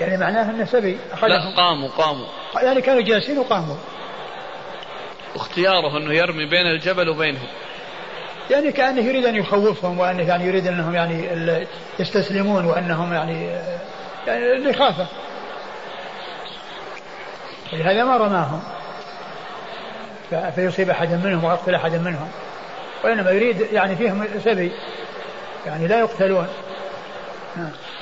[0.00, 2.26] يعني معناها إنه سبي لا قاموا قاموا.
[2.62, 3.76] يعني كانوا جالسين وقاموا.
[5.34, 7.48] اختياره إنه يرمي بين الجبل وبينهم.
[8.50, 11.28] يعني كأنه يريد أن يخوفهم وأنه يعني يريد أنهم يعني
[11.98, 13.46] يستسلمون وأنهم يعني
[14.26, 15.06] يعني الإخافة
[17.72, 18.62] ولهذا ما رماهم.
[20.54, 22.28] فيصيب احدا منهم ويقتل احدا منهم.
[23.04, 24.72] وإنما يريد يعني فيهم سبي.
[25.66, 26.46] يعني لا يقتلون.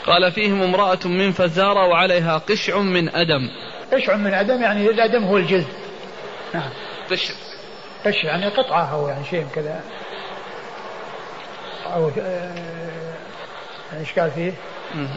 [0.07, 3.51] قال فيهم امرأة من فزارة وعليها قشع من أدم.
[3.93, 5.67] قشع من أدم يعني الأدم هو الجلد.
[6.55, 6.71] نعم.
[7.11, 7.35] قشع.
[8.07, 9.81] قشع يعني قطعة أو يعني شيء كذا.
[11.87, 12.55] أو آه،
[13.93, 14.53] يعني إيش قال فيه؟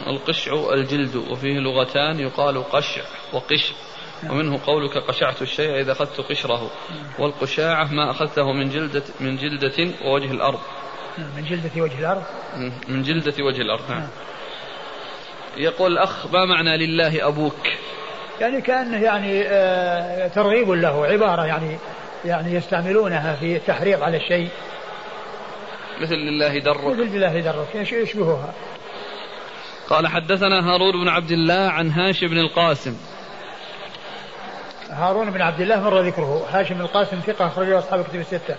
[0.06, 3.02] القشع الجلد وفيه لغتان يقال قشع
[3.32, 3.74] وقشع.
[4.22, 4.32] نعم.
[4.32, 6.70] ومنه قولك قشعت الشيء إذا أخذت قشره.
[7.18, 10.60] والقشاعة ما أخذته من جلدة من جلدة ووجه الأرض.
[11.18, 12.22] من جلدة وجه الأرض.
[12.88, 14.08] من جلدة وجه الأرض نعم.
[15.56, 17.66] يقول الأخ ما معنى لله أبوك؟
[18.40, 21.78] يعني كأنه يعني آه ترغيب له عبارة يعني
[22.24, 24.48] يعني يستعملونها في التحريض على الشيء.
[26.00, 26.84] مثل لله درك.
[26.84, 28.54] مثل لله درك يشبهها.
[29.90, 32.96] قال حدثنا هارون بن عبد الله عن هاشم بن القاسم.
[34.90, 36.46] هارون بن عبد الله مر ذكره.
[36.50, 38.56] هاشم بن القاسم ثقة أخرجه أصحاب كتب الستة.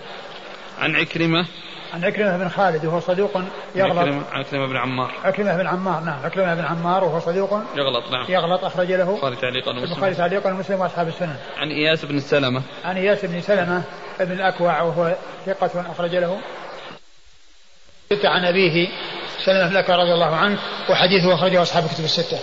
[0.78, 1.46] عن عكرمة
[1.94, 3.42] عن عكرمة بن خالد وهو صدوق
[3.74, 3.98] يغلط.
[4.32, 5.14] عكرمة, بن عمار.
[5.24, 8.26] عكرمة بن عمار نعم عكرمة بن عمار وهو صدوق يغلط نعم.
[8.28, 9.10] يغلط أخرج له.
[9.14, 11.36] البخاري تعليقا ومسلم البخاري تعليقا ومسلم وأصحاب السنن.
[11.56, 12.62] عن إياس بن سلمة.
[12.84, 13.82] عن إياس بن سلمة
[14.20, 15.16] بن الأكوع وهو
[15.46, 16.38] ثقة أخرج له.
[18.24, 18.88] عن أبيه
[19.44, 20.58] سلمة لك رضي الله عنه
[20.90, 22.38] وحديثه أخرجه أصحاب كتب الستة.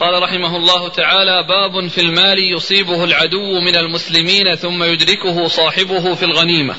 [0.00, 6.24] قال رحمه الله تعالى باب في المال يصيبه العدو من المسلمين ثم يدركه صاحبه في
[6.24, 6.74] الغنيمة.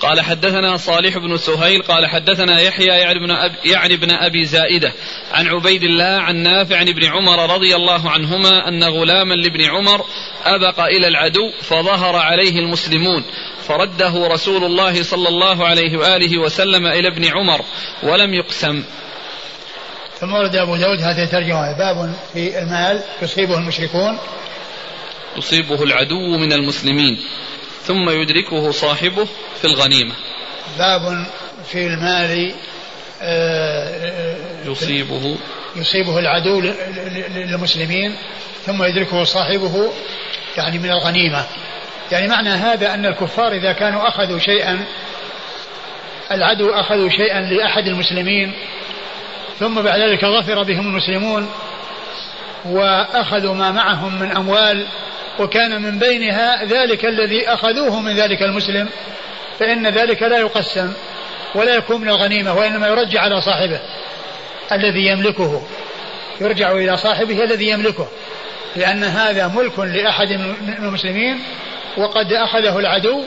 [0.00, 4.92] قال حدثنا صالح بن سهيل قال حدثنا يحيى يعني بن, أب يعني بن أبي زائدة
[5.32, 10.04] عن عبيد الله عن نافع عن ابن عمر رضي الله عنهما أن غلاما لابن عمر
[10.44, 13.24] أبق إلى العدو فظهر عليه المسلمون
[13.66, 17.64] فرده رسول الله صلى الله عليه وآله وسلم إلى ابن عمر
[18.02, 18.84] ولم يقسم.
[20.20, 24.18] ثم ورد أبو داود هذه الترجمة باب في المال يصيبه المشركون.
[25.36, 27.18] يصيبه العدو من المسلمين
[27.82, 29.26] ثم يدركه صاحبه
[29.60, 30.14] في الغنيمة.
[30.78, 31.26] باب
[31.66, 32.54] في المال
[33.22, 34.36] آه،
[34.66, 35.36] يصيبه.
[35.76, 36.60] يصيبه العدو
[37.34, 38.14] للمسلمين
[38.66, 39.92] ثم يدركه صاحبه
[40.56, 41.44] يعني من الغنيمة.
[42.12, 44.84] يعني معنى هذا أن الكفار إذا كانوا أخذوا شيئا
[46.30, 48.54] العدو أخذوا شيئا لأحد المسلمين
[49.58, 51.50] ثم بعد ذلك ظفر بهم المسلمون
[52.64, 54.86] وأخذوا ما معهم من أموال
[55.38, 58.88] وكان من بينها ذلك الذي أخذوه من ذلك المسلم
[59.58, 60.92] فإن ذلك لا يقسم
[61.54, 63.80] ولا يكون من الغنيمة وإنما يرجع على صاحبه
[64.72, 65.62] الذي يملكه
[66.40, 68.08] يرجع إلى صاحبه الذي يملكه
[68.76, 71.38] لأن هذا ملك لأحد من المسلمين
[71.96, 73.24] وقد أخذه العدو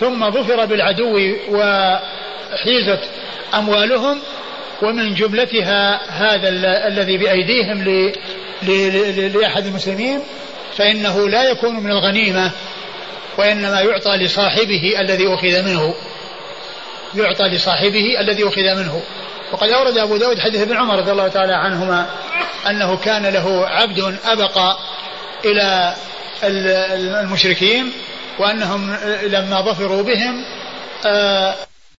[0.00, 1.18] ثم ظفر بالعدو
[1.50, 3.00] وحيزت
[3.54, 4.18] أموالهم
[4.82, 6.48] ومن جملتها هذا
[6.88, 7.84] الذي بأيديهم
[9.38, 10.20] لأحد المسلمين
[10.76, 12.50] فإنه لا يكون من الغنيمة
[13.38, 15.94] وإنما يعطى لصاحبه الذي أخذ منه.
[17.14, 19.02] يعطى لصاحبه الذي أخذ منه.
[19.52, 22.06] وقد أورد أبو داود حديث ابن عمر رضي الله تعالى عنهما
[22.70, 24.58] أنه كان له عبد أبق
[25.44, 25.94] إلى
[27.22, 27.92] المشركين
[28.38, 30.44] وأنهم لما ظفروا بهم
[31.06, 31.54] آه